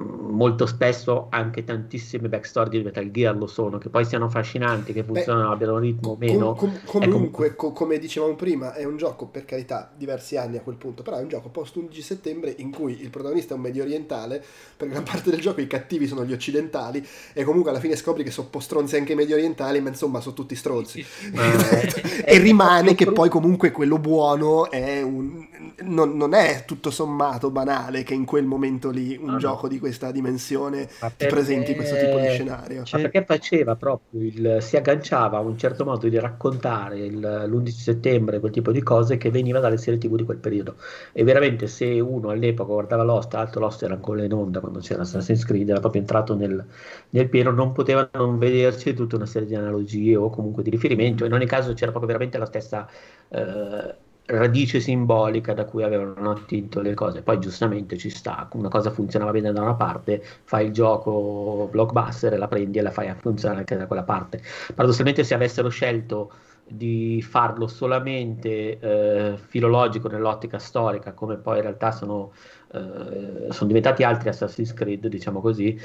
[0.00, 5.04] molto spesso anche tantissime backstory di Metal Gear lo sono, che poi siano affascinanti, che
[5.04, 6.54] funzionano, Beh, abbiano un ritmo o meno.
[6.54, 10.62] Com- com- comunque, com- come dicevamo prima, è un gioco, per carità, diversi anni a
[10.62, 13.62] quel punto, però è un gioco post 11 settembre in cui il protagonista è un
[13.62, 14.42] medio orientale,
[14.76, 18.24] per gran parte del gioco i cattivi sono gli occidentali e comunque alla fine scopri
[18.24, 21.04] che sono un po' stronzi anche i medio orientali, ma insomma sono tutti stronzi.
[22.24, 25.48] e rimane che poi comunque quello buono è un...
[25.82, 29.68] non, non, è tutto sommato banale che in quel momento lì un ah, gioco no.
[29.68, 32.82] di questa dimensione ti presenti questo tipo di scenario.
[32.92, 37.68] Ma perché faceva proprio il, si agganciava a un certo modo di raccontare il, l'11
[37.68, 40.76] settembre, quel tipo di cose che veniva dalle serie tv di quel periodo.
[41.12, 45.02] E veramente se uno all'epoca guardava Lost, altro Lost era ancora in onda quando c'era
[45.02, 46.64] Assassin's Creed, era proprio entrato nel,
[47.10, 51.24] nel pieno, non poteva non vederci tutta una serie di analogie o comunque di riferimento.
[51.24, 52.88] In ogni caso c'era proprio veramente la stessa...
[53.28, 57.22] Eh, radice simbolica da cui avevano attinto le cose.
[57.22, 62.32] Poi giustamente ci sta, una cosa funzionava bene da una parte, fai il gioco blockbuster
[62.32, 64.40] e la prendi e la fai funzionare anche da quella parte.
[64.74, 66.32] Paradossalmente se avessero scelto
[66.72, 72.32] di farlo solamente eh, filologico nell'ottica storica, come poi in realtà sono,
[72.72, 75.76] eh, sono diventati altri Assassin's Creed, diciamo così,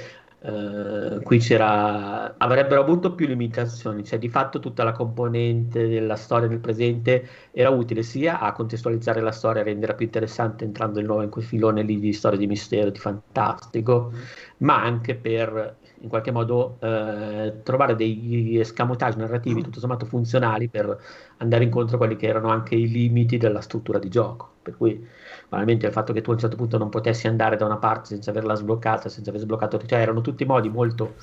[0.48, 6.48] Uh, qui c'era avrebbero avuto più limitazioni, cioè di fatto tutta la componente della storia
[6.48, 11.06] nel presente era utile sia a contestualizzare la storia, a renderla più interessante entrando di
[11.08, 14.12] nuovo in quel filone lì di storia di mistero, di fantastico,
[14.58, 20.96] ma anche per in qualche modo uh, trovare degli escamotage narrativi tutto sommato funzionali per
[21.38, 24.52] andare incontro a quelli che erano anche i limiti della struttura di gioco.
[24.62, 25.08] Per cui
[25.56, 28.10] banalmente il fatto che tu a un certo punto non potessi andare da una parte
[28.10, 31.16] senza averla sbloccata, senza aver sbloccato, cioè erano tutti modi molto,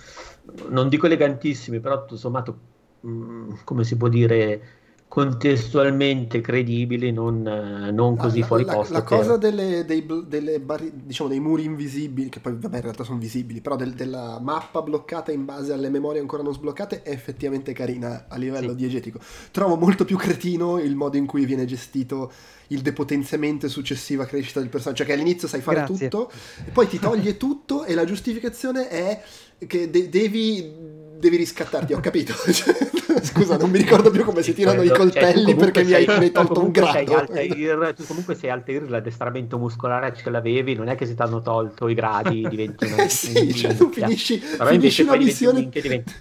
[0.70, 2.58] non dico elegantissimi, però tutto sommato,
[3.00, 4.80] mh, mm, come si può dire,
[5.12, 8.94] contestualmente credibili, non, non così la, fuori la, posto.
[8.94, 13.04] La, cosa delle, dei, delle barri, diciamo, dei muri invisibili, che poi vabbè in realtà
[13.04, 17.10] sono visibili, però del, della mappa bloccata in base alle memorie ancora non sbloccate è
[17.10, 18.76] effettivamente carina a livello sì.
[18.76, 19.18] diegetico.
[19.50, 22.32] Trovo molto più cretino il modo in cui viene gestito
[22.68, 26.08] il depotenziamento e successiva crescita del personaggio, cioè che all'inizio sai fare Grazie.
[26.08, 26.32] tutto,
[26.64, 29.22] e poi ti toglie tutto e la giustificazione è
[29.66, 30.91] che de- devi
[31.22, 32.34] devi riscattarti, ho capito.
[33.22, 36.04] Scusa, non mi ricordo più come si tirano quello, i coltelli cioè, perché mi hai,
[36.04, 37.16] mi hai tolto un grado.
[37.16, 41.40] Altair, tu comunque sei Altair, l'addestramento muscolare ce l'avevi, non è che se ti hanno
[41.40, 43.04] tolto i gradi diventi una...
[43.04, 45.68] eh sì, cioè tu finisci, finisci una missione...
[45.68, 46.12] Diventi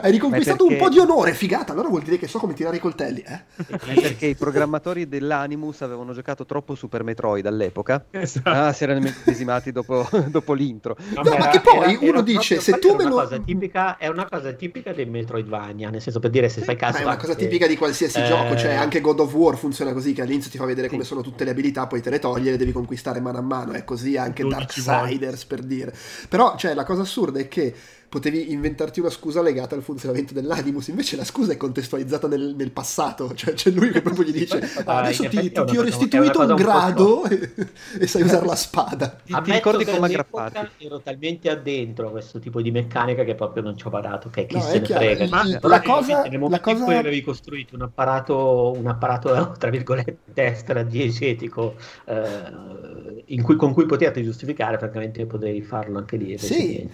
[0.00, 0.80] hai riconquistato perché...
[0.80, 1.72] un po' di onore, figata.
[1.72, 3.42] Allora vuol dire che so come tirare i coltelli, eh?
[3.66, 8.06] Perché i programmatori dell'Animus avevano giocato troppo Super Metroid all'epoca.
[8.10, 8.48] Esatto.
[8.48, 10.96] Ah, si erano immedesimati dopo, dopo l'intro.
[11.14, 13.16] No, no ma che poi era, uno era dice: se tu me lo.
[13.16, 15.90] Cosa tipica, è una cosa tipica dei Metroidvania.
[15.90, 16.98] Nel senso, per dire, se fai caso.
[16.98, 18.24] è una cosa tipica di qualsiasi eh...
[18.24, 18.56] gioco.
[18.56, 21.44] Cioè, anche God of War funziona così: che all'inizio ti fa vedere come sono tutte
[21.44, 23.72] le abilità, poi te le toglie e le devi conquistare mano a mano.
[23.72, 25.94] È così anche Darksiders, per dire.
[26.28, 27.74] Però, cioè, la cosa assurda è che
[28.12, 32.70] potevi inventarti una scusa legata al funzionamento dell'animus, invece la scusa è contestualizzata nel, nel
[32.70, 36.42] passato, cioè c'è lui che proprio gli dice ah, adesso ti, ti, ti ho restituito
[36.42, 37.70] un grado un e,
[38.00, 39.16] e, sai usare la spada.
[39.24, 40.84] Ti, ti ricordi come aggrapparti?
[40.84, 44.44] Ero talmente addentro a questo tipo di meccanica che proprio non ci ho badato, che
[44.44, 45.28] chi no, se ne chiaro, frega.
[45.30, 46.76] Ma la, la cosa, nel momento la cosa...
[46.76, 53.86] in cui avevi costruito un apparato, un apparato tra virgolette strategico eh, cui, con cui
[53.86, 56.36] poterti giustificare, francamente potevi farlo anche lì.
[56.36, 56.86] Sì,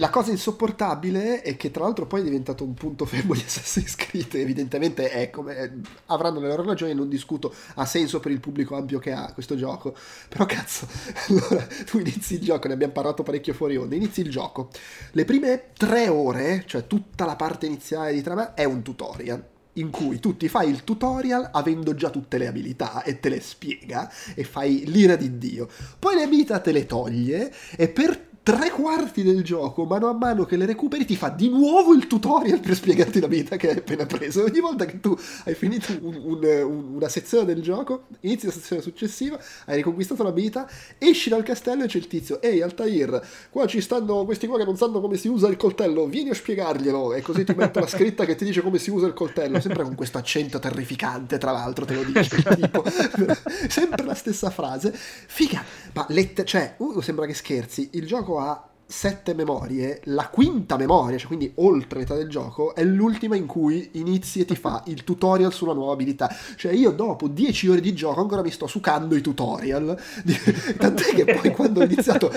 [0.00, 3.42] la cosa insopportabile insopportabile e che tra l'altro poi è diventato un punto fermo di
[3.44, 8.40] Assassin's Creed evidentemente è come avranno le loro ragioni non discuto ha senso per il
[8.40, 9.94] pubblico ampio che ha questo gioco
[10.28, 10.88] però cazzo
[11.28, 14.70] allora tu inizi il gioco ne abbiamo parlato parecchio fuori onda inizi il gioco
[15.12, 19.90] le prime tre ore cioè tutta la parte iniziale di trama è un tutorial in
[19.90, 24.10] cui tu ti fai il tutorial avendo già tutte le abilità e te le spiega
[24.34, 25.68] e fai l'ira di Dio.
[25.98, 30.44] Poi le abilità te le toglie e per tre quarti del gioco, mano a mano
[30.44, 33.78] che le recuperi, ti fa di nuovo il tutorial per spiegarti la vita che hai
[33.78, 34.44] appena preso.
[34.44, 38.52] Ogni volta che tu hai finito un, un, un, una sezione del gioco, inizi la
[38.52, 43.20] sezione successiva, hai riconquistato l'abilità, esci dal castello e c'è il tizio, ehi Altair,
[43.50, 46.34] qua ci stanno questi qua che non sanno come si usa il coltello, vieni a
[46.34, 47.14] spiegarglielo.
[47.14, 49.82] E così ti metto la scritta che ti dice come si usa il coltello, sempre
[49.82, 52.84] con questo accento terrificante, tra l'altro te lo dice tipo.
[53.66, 54.94] sempre la stessa frase.
[54.94, 55.64] Figa,
[55.94, 61.18] ma lette- cioè, uh, sembra che scherzi, il gioco ha sette memorie, la quinta memoria,
[61.18, 65.02] cioè quindi oltre metà del gioco, è l'ultima in cui inizi e ti fa il
[65.02, 66.34] tutorial sulla nuova abilità.
[66.54, 69.98] Cioè io dopo dieci ore di gioco ancora mi sto sucando i tutorial,
[70.78, 72.30] tant'è che poi quando ho iniziato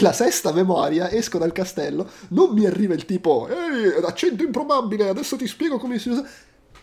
[0.00, 5.36] la sesta memoria esco dal castello, non mi arriva il tipo, ehi, accento improbabile, adesso
[5.36, 6.28] ti spiego come si usa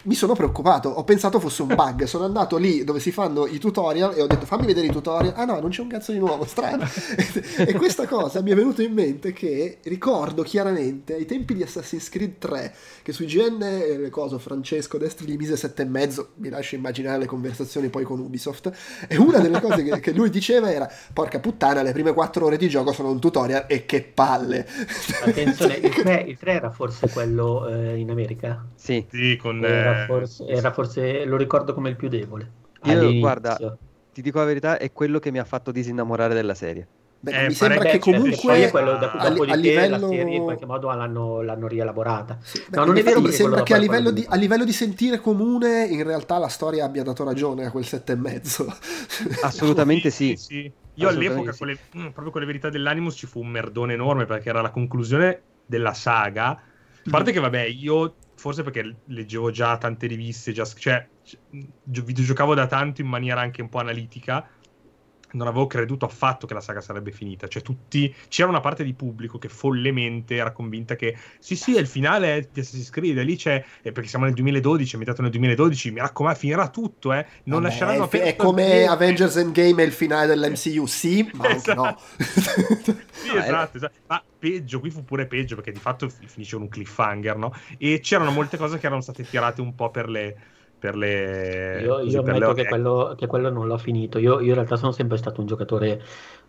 [0.04, 3.58] mi sono preoccupato, ho pensato fosse un bug, sono andato lì dove si fanno i
[3.58, 6.20] tutorial e ho detto fammi vedere i tutorial, ah no, non c'è un cazzo di
[6.20, 6.86] nuovo, strano.
[7.58, 12.10] e questa cosa mi è venuta in mente che ricordo chiaramente ai tempi di Assassin's
[12.10, 16.50] Creed 3, che su IGN, eh, cosa, Francesco Destri gli mise sette e mezzo, mi
[16.50, 18.72] lascio immaginare le conversazioni poi con Ubisoft,
[19.08, 22.58] e una delle cose che, che lui diceva era, porca puttana, le prime quattro ore
[22.58, 24.68] di gioco sono un tutorial e che palle.
[25.24, 28.66] Attenzione, il 3, il 3 era forse quello eh, in America?
[28.76, 29.06] Sì.
[29.10, 29.64] Sì, con...
[29.94, 32.52] Era eh, forse, era forse, lo ricordo come il più debole.
[32.84, 33.20] Io, all'inizio.
[33.20, 33.78] guarda,
[34.12, 36.88] ti dico la verità, è quello che mi ha fatto disinnamorare della serie.
[37.24, 39.98] Beh, Eh, mi sembra che cioè, comunque poi è quello, da, a, dopodiché a livello...
[39.98, 42.38] la serie in qualche modo l'hanno, l'hanno rielaborata.
[42.42, 44.74] Sì, No, beh, non è vero mi sembra che a livello, di, a livello di
[44.74, 48.66] sentire comune in realtà la storia abbia dato ragione a quel sette e mezzo.
[49.42, 50.36] Assolutamente sì.
[50.36, 50.70] sì.
[50.96, 51.58] Io Assolutamente all'epoca, sì.
[51.60, 54.60] con le- mm, proprio con le verità dell'Animus, ci fu un merdone enorme perché era
[54.60, 56.50] la conclusione della saga.
[56.50, 61.08] A parte che, vabbè, io forse perché leggevo già tante riviste, già, cioè,
[61.86, 64.46] videogiocavo da tanto in maniera anche un po' analitica.
[65.34, 67.48] Non avevo creduto affatto che la saga sarebbe finita.
[67.48, 68.14] Cioè, tutti.
[68.28, 72.50] C'era una parte di pubblico che follemente era convinta che sì, sì, è il finale
[72.52, 73.20] di Assassin's Creed.
[73.22, 73.64] Lì c'è.
[73.82, 75.92] eh, perché siamo nel 2012, è ambientato nel 2012.
[75.92, 77.26] Mi raccomando, finirà tutto, eh.
[77.46, 78.86] Non Vabbè, lasceranno è, aperto è come.
[78.86, 81.98] Avengers Endgame è il finale dell'MCU, sì, ma anche no.
[83.12, 83.94] Sì, esatto, esatto.
[84.08, 87.54] Ma peggio, qui fu pure peggio perché di fatto fi- finisce con un cliffhanger, no?
[87.78, 90.38] E c'erano molte cose che erano state tirate un po' per le...
[90.84, 94.20] Per le Io, io ammetto che quello, che quello non l'ho finito.
[94.20, 96.02] Io, io in realtà sono sempre stato un giocatore,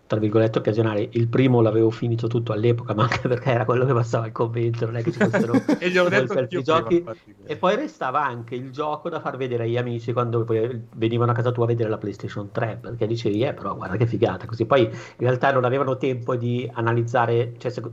[0.07, 1.09] tra virgolette, occasionale.
[1.13, 4.85] Il primo l'avevo finito tutto all'epoca, ma anche perché era quello che passava al convento,
[4.85, 7.05] non è che ci fossero E gli ho detto prima, giochi.
[7.45, 11.35] E poi restava anche il gioco da far vedere agli amici quando poi venivano a
[11.35, 14.67] casa tua a vedere la PlayStation 3, perché dicevi, eh, però guarda che figata, così.
[14.67, 17.91] Poi in realtà non avevano tempo di analizzare, cioè, sec-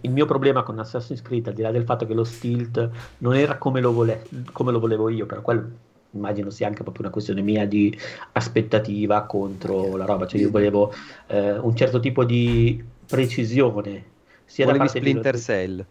[0.00, 3.34] il mio problema con Assassin's Creed, al di là del fatto che lo stilt non
[3.34, 7.12] era come lo, vole- come lo volevo io, però quello immagino sia anche proprio una
[7.12, 7.96] questione mia di
[8.32, 10.92] aspettativa contro la roba, cioè io volevo
[11.26, 14.10] eh, un certo tipo di precisione.
[14.44, 15.86] Sia da Volevi parte di- Splinter Cell.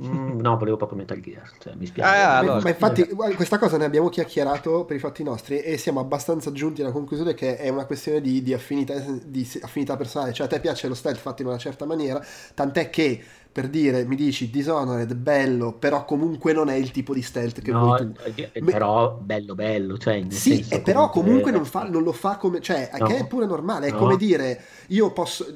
[0.00, 2.10] Mm, no, volevo proprio Metal Gear, cioè, mi spiace.
[2.10, 3.06] Ah, Ma- allora, ma infatti
[3.36, 7.34] questa cosa ne abbiamo chiacchierato per i fatti nostri e siamo abbastanza giunti alla conclusione
[7.34, 10.94] che è una questione di, di affinità, di affinità personale, cioè a te piace lo
[10.94, 12.24] stealth fatto in una certa maniera,
[12.54, 13.22] tant'è che
[13.52, 17.70] per dire mi dici Dishonored bello, però comunque non è il tipo di stealth che
[17.70, 18.12] No, vuoi tu.
[18.60, 22.60] Me- però bello bello, cioè Sì, eh, però comunque non, fa- non lo fa come,
[22.60, 23.06] cioè, No.
[23.06, 23.98] che è pure normale, è No.
[23.98, 25.46] come dire, io posso,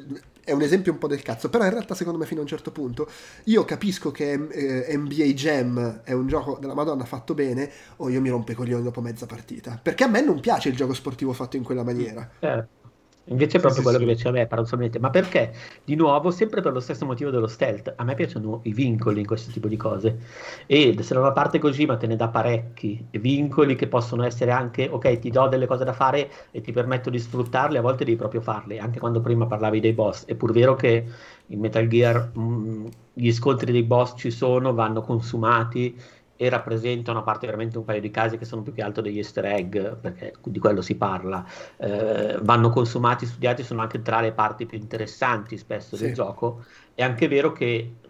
[0.45, 2.49] è un esempio un po' del cazzo, però in realtà secondo me fino a un
[2.49, 3.09] certo punto,
[3.45, 8.21] io capisco che eh, NBA Jam è un gioco della Madonna fatto bene, o io
[8.21, 11.33] mi rompo i coglioni dopo mezza partita, perché a me non piace il gioco sportivo
[11.33, 12.29] fatto in quella maniera.
[12.39, 12.86] Certo.
[13.29, 15.01] Invece è proprio Sì, quello sì, che piace a me, paradossalmente.
[15.01, 15.53] Ma perché?
[15.85, 17.93] Di nuovo, sempre per lo stesso motivo dello stealth.
[17.97, 20.19] A me piacciono i vincoli in questo tipo di cose.
[20.67, 24.87] E se da una parte Kojima te ne dà parecchi, vincoli che possono essere anche,
[24.89, 28.17] ok, ti do delle cose da fare e ti permetto di sfruttarle, a volte devi
[28.17, 30.25] proprio farle, anche quando prima parlavi dei boss.
[30.25, 31.05] È pur vero che
[31.49, 35.99] in Metal Gear mh, gli scontri dei boss ci sono, vanno consumati
[36.37, 39.17] e rappresentano, a parte veramente un paio di casi che sono più che altro degli
[39.19, 41.45] easter egg, perché di quello si parla,
[41.79, 46.05] eh, vanno consumati, studiati, sono anche tra le parti più interessanti spesso Sì.
[46.05, 46.65] del gioco.
[46.95, 48.01] È anche vero che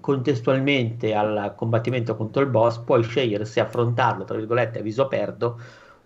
[0.00, 5.60] contestualmente al combattimento contro il boss puoi scegliere se affrontarlo, tra virgolette, a viso aperto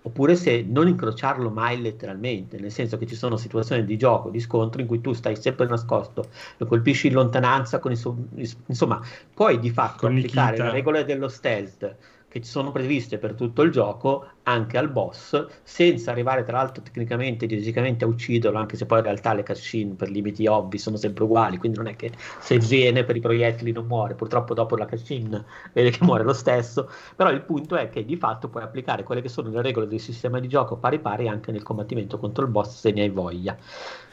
[0.06, 4.40] oppure se non incrociarlo mai letteralmente, nel senso che ci sono situazioni di gioco, di
[4.40, 8.28] scontro in cui tu stai sempre nascosto, lo colpisci in lontananza, con so-
[8.66, 9.01] insomma,
[9.32, 10.64] puoi di fatto Con applicare Nikita.
[10.64, 11.97] le regole dello stealth
[12.28, 16.82] che ci sono previste per tutto il gioco anche al boss, senza arrivare tra l'altro
[16.82, 20.96] tecnicamente, fisicamente a ucciderlo, anche se poi in realtà le cutscene per limiti ovvi sono
[20.96, 24.76] sempre uguali, quindi non è che se viene per i proiettili non muore, purtroppo dopo
[24.76, 28.62] la cutscene vede che muore lo stesso, però il punto è che di fatto puoi
[28.62, 32.18] applicare quelle che sono le regole del sistema di gioco pari pari anche nel combattimento
[32.18, 33.56] contro il boss se ne hai voglia.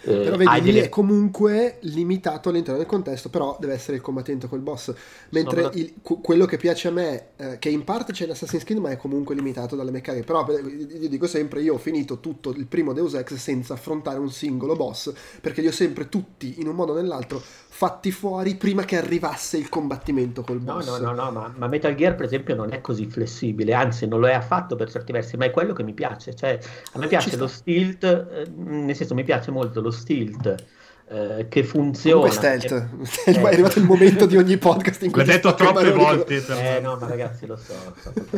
[0.04, 0.84] Eh, però vedi, lì delle...
[0.86, 4.94] è comunque limitato all'interno del contesto, però deve essere il combattimento col boss.
[5.30, 8.64] Mentre no, il, quello che piace a me, eh, che in parte c'è in Assassin's
[8.64, 10.21] Creed, ma è comunque limitato dalle meccaniche.
[10.24, 14.32] Però io dico sempre, io ho finito tutto il primo Deus Ex senza affrontare un
[14.32, 18.84] singolo boss, perché li ho sempre tutti, in un modo o nell'altro, fatti fuori prima
[18.84, 20.88] che arrivasse il combattimento col boss.
[20.88, 24.08] No, no, no, no ma, ma, Metal Gear, per esempio, non è così flessibile, anzi,
[24.08, 26.36] non lo è affatto per certi versi, ma è quello che mi piace.
[26.36, 26.60] Cioè,
[26.94, 30.80] a me piace lo stilt, eh, nel senso, mi piace molto lo stilt
[31.12, 32.22] eh, che funziona.
[32.22, 32.88] Come stealth.
[33.26, 33.32] Che...
[33.32, 35.26] è arrivato il momento di ogni podcast in cui...
[35.26, 36.44] L'ho detto troppe volte.
[36.48, 37.74] Eh no, ma ragazzi lo so.
[38.00, 38.14] so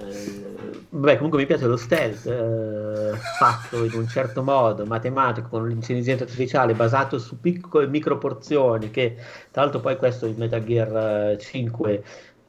[0.00, 0.47] eh,
[0.90, 6.24] Beh, comunque mi piace lo stealth eh, fatto in un certo modo, matematico, con l'intelligenza
[6.24, 9.16] artificiale basato su piccole micro porzioni, che
[9.50, 12.02] tra l'altro poi questo in Metal Gear 5 eh,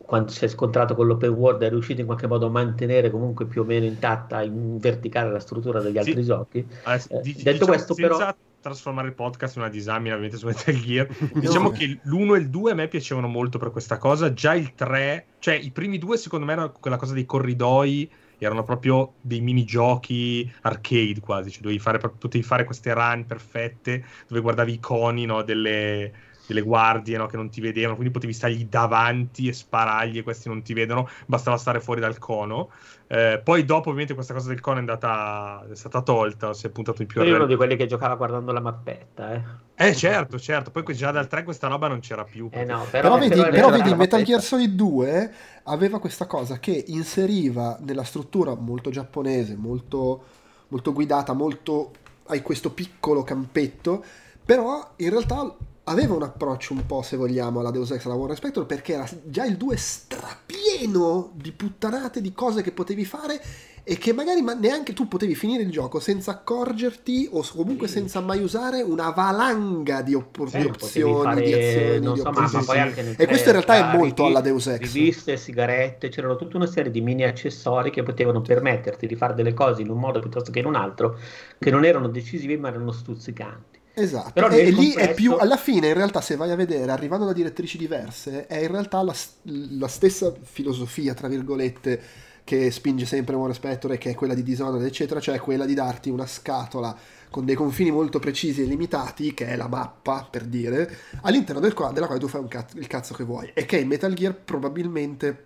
[0.09, 3.45] quando si è scontrato con l'open world è riuscito in qualche modo a mantenere comunque
[3.45, 6.23] più o meno intatta in verticale la struttura degli altri sì.
[6.23, 6.57] giochi.
[6.57, 10.73] Eh, eh, detto diciamo, questo però trasformare il podcast in una disamina ovviamente su Metal
[10.73, 11.07] Gear.
[11.33, 14.73] Diciamo che l'1 e il 2 a me piacevano molto per questa cosa, già il
[14.73, 18.09] 3, cioè i primi due secondo me erano quella cosa dei corridoi,
[18.45, 24.41] erano proprio dei minigiochi arcade quasi, cioè dovevi fare, potevi fare queste run perfette dove
[24.41, 26.11] guardavi i coni no, delle,
[26.53, 30.49] delle guardie no, che non ti vedevano, quindi potevi stargli davanti e sparargli e questi
[30.49, 32.69] non ti vedono, bastava stare fuori dal cono.
[33.11, 36.69] Eh, poi dopo ovviamente questa cosa del cono è, andata, è stata tolta, si è
[36.69, 37.23] puntato in più a...
[37.23, 39.41] Io ero di quelli che giocava guardando la mappetta, eh.
[39.75, 42.49] Eh certo, certo, poi già dal 3 questa roba non c'era più.
[42.51, 46.83] Eh no, però, però vedi, però vedi Metal Gear Solid 2 aveva questa cosa che
[46.87, 50.23] inseriva nella struttura molto giapponese, molto,
[50.67, 51.91] molto guidata, molto...
[52.27, 54.03] hai questo piccolo campetto,
[54.45, 55.55] però in realtà
[55.89, 59.09] aveva un approccio un po', se vogliamo, alla Deus Ex alla War Spectre perché era
[59.23, 63.41] già il 2 strapieno di puttanate, di cose che potevi fare
[63.83, 68.39] e che magari neanche tu potevi finire il gioco senza accorgerti o comunque senza mai
[68.39, 73.15] usare una valanga di, opp- sì, di opzioni, fare, di azioni, di so, ma, ma
[73.15, 74.79] E questo in realtà è molto alla Deus Ex.
[74.79, 79.55] Riviste, sigarette, c'erano tutta una serie di mini accessori che potevano permetterti di fare delle
[79.55, 81.17] cose in un modo piuttosto che in un altro
[81.57, 83.78] che non erano decisivi ma erano stuzzicanti.
[84.01, 87.25] Esatto, Però e, lì è più, alla fine in realtà se vai a vedere, arrivando
[87.25, 89.13] da direttrici diverse, è in realtà la,
[89.43, 92.01] la stessa filosofia, tra virgolette,
[92.43, 96.09] che spinge sempre War Spectre, che è quella di Dishonored, eccetera, cioè quella di darti
[96.09, 96.97] una scatola
[97.29, 100.89] con dei confini molto precisi e limitati, che è la mappa, per dire,
[101.21, 103.51] all'interno del, della quale tu fai cazzo, il cazzo che vuoi.
[103.53, 105.45] E che in Metal Gear probabilmente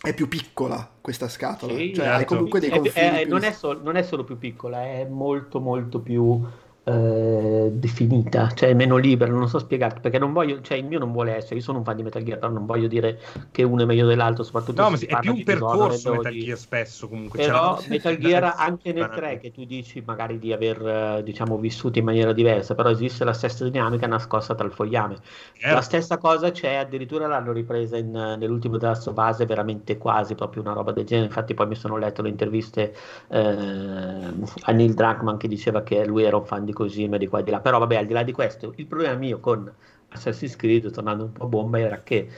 [0.00, 1.74] è più piccola questa scatola.
[1.74, 2.34] Sì, cioè, hai certo.
[2.34, 3.06] comunque dei confini.
[3.06, 6.40] È, è, non, è so, non, è solo più piccola, è molto molto più
[6.88, 11.12] eh, definita, cioè meno libera, non so spiegarti, perché non voglio, cioè il mio non
[11.12, 13.20] vuole essere, io sono un fan di Metal Gear, però non voglio dire
[13.50, 17.08] che uno è meglio dell'altro, soprattutto no, ma è più un percorso Metal Gear spesso
[17.08, 17.44] comunque.
[17.44, 20.86] Però Metal Gear anche nel 3 che tu dici magari di aver
[21.18, 25.16] eh, diciamo vissuto in maniera diversa, però esiste la stessa dinamica nascosta tra il fogliame.
[25.52, 25.74] Certo.
[25.74, 30.72] La stessa cosa c'è, addirittura l'hanno ripresa in, nell'ultimo tasto base, veramente quasi proprio una
[30.72, 32.94] roba del genere, infatti poi mi sono letto le interviste
[33.28, 37.40] eh, a Neil Druckmann che diceva che lui era un fan di così, di qua
[37.40, 37.60] e di là.
[37.60, 39.70] Però vabbè, al di là di questo, il problema mio con
[40.10, 42.28] Assassin's Creed, tornando un po' a bomba, era che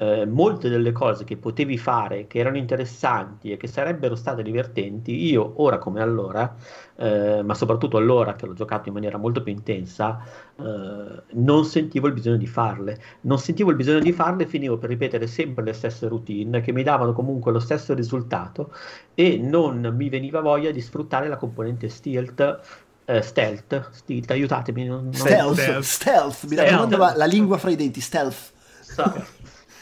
[0.00, 5.28] eh, molte delle cose che potevi fare, che erano interessanti e che sarebbero state divertenti,
[5.28, 6.54] io ora come allora,
[6.96, 10.22] eh, ma soprattutto allora che l'ho giocato in maniera molto più intensa,
[10.56, 13.00] eh, non sentivo il bisogno di farle.
[13.22, 16.84] Non sentivo il bisogno di farle, finivo per ripetere sempre le stesse routine che mi
[16.84, 18.72] davano comunque lo stesso risultato
[19.14, 24.84] e non mi veniva voglia di sfruttare la componente stealth Uh, stealth, stealth, aiutatemi.
[24.84, 28.52] Non, stealth, stealth, stealth, mi raccomando la, la, lingua fra i denti, stealth.
[28.82, 29.24] So.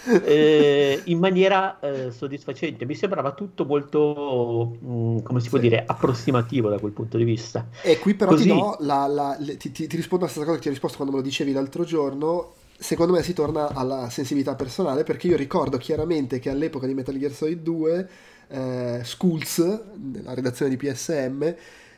[0.24, 2.84] eh, in maniera eh, soddisfacente.
[2.84, 5.68] Mi sembrava tutto molto, mh, mm, come si può sì.
[5.68, 7.66] dire, approssimativo da quel punto di vista.
[7.82, 8.44] E qui però Così...
[8.44, 10.72] ti, do la, la, le, ti, ti, ti, rispondo alla stessa cosa che ti ho
[10.72, 12.54] risposto quando me lo dicevi l'altro giorno.
[12.78, 17.16] Secondo me si torna alla sensibilità personale perché io ricordo chiaramente che all'epoca di Metal
[17.16, 18.08] Gear Solid 2,
[18.48, 19.80] eh, Schools,
[20.12, 21.54] nella redazione di PSM,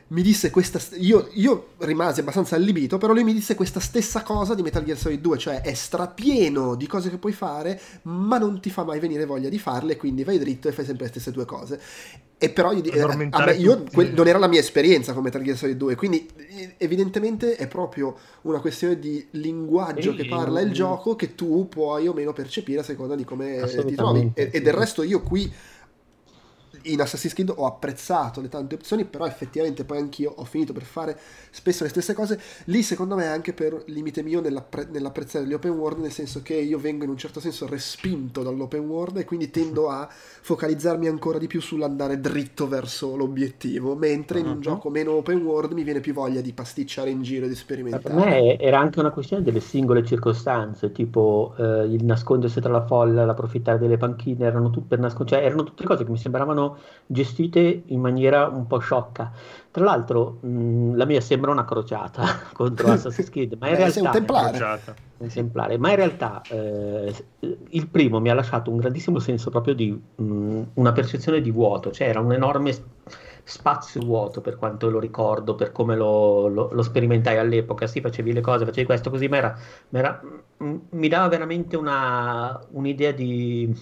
[0.09, 0.79] mi disse questa.
[0.97, 4.97] Io, io, rimasi abbastanza allibito, però lui mi disse questa stessa cosa di Metal Gear
[4.97, 8.99] Solid 2, cioè è strapieno di cose che puoi fare, ma non ti fa mai
[8.99, 11.79] venire voglia di farle, quindi vai dritto e fai sempre le stesse due cose.
[12.41, 15.57] E però io, eh, me, io que- non era la mia esperienza con Metal Gear
[15.57, 16.27] Solid 2, quindi
[16.77, 22.13] evidentemente è proprio una questione di linguaggio che parla il gioco che tu puoi o
[22.13, 24.31] meno percepire a seconda di come ti trovi.
[24.33, 25.51] E, e del resto io qui
[26.83, 30.83] in Assassin's Creed ho apprezzato le tante opzioni, però effettivamente poi anch'io ho finito per
[30.83, 31.17] fare
[31.49, 32.39] spesso le stesse cose.
[32.65, 36.55] Lì secondo me anche per limite mio nell'appre- nell'apprezzare gli open world, nel senso che
[36.55, 41.37] io vengo in un certo senso respinto dall'open world e quindi tendo a focalizzarmi ancora
[41.37, 44.59] di più sull'andare dritto verso l'obiettivo, mentre in un uh-huh.
[44.59, 48.13] gioco meno open world mi viene più voglia di pasticciare in giro e di sperimentare.
[48.13, 52.85] Per me era anche una questione delle singole circostanze, tipo eh, il nascondersi tra la
[52.85, 56.68] folla, l'approfittare delle panchine, erano, tut- nascond- cioè, erano tutte cose che mi sembravano
[57.05, 59.31] gestite in maniera un po' sciocca.
[59.71, 62.23] Tra l'altro, mh, la mia sembra una crociata
[62.53, 64.57] contro Assassin's Creed, ma in Beh, realtà sei un templare.
[65.21, 67.13] esemplare, ma in realtà eh,
[67.69, 71.91] il primo mi ha lasciato un grandissimo senso proprio di mh, una percezione di vuoto,
[71.91, 72.73] cioè era un enorme
[73.43, 78.31] spazio vuoto per quanto lo ricordo, per come lo, lo, lo sperimentai all'epoca, sì facevi
[78.33, 79.57] le cose, facevi questo così, ma, era,
[79.89, 80.21] ma era,
[80.57, 83.73] mh, mi dava veramente una, un'idea di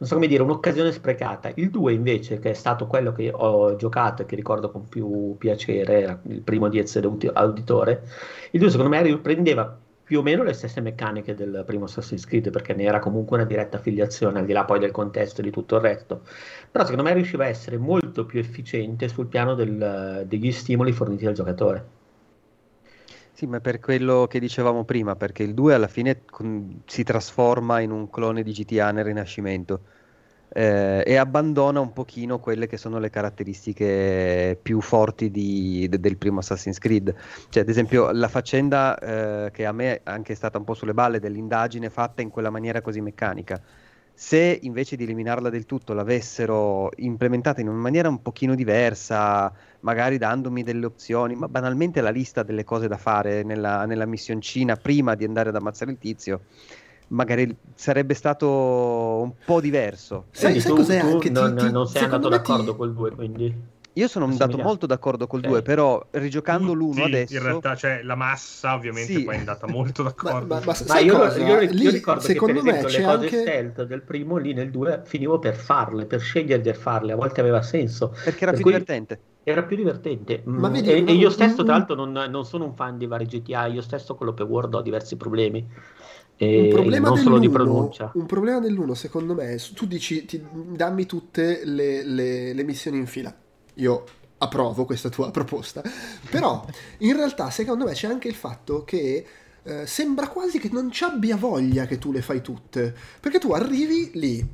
[0.00, 1.50] non so come dire, un'occasione sprecata.
[1.56, 5.36] Il 2 invece, che è stato quello che ho giocato e che ricordo con più
[5.36, 8.02] piacere, il primo di essere auditore,
[8.52, 12.50] il 2 secondo me riprendeva più o meno le stesse meccaniche del primo Assassin's Creed,
[12.50, 15.50] perché ne era comunque una diretta affiliazione, al di là poi del contesto e di
[15.50, 16.22] tutto il resto.
[16.70, 21.26] Però secondo me riusciva a essere molto più efficiente sul piano del, degli stimoli forniti
[21.26, 21.99] al giocatore.
[23.40, 27.80] Sì, ma per quello che dicevamo prima, perché il 2 alla fine con, si trasforma
[27.80, 29.80] in un clone di GTA nel Rinascimento
[30.52, 36.18] eh, e abbandona un pochino quelle che sono le caratteristiche più forti di, de, del
[36.18, 37.14] primo Assassin's Creed.
[37.48, 40.92] Cioè, ad esempio, la faccenda eh, che a me è anche stata un po' sulle
[40.92, 43.58] balle dell'indagine fatta in quella maniera così meccanica
[44.20, 49.50] se invece di eliminarla del tutto l'avessero implementata in una maniera un pochino diversa,
[49.80, 54.76] magari dandomi delle opzioni, ma banalmente la lista delle cose da fare nella, nella missioncina
[54.76, 56.42] prima di andare ad ammazzare il tizio,
[57.08, 60.26] magari sarebbe stato un po' diverso.
[60.30, 61.30] Sai, sai tu, cos'è tu anche?
[61.30, 62.76] Non, ti, non sei andato d'accordo ti...
[62.76, 63.78] col 2, quindi...
[63.94, 67.34] Io sono andato molto d'accordo col 2, però rigiocando l'1 adesso...
[67.34, 69.24] In realtà, cioè, la massa ovviamente sì.
[69.24, 70.46] poi è andata molto d'accordo.
[70.46, 71.38] ma, ma, ma, ma io, cosa?
[71.38, 73.40] io, io, io ricordo che per esempio le cose anche...
[73.40, 77.40] stealth del primo lì nel 2 finivo per farle, per scegliere di farle, a volte
[77.40, 78.14] aveva senso.
[78.24, 78.72] Perché era per più cui...
[78.72, 79.20] divertente.
[79.42, 80.42] Era più divertente.
[80.44, 83.06] Ma mm, vedi, e, e, io stesso, tra l'altro, non, non, sono un fan di
[83.06, 85.66] vari GTA, io stesso con l'open world ho diversi problemi.
[86.36, 88.12] E un problema non solo di pronuncia.
[88.14, 93.06] Un problema dell'uno, secondo me, tu dici, ti, dammi tutte le, le, le missioni in
[93.06, 93.34] fila
[93.80, 94.04] io
[94.38, 95.82] approvo questa tua proposta,
[96.30, 96.64] però
[96.98, 99.26] in realtà secondo me c'è anche il fatto che
[99.62, 103.52] eh, sembra quasi che non ci abbia voglia che tu le fai tutte, perché tu
[103.52, 104.46] arrivi lì,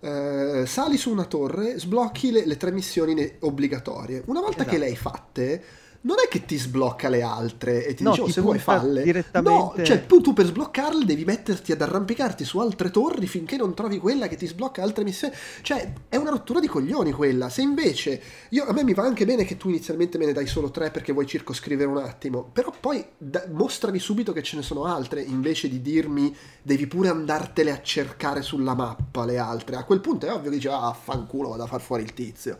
[0.00, 4.70] eh, sali su una torre, sblocchi le, le tre missioni ne- obbligatorie, una volta esatto.
[4.70, 5.64] che le hai fatte
[6.02, 9.02] non è che ti sblocca le altre e ti no, dice oh, se vuoi falle.
[9.02, 9.50] direttamente...
[9.50, 13.74] no, cioè tu, tu, per sbloccarle devi metterti ad arrampicarti su altre torri finché non
[13.74, 17.48] trovi quella che ti sblocca altre missioni cioè è una rottura di coglioni quella.
[17.48, 20.46] Se invece io, a me mi va anche bene che tu inizialmente me ne dai
[20.46, 24.62] solo tre perché vuoi circoscrivere un attimo però poi da, mostrami subito che ce ne
[24.62, 29.74] sono altre invece di dirmi devi pure andartele a cercare sulla mappa le altre.
[29.74, 32.56] A quel punto è ovvio che dici ah fanculo vado a far fuori il tizio.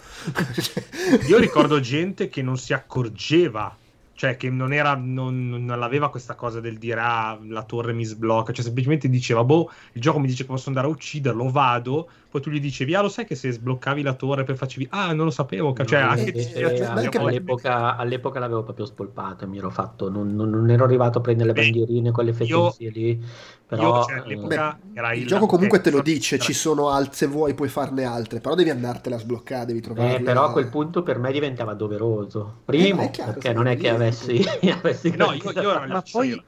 [1.29, 3.77] Io ricordo gente che non si accorgeva leggeva,
[4.15, 8.05] cioè che non, era, non, non aveva questa cosa del dire ah la torre mi
[8.05, 12.11] sblocca, cioè semplicemente diceva boh il gioco mi dice che posso andare a ucciderlo, vado,
[12.31, 15.13] poi tu gli dicevi ah lo sai che se sbloccavi la torre poi facevi ah
[15.13, 19.59] non lo sapevo, cioè no, anche, eh, eh, anche all'epoca, all'epoca, l'avevo proprio spolpato, mi
[19.59, 23.25] ero fatto, non, non, ero arrivato a prendere le bandierine, quelle fettenzie lì
[23.69, 27.15] però, cioè, all'epoca beh, era il, il gioco comunque te lo dice, ci sono altre,
[27.15, 30.17] se vuoi puoi farne altre, però devi andartele a sbloccare, devi trovare.
[30.17, 32.61] Eh, però a quel punto per me diventava doveroso.
[32.65, 34.43] Primo, eh, chiaro, perché non è che avessi...
[34.73, 36.43] avessi no, io, io, ma poi...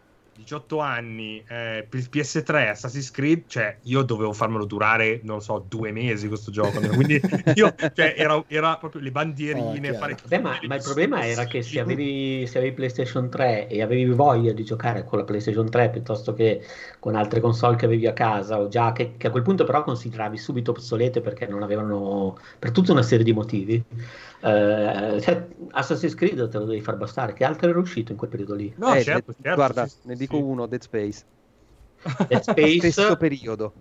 [0.50, 6.26] 18 anni, eh, PS3, Assassin's Creed, cioè io dovevo farmelo durare, non so, due mesi
[6.26, 6.80] questo gioco.
[6.90, 7.20] Quindi
[7.54, 9.90] io, cioè, era, era, proprio le bandierine.
[9.90, 13.68] Oh, fare Beh, ma, ma, il problema era che se avevi, se avevi, PlayStation 3
[13.68, 16.62] e avevi voglia di giocare con la PlayStation 3 piuttosto che
[16.98, 19.84] con altre console che avevi a casa, o già che, che a quel punto però
[19.84, 23.84] consideravi subito obsolete perché non avevano, per tutta una serie di motivi
[24.40, 27.32] eh, cioè, Assassin's Creed te lo devi far bastare.
[27.32, 28.72] Che altro era uscito in quel periodo lì?
[28.76, 30.42] No, eh, certo, certo, guarda, sì, ne dico sì.
[30.42, 31.24] uno: Dead Space.
[32.28, 33.72] Dead Space stesso periodo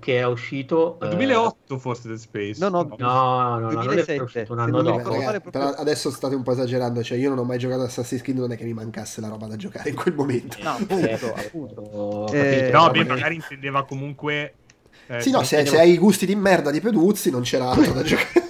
[0.00, 1.78] che è uscito nel 2008 eh...
[1.78, 6.34] forse Dead Space no no no, no, 2007 un anno dopo ragazzi, però adesso state
[6.34, 8.64] un po' esagerando cioè io non ho mai giocato a Assassin's Creed non è che
[8.64, 12.32] mi mancasse la roba da giocare in quel momento no appunto, appunto.
[12.32, 14.54] Eh, no beh, magari intendeva comunque
[15.06, 17.92] eh, sì no se, se hai i gusti di merda di Peduzzi non c'era altro
[17.92, 18.44] da giocare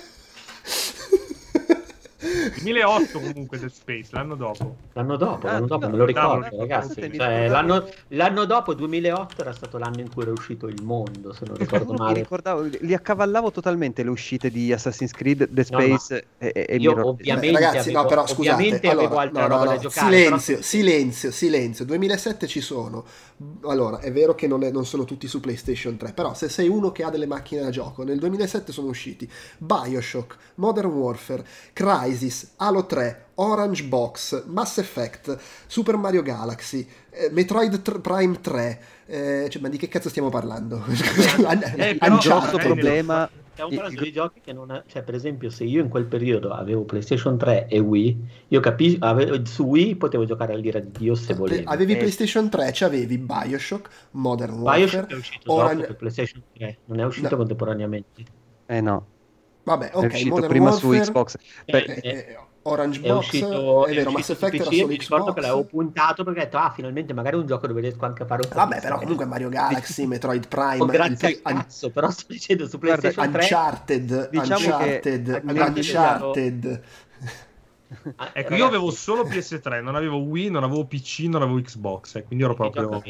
[2.76, 4.76] 2008 comunque Dead Space, l'anno dopo.
[4.94, 7.00] L'anno dopo, Ah, l'anno dopo, no, me lo no, ricordo, no, ragazzi.
[7.00, 10.82] no, Cioè, no, l'anno, l'anno dopo, 2008, era stato l'anno in cui era uscito il
[10.82, 12.18] mondo, se non ricordo Mi male.
[12.20, 16.90] ricordavo, li accavallavo totalmente le uscite di Assassin's Creed, Dead No, Space e, e io
[16.90, 19.74] Mirror- ovviamente Ragazzi, no, avevo- però scusate, ovviamente avevo allora, altra no, no, roba da
[19.74, 20.16] no, giocare.
[20.16, 21.84] silenzio, però- silenzio, silenzio.
[21.84, 23.04] 2007 ci sono.
[23.64, 26.68] Allora, è vero che non, è- non sono tutti su PlayStation 3, però se sei
[26.68, 32.54] uno che ha delle macchine da gioco, nel 2007 sono usciti BioShock, Modern Warfare, Crysis,
[32.56, 38.80] Halo 3, Orange Box, Mass Effect, Super Mario Galaxy, eh, Metroid tr- Prime 3.
[39.06, 40.82] eh, cioè, ma di che cazzo stiamo parlando?
[41.76, 45.14] Eh, Il però- grosso eh, problema Stiamo parlando di giochi che non ha- cioè per
[45.14, 49.96] esempio se io in quel periodo avevo PlayStation 3 e Wii, io capisco, su Wii
[49.96, 51.70] potevo giocare all'ira di Dio se volevo.
[51.70, 51.96] Avevi Eh.
[51.96, 57.00] PlayStation 3, c'avevi BioShock, Modern Warfare, Bioshock è uscito Orange- dopo per PlayStation 3, non
[57.00, 57.36] è uscito No.
[57.36, 58.24] contemporaneamente.
[58.66, 59.06] Eh no,
[59.66, 61.34] Vabbè, è ok, uscito Modern prima Warfare, su Xbox.
[61.34, 64.54] Eh, Per- eh, eh, eh, Orange è Box, uscito, è vero, uscito Mass su Effect
[64.54, 65.34] era PC, solo Xbox.
[65.34, 68.26] che l'avevo puntato perché ho detto ah finalmente magari un gioco dove riesco anche a
[68.26, 71.54] fare un po' Vabbè, però comunque Mario Galaxy, Metroid Prime, Oh, il grazie pri- al
[71.54, 76.82] cazzo, però sto dicendo su Guarda, PlayStation 3 Uncharted, Diciamo che- Uncharted, Uncharted Uncharted.
[78.16, 81.60] Ah, Ecco, ragazzi, io avevo solo PS3, non avevo Wii, non avevo PC, non avevo
[81.60, 83.00] Xbox, eh, quindi ero proprio...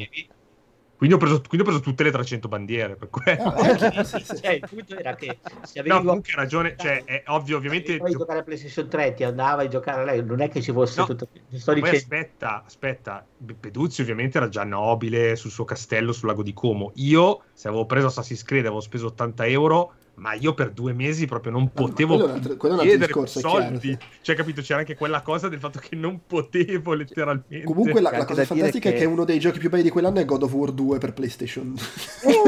[0.97, 3.55] Quindi ho, preso, quindi ho preso tutte le 300 bandiere, per quello.
[3.55, 4.37] Eh, sì, sì.
[4.37, 7.99] Cioè, il punto era che se avevi No, comunque hai ragione, cioè, è ovvio, ovviamente...
[7.99, 10.63] Poi gio- giocare a PlayStation 3 ti andava a giocare a lei, non è che
[10.63, 11.29] ci fosse No, tutto.
[11.55, 13.29] Sto Poi dicendo, aspetta, aspetta,
[13.61, 16.93] Peduzzi ovviamente era già nobile sul suo castello sul lago di Como.
[16.95, 21.27] Io, se avevo preso Assassin's Creed, avevo speso 80 euro, ma io per due mesi
[21.27, 23.79] proprio non potevo quello quello chiedere discorso, chiaro, soldi.
[23.91, 23.99] sì.
[24.23, 24.61] Cioè, capito?
[24.63, 27.63] C'era anche quella cosa del fatto che non potevo letteralmente.
[27.65, 30.19] Comunque la, la cosa fantastica è che- che uno dei giochi più belli di quell'anno
[30.19, 31.75] è God of War 2 per PlayStation.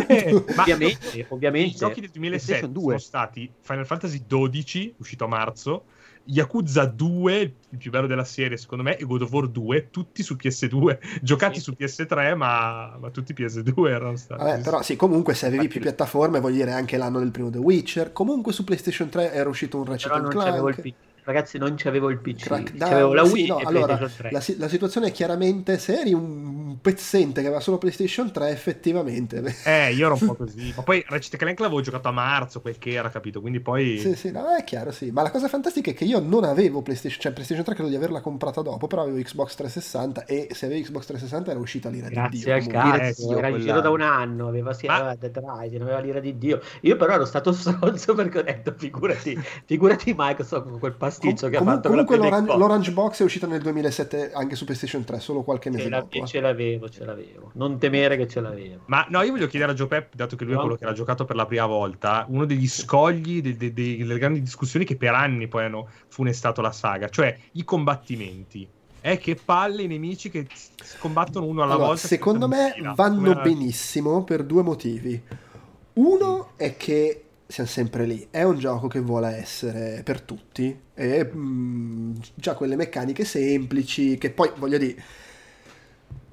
[0.08, 1.76] Eh, ma ovviamente, i ovviamente.
[1.76, 2.82] giochi del 2007 PlayStation 2.
[2.82, 5.84] sono stati Final Fantasy 12, uscito a marzo,
[6.30, 10.22] Yakuza 2, il più bello della serie secondo me, e God of War 2, tutti
[10.22, 11.62] su PS2, giocati Sì.
[11.62, 14.42] su PS3, ma, ma tutti PS2 erano stati.
[14.42, 17.58] Vabbè, però sì, comunque se avevi più piattaforme vuol dire anche l'anno del primo The
[17.58, 18.12] Witcher.
[18.12, 20.88] Comunque su PlayStation 3 era uscito un Ratchet Però non c'avevo il Clank.
[20.90, 21.06] PC.
[21.28, 22.44] Ragazzi, non c'avevo il PC.
[22.44, 24.30] Crackdown, C'avevo la sì, Wii no, e allora, PlayStation 3.
[24.30, 29.42] La, la situazione è chiaramente se eri un pezzente che aveva solo PlayStation 3, effettivamente.
[29.64, 30.72] Eh, io ero un po' così.
[30.74, 33.42] Ma poi Ratchet Clank l'avevo giocato a marzo, quel che era, capito?
[33.42, 33.98] Quindi poi...
[33.98, 35.10] Sì, sì, no, è chiaro, sì.
[35.10, 37.96] Ma la cosa fantastica è che io non avevo PlayStation, cioè PlayStation 3 credo di
[37.96, 42.08] averla comprata dopo, però avevo Xbox 360 e se avevi Xbox 360 era uscita l'ira
[42.08, 42.54] di Grazie Dio.
[42.54, 42.98] al comunque.
[43.00, 46.20] cazzo, Dio, era giro da un anno, aveva, sì, Ma- aveva Dead Rising, aveva l'ira
[46.20, 46.60] di Dio.
[46.82, 51.50] Io però ero stato stronzo perché ho detto, figurati, figurati Microsoft con quel pasticcio Com-
[51.50, 52.56] che ha fatto comunque l'Orange, Xbox.
[52.58, 56.16] l'Orange Box è uscita nel 2007 anche su PlayStation 3, solo qualche mese Ce, dopo.
[56.16, 56.26] eh.
[56.26, 57.50] ce l'avevo, ce l'avevo.
[57.54, 58.82] Non temere che ce l'avevo.
[58.86, 60.62] Ma no, io voglio chiedere a Joe Pep, dato che lui è No.
[60.62, 64.18] quello che l'ha giocato per la prima volta, uno degli scogli de- de- de- delle
[64.18, 68.68] grandi discussioni che per anni poi hanno funestato la saga, cioè i combattimenti.
[69.00, 72.06] È che palle i nemici che si combattono uno alla Allora, volta.
[72.08, 75.22] secondo me vanno benissimo per due motivi.
[75.94, 81.30] Uno è che siamo sempre lì, è un gioco che vuole essere per tutti e
[81.34, 85.02] mm, già quelle meccaniche semplici che poi voglio dire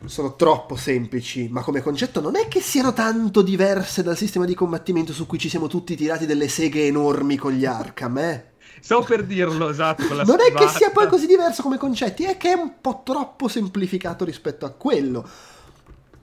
[0.03, 4.53] sono troppo semplici, ma come concetto non è che siano tanto diverse dal sistema di
[4.53, 8.45] combattimento su cui ci siamo tutti tirati delle seghe enormi con gli Arkham, eh?
[8.81, 10.03] Stavo per dirlo, esatto.
[10.25, 13.47] Non è che sia poi così diverso come concetti, è che è un po' troppo
[13.47, 15.27] semplificato rispetto a quello.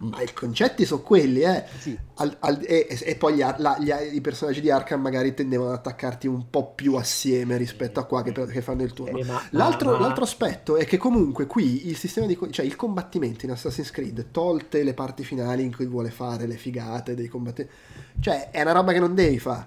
[0.02, 1.64] Ma i concetti sono quelli, eh.
[1.78, 1.96] Sì.
[2.14, 5.76] Al- al- e, e- poi gli la- gli- i personaggi di Arkham magari tendevano ad
[5.76, 9.18] attaccarti un po' più assieme rispetto a qua che, che fanno il turno.
[9.18, 12.74] Eh, ma- L'altro, ma- l'altro aspetto è che comunque qui il sistema di cioè il
[12.76, 17.28] combattimento in Assassin's Creed, tolte le parti finali in cui vuole fare le figate dei
[17.28, 17.74] combattimenti,
[18.20, 19.66] cioè è una roba che non devi fare.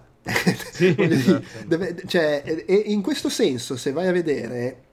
[0.73, 1.43] Sì, esatto.
[1.67, 4.83] deve- cioè, e in questo senso, se vai a vedere,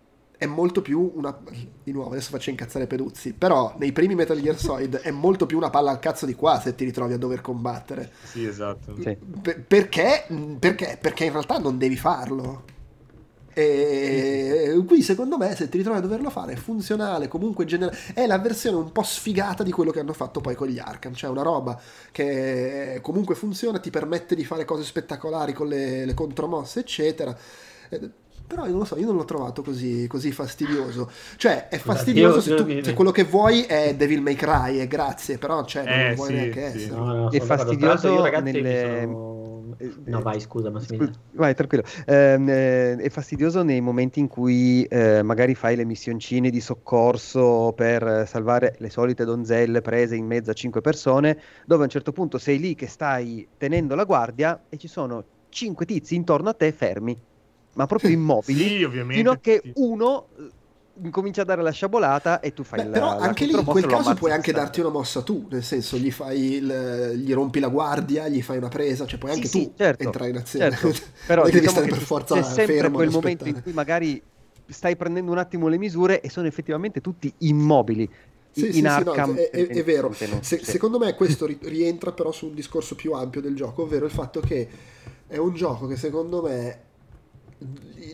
[0.43, 1.37] è molto più una.
[1.85, 3.33] Di nuovo, adesso faccio incazzare Peduzzi.
[3.33, 6.61] Però nei primi Metal Gear Solid è molto più una palla al cazzo di qua
[6.61, 8.11] se ti ritrovi a dover combattere.
[8.25, 8.97] Sì, esatto.
[9.01, 9.17] Sì.
[9.41, 10.27] Per- perché?
[10.59, 10.99] Perché?
[11.01, 12.65] Perché in realtà non devi farlo.
[13.55, 18.25] E qui secondo me se ti ritrovi a doverlo fare è funzionale comunque genera- è
[18.27, 21.29] la versione un po' sfigata di quello che hanno fatto poi con gli Arkham cioè
[21.29, 21.79] una roba
[22.11, 27.37] che comunque funziona ti permette di fare cose spettacolari con le, le contromosse eccetera
[28.47, 32.41] però io non lo so io non l'ho trovato così, così fastidioso cioè è fastidioso
[32.41, 35.93] se, tu- se quello che vuoi è Devil May Cry e grazie però cioè, non
[35.99, 36.79] Eh, lo vuoi sì, neanche sì.
[36.79, 40.71] essere No, no, È fastidioso io, ragazzi, mi nelle- sono- eh, No, eh, vai, scusa,
[40.71, 41.13] Massimiliano.
[41.13, 41.83] Scusa, Vai, tranquillo.
[42.07, 47.73] Ehm, eh, è fastidioso nei momenti in cui eh, magari fai le missioncine di soccorso
[47.75, 51.91] per eh, salvare le solite donzelle prese in mezzo a cinque persone, dove a un
[51.91, 56.51] certo punto sei lì che stai tenendo la guardia e ci sono cinque tizi intorno
[56.51, 57.19] a te fermi.
[57.75, 59.17] Ma proprio immobili, Sì, ovviamente.
[59.17, 59.73] fino a che sì.
[59.77, 60.29] uno
[61.03, 63.53] eh, comincia a dare la sciabolata e tu fai Beh, la, però la anche lì
[63.59, 67.33] in quel caso puoi anche darti una mossa tu, nel senso gli, fai il- gli
[67.33, 70.31] rompi la guardia, gli fai una presa, cioè puoi Sì, anche sì, tu certo, entrare
[70.31, 70.69] in azione.
[70.71, 70.89] certo.
[71.27, 74.23] Però devi diciamo stare che per forza c'è sempre fermo quel momento in cui magari
[74.69, 78.09] stai prendendo un attimo le misure e sono effettivamente tutti immobili.
[78.55, 80.13] Sì, in sì, sì, no, Arkham è, è- è vero.
[80.13, 84.05] Se- secondo me questo ri- rientra però su un discorso più ampio del gioco, ovvero
[84.05, 84.69] il fatto che
[85.27, 86.91] è un gioco che secondo me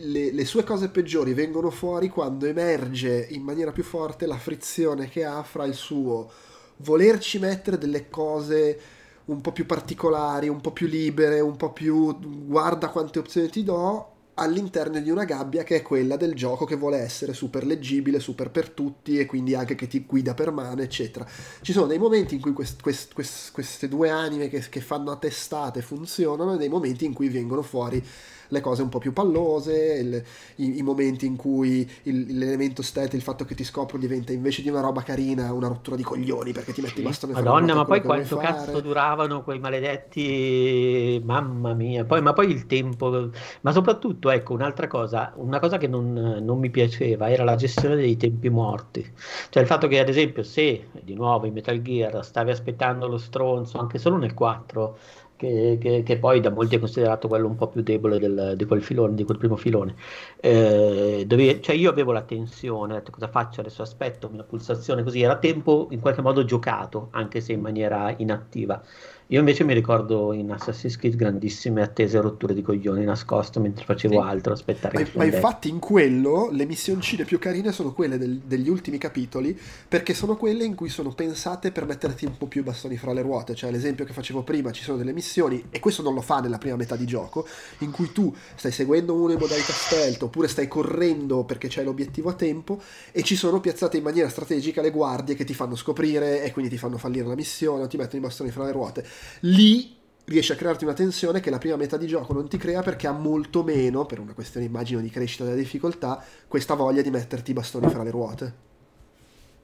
[0.01, 5.09] le, le sue cose peggiori vengono fuori quando emerge in maniera più forte la frizione
[5.09, 6.29] che ha fra il suo
[6.77, 8.79] volerci mettere delle cose
[9.25, 13.63] un po' più particolari, un po' più libere, un po' più guarda quante opzioni ti
[13.63, 18.19] do all'interno di una gabbia che è quella del gioco che vuole essere super leggibile,
[18.19, 21.27] super per tutti e quindi anche che ti guida per mano, eccetera.
[21.61, 25.11] Ci sono dei momenti in cui quest- quest- quest- queste due anime che, che fanno
[25.11, 28.03] a testate funzionano e dei momenti in cui vengono fuori
[28.49, 30.23] le cose un po' più pallose, il-
[30.57, 34.61] i, i momenti in cui il- l'elemento stealth, il fatto che ti scopro diventa invece
[34.61, 37.03] di una roba carina una rottura di coglioni perché ti metti Sì.
[37.03, 38.81] le Madonna, ma poi quanto cazzo fare.
[38.81, 43.29] duravano quei maledetti, mamma mia, poi, ma poi il tempo,
[43.61, 47.95] ma soprattutto, ecco, un'altra cosa, una cosa che non, non mi piaceva era la gestione
[47.95, 49.05] dei tempi morti,
[49.49, 53.17] cioè il fatto che ad esempio se di nuovo in Metal Gear stavi aspettando lo
[53.17, 54.97] stronzo, anche solo nel 4,
[55.39, 58.65] che, che- che poi da molti è considerato quello un po' più debole del- di
[58.65, 59.95] quel filone, di quel primo filone,
[60.41, 65.03] eh, dove- cioè io avevo la tensione, ho detto cosa faccio adesso, aspetto una pulsazione
[65.03, 68.81] così, era tempo in qualche modo giocato, anche se in maniera inattiva.
[69.31, 73.85] Io invece mi ricordo in Assassin's Creed grandissime attese e rotture di coglioni nascosto mentre
[73.85, 74.27] facevo Sì.
[74.27, 78.39] altro, aspettare Ma, che ma infatti in quello le missioncine più carine sono quelle del-
[78.39, 79.55] degli ultimi capitoli
[79.87, 83.13] perché sono quelle in cui sono pensate per metterti un po' più i bastoni fra
[83.13, 83.53] le ruote.
[83.53, 86.57] Cioè l'esempio che facevo prima ci sono delle missioni e questo non lo fa nella
[86.57, 87.45] prima metà di gioco
[87.81, 92.29] in cui tu stai seguendo uno in modalità stealth oppure stai correndo perché c'è l'obiettivo
[92.29, 92.81] a tempo
[93.11, 96.71] e ci sono piazzate in maniera strategica le guardie che ti fanno scoprire e quindi
[96.71, 99.05] ti fanno fallire la missione o ti mettono i bastoni fra le ruote
[99.41, 102.81] lì riesci a crearti una tensione che la prima metà di gioco non ti crea
[102.81, 107.09] perché ha molto meno, per una questione immagino di crescita della difficoltà, questa voglia di
[107.09, 108.53] metterti i bastoni fra le ruote.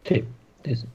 [0.02, 0.23] Sì,
[0.64, 0.88] sì, sì.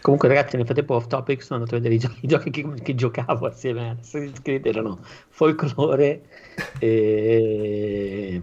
[0.00, 2.66] Comunque ragazzi nel frattempo off topic sono andato a vedere i giochi, i giochi che,
[2.82, 3.96] che giocavo assieme a
[4.42, 6.22] Creed erano Folklore
[6.78, 8.40] e,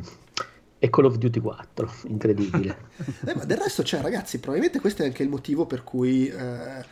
[0.77, 2.93] e Call of Duty 4, incredibile.
[3.25, 6.85] Eh, ma del resto, cioè, ragazzi, probabilmente questo è anche il motivo per cui, eh,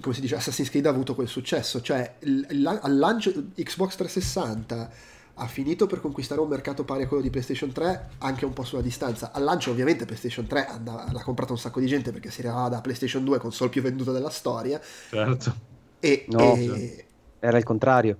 [0.00, 1.80] come si dice, Assassin's Creed ha avuto quel successo.
[1.80, 4.90] Cioè, il- al lancio Xbox 360
[5.40, 8.64] ha finito per conquistare un mercato pari a quello di PlayStation 3, anche un po'
[8.64, 9.30] sulla distanza.
[9.32, 12.68] Al lancio, ovviamente, PlayStation 3 andava- l'ha comprato un sacco di gente perché si arrivava
[12.68, 14.80] da PlayStation 2, console più venduta della storia.
[15.10, 15.54] Certo.
[16.00, 17.04] E, No, e-
[17.40, 18.16] Era il contrario.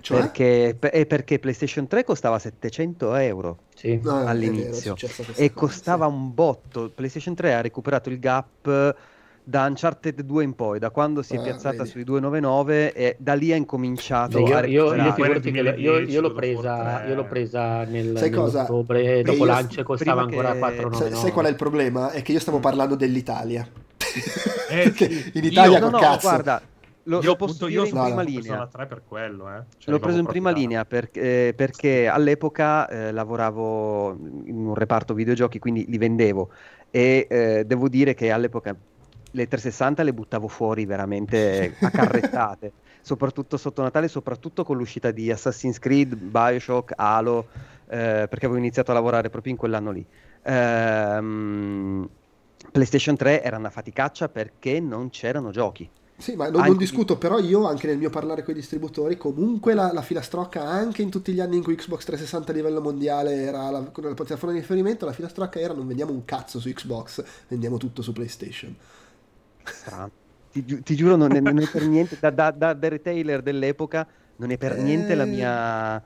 [0.00, 3.98] cioè, Perché, per- è perché PlayStation 3 costava 700 euro Sì.
[4.02, 6.12] No, vero, è all'inizio questa e cosa, costava sì.
[6.12, 6.90] un botto.
[6.94, 8.94] PlayStation 3 ha recuperato il gap
[9.42, 11.88] da Uncharted 2 in poi, da quando si è Ah, piazzata vedi.
[11.88, 16.32] sui 299 e da lì ha incominciato Io, a io, io, io, io l'ho 2010,
[16.34, 18.62] presa, io l'ho presa nel, Sai cosa?
[18.62, 21.10] nell'ottobre, Beh, dopo io- lancio costava ancora che- 499.
[21.14, 22.10] Sai, sai qual è il problema?
[22.10, 23.66] È che io stavo parlando dell'Italia.
[24.68, 25.30] Eh, sì.
[25.34, 26.28] in Italia Io- No, no, cazzo.
[26.28, 26.62] guarda,
[27.04, 28.66] lo, io posso io dire in no, prima no, linea.
[28.70, 29.62] 3 per quello, eh.
[29.78, 35.14] Cioè, L'ho preso in prima linea perché, eh, perché all'epoca eh, lavoravo in un reparto
[35.14, 36.50] videogiochi, quindi li vendevo
[36.90, 38.76] e eh, devo dire che all'epoca
[39.32, 45.30] le 360 le buttavo fuori veramente a carrettate, soprattutto sotto Natale, soprattutto con l'uscita di
[45.30, 47.46] Assassin's Creed, Bioshock, Halo,
[47.88, 50.04] eh, perché avevo iniziato a lavorare proprio in quell'anno lì.
[50.42, 52.08] Ehm,
[52.72, 55.88] PlayStation 3 era una faticaccia perché non c'erano giochi.
[56.20, 59.72] Sì, ma non, non discuto, però io anche nel mio parlare con i distributori, comunque
[59.72, 63.36] la, la filastrocca, anche in tutti gli anni in cui Xbox 360 a livello mondiale
[63.36, 67.24] era la, la piattaforma di riferimento, la filastrocca era non vendiamo un cazzo su Xbox,
[67.48, 68.76] vendiamo tutto su PlayStation.
[69.64, 70.10] Strano.
[70.50, 73.42] Ti, giu- ti giuro, non è, non è per niente, da, da, da- da retailer
[73.42, 74.06] dell'epoca,
[74.36, 75.26] non è per niente la Eh.
[75.26, 76.02] mia,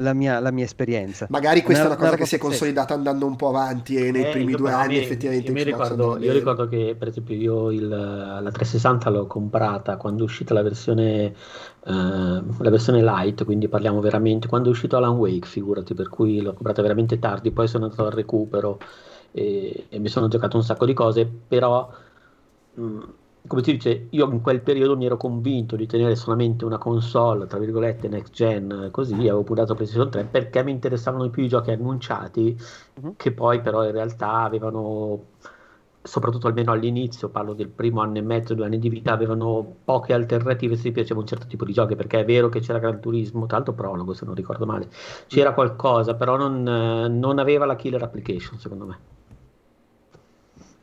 [0.00, 1.26] la mia, la mia esperienza.
[1.30, 4.10] Magari questa è una cosa roba che si è consolidata andando un po' avanti e
[4.12, 7.34] nei Eh, primi due anni mi- effettivamente io mi ricordo, io ricordo che per esempio
[7.34, 11.34] io il- la 360 l'ho comprata quando è uscita la versione
[11.86, 16.40] eh, la versione light quindi parliamo veramente quando è uscito Alan Wake figurati per cui
[16.42, 18.78] l'ho comprata veramente tardi poi sono andato al recupero
[19.32, 21.90] e, e mi sono giocato un sacco di cose però
[22.80, 23.14] mh,
[23.46, 27.46] come ti dice io in quel periodo mi ero convinto di tenere solamente una console
[27.46, 31.48] tra virgolette next gen così avevo puntato PlayStation 3 perché mi interessavano di più i
[31.48, 32.56] giochi annunciati
[33.00, 33.14] Mhm.
[33.16, 35.22] che poi però in realtà avevano
[36.02, 40.14] soprattutto almeno all'inizio, parlo del primo anno e mezzo, due anni di vita, avevano poche
[40.14, 43.00] alternative se ti piaceva un certo tipo di giochi, perché è vero che c'era Gran
[43.00, 44.88] Turismo, tanto prologo se non ricordo male,
[45.26, 48.98] c'era qualcosa, però non, non aveva la killer application secondo me.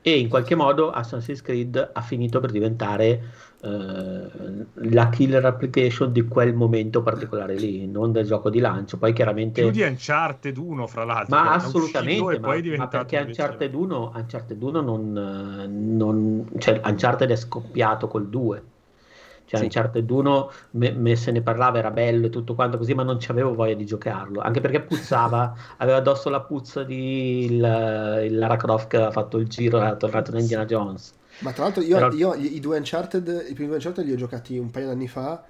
[0.07, 3.23] E in qualche modo Assassin's Creed ha finito per diventare
[3.63, 4.27] eh,
[4.73, 8.99] la killer application di quel momento particolare lì, non del gioco di lancio.
[8.99, 9.63] Poi chiaramente.
[9.63, 11.35] Più di Uncharted 1, fra l'altro.
[11.35, 15.11] Ma assolutamente, ma, ma, perché Uncharted 1, Uncharted 1 non,
[15.95, 16.51] non.
[16.55, 18.63] Cioè, Uncharted è scoppiato col 2.
[19.45, 19.65] Cioè, sì.
[19.65, 23.19] Uncharted 1 me, me, se ne parlava, era bello e tutto quanto così, ma non
[23.27, 24.41] avevo voglia di giocarlo.
[24.41, 29.37] Anche perché puzzava, aveva addosso la puzza di il, il Lara Croft che aveva fatto
[29.37, 31.13] il giro, era tornato in Indiana Jones.
[31.39, 32.11] Ma tra l'altro io, Però...
[32.13, 35.43] io i due Uncharted, i primi due Uncharted li ho giocati un paio d'anni fa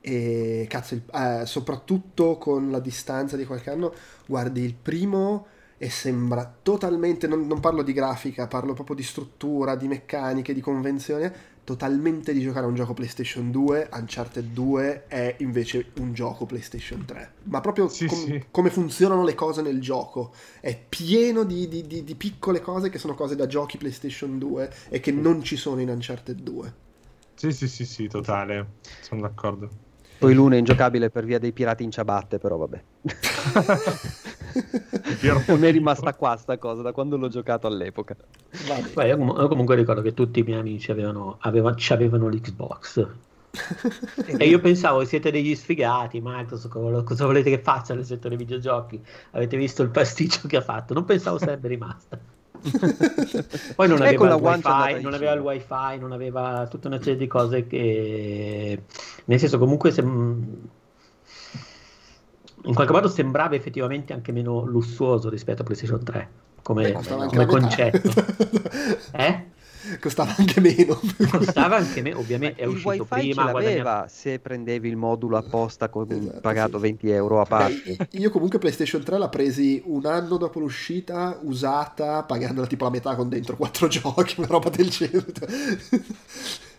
[0.00, 3.92] e cazzo, il, eh, soprattutto con la distanza di qualche anno,
[4.26, 9.76] guardi il primo e sembra totalmente, non, non, parlo di grafica, parlo proprio di struttura,
[9.76, 11.32] di meccaniche, di convenzione,
[11.70, 17.04] totalmente di giocare a un gioco PlayStation 2, Uncharted 2 è invece un gioco PlayStation
[17.04, 17.34] 3.
[17.44, 18.44] Ma proprio sì, com- sì.
[18.50, 20.32] come funzionano le cose nel gioco.
[20.58, 24.72] È pieno di, di, di, di, piccole cose che sono cose da giochi PlayStation 2
[24.88, 26.74] e che non ci sono in Uncharted 2.
[27.34, 28.78] Sì, sì, sì, sì, totale.
[29.00, 29.70] Sono d'accordo.
[30.20, 32.84] Poi l'uno è ingiocabile per via dei pirati in ciabatte, però vabbè.
[35.56, 38.14] Mi è rimasta qua sta cosa da quando l'ho giocato all'epoca.
[38.94, 43.08] Beh, io, com- io, comunque ricordo che tutti i miei amici avevano, avevano, avevano l'Xbox.
[44.38, 49.56] e io pensavo siete degli sfigati Microsoft cosa volete che faccia nel settore videogiochi avete
[49.56, 52.16] visto il pasticcio che ha fatto non pensavo sarebbe rimasta
[53.74, 57.26] poi non aveva, il wifi, non aveva il wifi non aveva tutta una serie di
[57.26, 58.82] cose che
[59.24, 60.68] nel senso comunque se in
[62.74, 66.28] qualche modo sembrava effettivamente anche meno lussuoso rispetto a PlayStation 3
[66.62, 68.10] come, eh, come concetto.
[69.12, 69.48] eh?
[70.00, 71.00] Costava anche meno.
[71.30, 73.46] Costava anche meno, ovviamente è il uscito prima.
[73.46, 76.82] Ce l'aveva se prendevi il modulo apposta con, esatto, pagato sì.
[76.82, 77.96] 20 euro a parte.
[77.96, 82.90] Beh, io comunque PlayStation 3 l'ho presi un anno dopo l'uscita, usata, pagandola tipo la
[82.90, 85.48] metà con dentro quattro giochi, una roba del genere.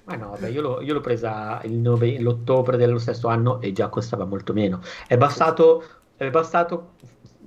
[0.04, 3.88] Ma no, beh, io, l'ho, io, l'ho, presa nove, l'ottobre dello stesso anno e già
[3.90, 4.82] costava molto meno.
[5.08, 5.84] È bastato,
[6.16, 6.94] è bastato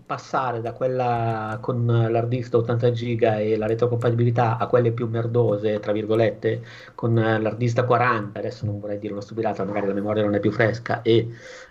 [0.07, 5.09] passare da quella con l'hard disk da 80 giga e la retrocompatibilità a quelle più
[5.09, 6.63] merdose, tra virgolette,
[6.95, 10.35] con l'hard disk da 40, adesso non vorrei dire una stupidata, magari la memoria non
[10.35, 11.29] è più fresca, e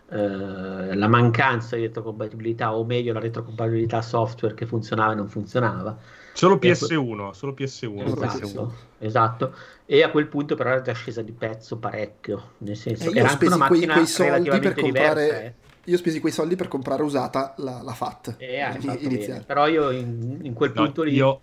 [0.09, 5.97] eh, la mancanza di retrocompatibilità, o meglio la retrocompatibilità software che funzionava e non funzionava.
[6.33, 8.03] Solo PS1, solo PS1.
[8.03, 9.53] Esatto, esatto,
[9.85, 13.29] E a quel punto però era già scesa di pezzo parecchio, nel senso, eh, era
[13.29, 15.23] anche una macchina quei, quei soldi per comprare...
[15.23, 19.43] Diversa, eh io ho speso quei soldi per comprare usata la, la FAT eh.
[19.45, 21.13] Però io in, in quel no, punto lì...
[21.13, 21.41] Io,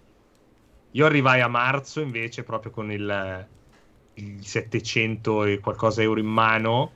[0.92, 3.46] io, arrivai a marzo invece proprio con il,
[4.14, 6.92] il 700 e qualcosa euro in mano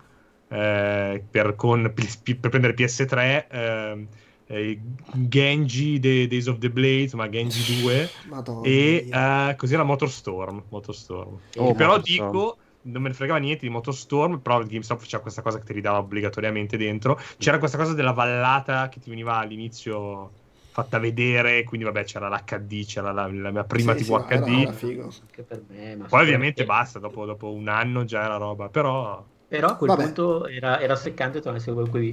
[0.48, 3.46] eh, per, con, per, prendere PS3.
[3.48, 4.06] Eh,
[4.46, 4.78] eh,
[5.12, 10.64] Genji The Days of the Blades, ma Genji 2 Madonna e uh, così la Motorstorm.
[10.68, 11.38] Motorstorm.
[11.56, 12.30] Oh, però Motorstorm.
[12.30, 15.64] dico non me ne fregava niente di Motostorm, però il GameStop faceva questa cosa che
[15.64, 17.18] ti ridava obbligatoriamente dentro.
[17.38, 20.42] C'era questa cosa della vallata che ti veniva all'inizio
[20.74, 24.98] fatta vedere, quindi vabbè c'era l'HD, c'era la, la mia prima sì, TV sì, HD.
[25.34, 26.64] Era, era me, Poi ovviamente perché...
[26.64, 29.24] basta, dopo, dopo, un anno già era roba, però...
[29.46, 30.02] Però a quel vabbè.
[30.02, 31.40] punto era, era seccante.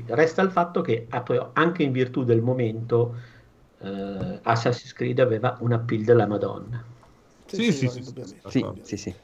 [0.06, 1.08] Resta il fatto che
[1.54, 3.16] anche in virtù del momento
[3.80, 6.84] eh, Assassin's Creed aveva una appeal della Madonna.
[7.48, 8.04] Sì, sì, sì,
[8.48, 9.16] sì, sì, sì.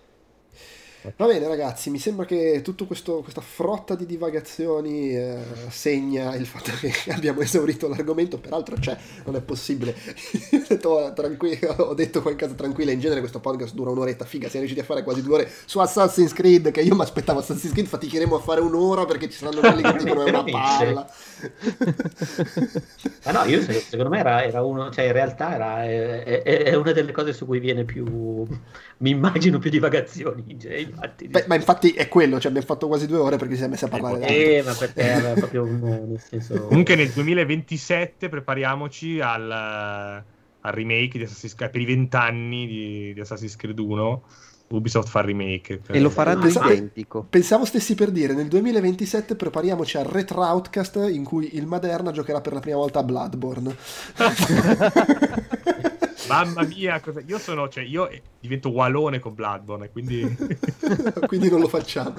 [1.16, 5.38] Va bene ragazzi, mi sembra che tutta questa frotta di divagazioni eh,
[5.70, 9.96] segna il fatto che abbiamo esaurito l'argomento, peraltro cioè, non è possibile.
[9.96, 14.82] ho, detto, ho detto qualcosa tranquilla, in genere questo podcast dura un'oretta, figa, siamo riusciti
[14.82, 18.36] a fare quasi due ore su Assassin's Creed, che io mi aspettavo Assassin's Creed, faticheremo
[18.36, 21.10] a fare un'ora perché ci saranno quelli che dicono è una palla.
[23.24, 26.76] Ma no, io secondo me era, era uno, cioè in realtà era, è, è, è
[26.76, 28.46] una delle cose su cui viene più
[29.00, 30.58] mi immagino più divagazioni.
[30.60, 33.60] Cioè, infatti, Beh, ma infatti è quello, cioè abbiamo fatto quasi due ore perché ci
[33.60, 34.28] siamo messi a parlare.
[34.28, 36.68] Eh, ma perché era proprio un, nel senso...
[36.68, 43.20] Comunque nel 2027 prepariamoci al, al remake di Assassin's Creed per i vent'anni di, di
[43.20, 44.24] Assassin's Creed 1.
[44.70, 47.26] Ubisoft fa il remake e lo faranno ah, identico.
[47.30, 52.42] Pensavo stessi per dire nel 2027 prepariamoci al Retro Outcast in cui il Maderna giocherà
[52.42, 53.74] per la prima volta a Bloodborne.
[56.28, 57.22] Mamma mia, cosa...
[57.26, 58.10] io sono, cioè, io
[58.40, 60.22] divento Walone con Bloodborne, quindi...
[61.28, 62.14] quindi non lo facciamo.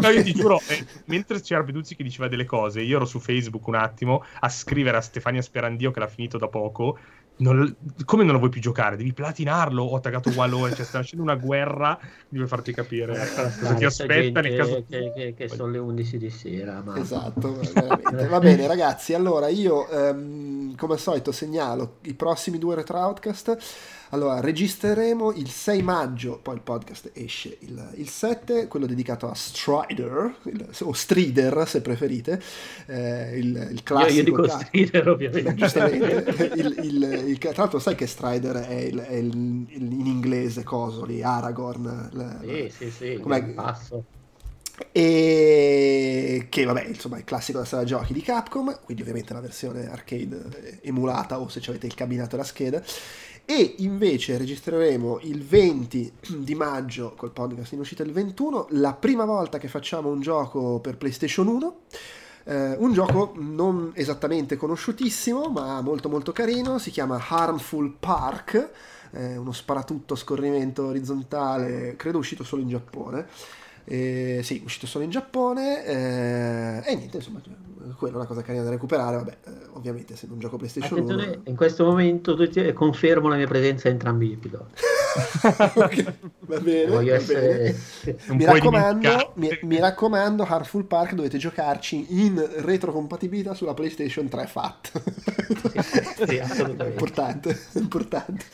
[0.00, 3.18] no, io ti giuro, eh, mentre c'era Peduzzi che diceva delle cose, io ero su
[3.18, 6.98] Facebook un attimo a scrivere a Stefania Sperandio, che l'ha finito da poco,
[7.36, 8.96] non, come non lo vuoi più giocare?
[8.96, 9.82] Devi platinarlo.
[9.82, 11.98] Ho attaccato Walone, cioè sta facendo una guerra.
[12.28, 14.84] Devo farti capire cosa ti aspetta nel caso.
[14.88, 16.82] Che, che, che sono le 11 di sera.
[16.84, 16.98] Ma...
[16.98, 17.58] Esatto,
[18.28, 19.14] va bene, ragazzi.
[19.14, 23.56] Allora, io um, come al solito segnalo i prossimi due retro outcast
[24.12, 29.34] allora, registreremo il 6 maggio, poi il podcast esce il, il 7, quello dedicato a
[29.34, 32.40] Strider, il, o Strider se preferite,
[32.86, 34.10] eh, il, il classico...
[34.10, 35.54] Io, io dico ca- Strider ovviamente.
[35.54, 39.66] Giustamente, il, tra l'altro sai che Strider è, è in
[40.04, 42.10] inglese coso lì, Aragorn.
[42.12, 43.42] La, sì, sì, sì, com'è?
[43.44, 44.04] passo
[44.90, 49.40] e che vabbè insomma è il classico della sala giochi di Capcom quindi ovviamente la
[49.40, 52.82] versione arcade emulata o se avete il cabinato e la scheda
[53.44, 59.24] e invece registreremo il 20 di maggio col podcast in uscita il 21 la prima
[59.24, 61.76] volta che facciamo un gioco per PlayStation 1
[62.44, 66.78] eh, un gioco non esattamente conosciutissimo ma molto molto carino.
[66.78, 68.70] Si chiama Harmful Park.
[69.12, 73.26] Eh, uno sparatutto scorrimento orizzontale credo uscito solo in Giappone
[73.84, 77.54] eh, sì, uscito solo in Giappone eh, e niente, insomma, cioè,
[77.96, 79.16] quella è una cosa carina da recuperare.
[79.16, 81.42] Vabbè, eh, ovviamente se non gioco PlayStation Attenzione, 1...
[81.44, 82.36] in questo momento
[82.74, 84.80] confermo la mia presenza in entrambi i piloti.
[85.74, 87.76] okay, va bene, Voglio va essere...
[88.04, 88.36] bene.
[88.36, 95.02] Mi, raccomando, mi, mi, raccomando, Harmful Park dovete giocarci in retrocompatibilità sulla PlayStation 3 FAT.
[96.16, 96.84] sì, sì, assolutamente.
[96.84, 98.44] importante, importante.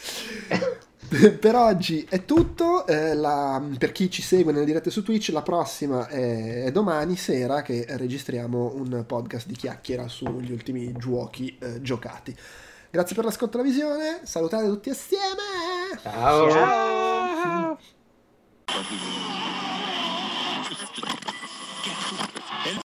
[1.40, 2.86] per oggi è tutto.
[2.86, 7.16] Eh, la, per chi ci segue nelle dirette su Twitch, la prossima è, è, domani
[7.16, 12.36] sera che registriamo un podcast di chiacchiera sugli ultimi giochi eh, giocati.
[12.90, 14.20] Grazie per l'ascolto e la visione.
[14.24, 15.96] Salutate tutti assieme.
[16.02, 16.50] Ciao.
[16.50, 17.78] Ciao.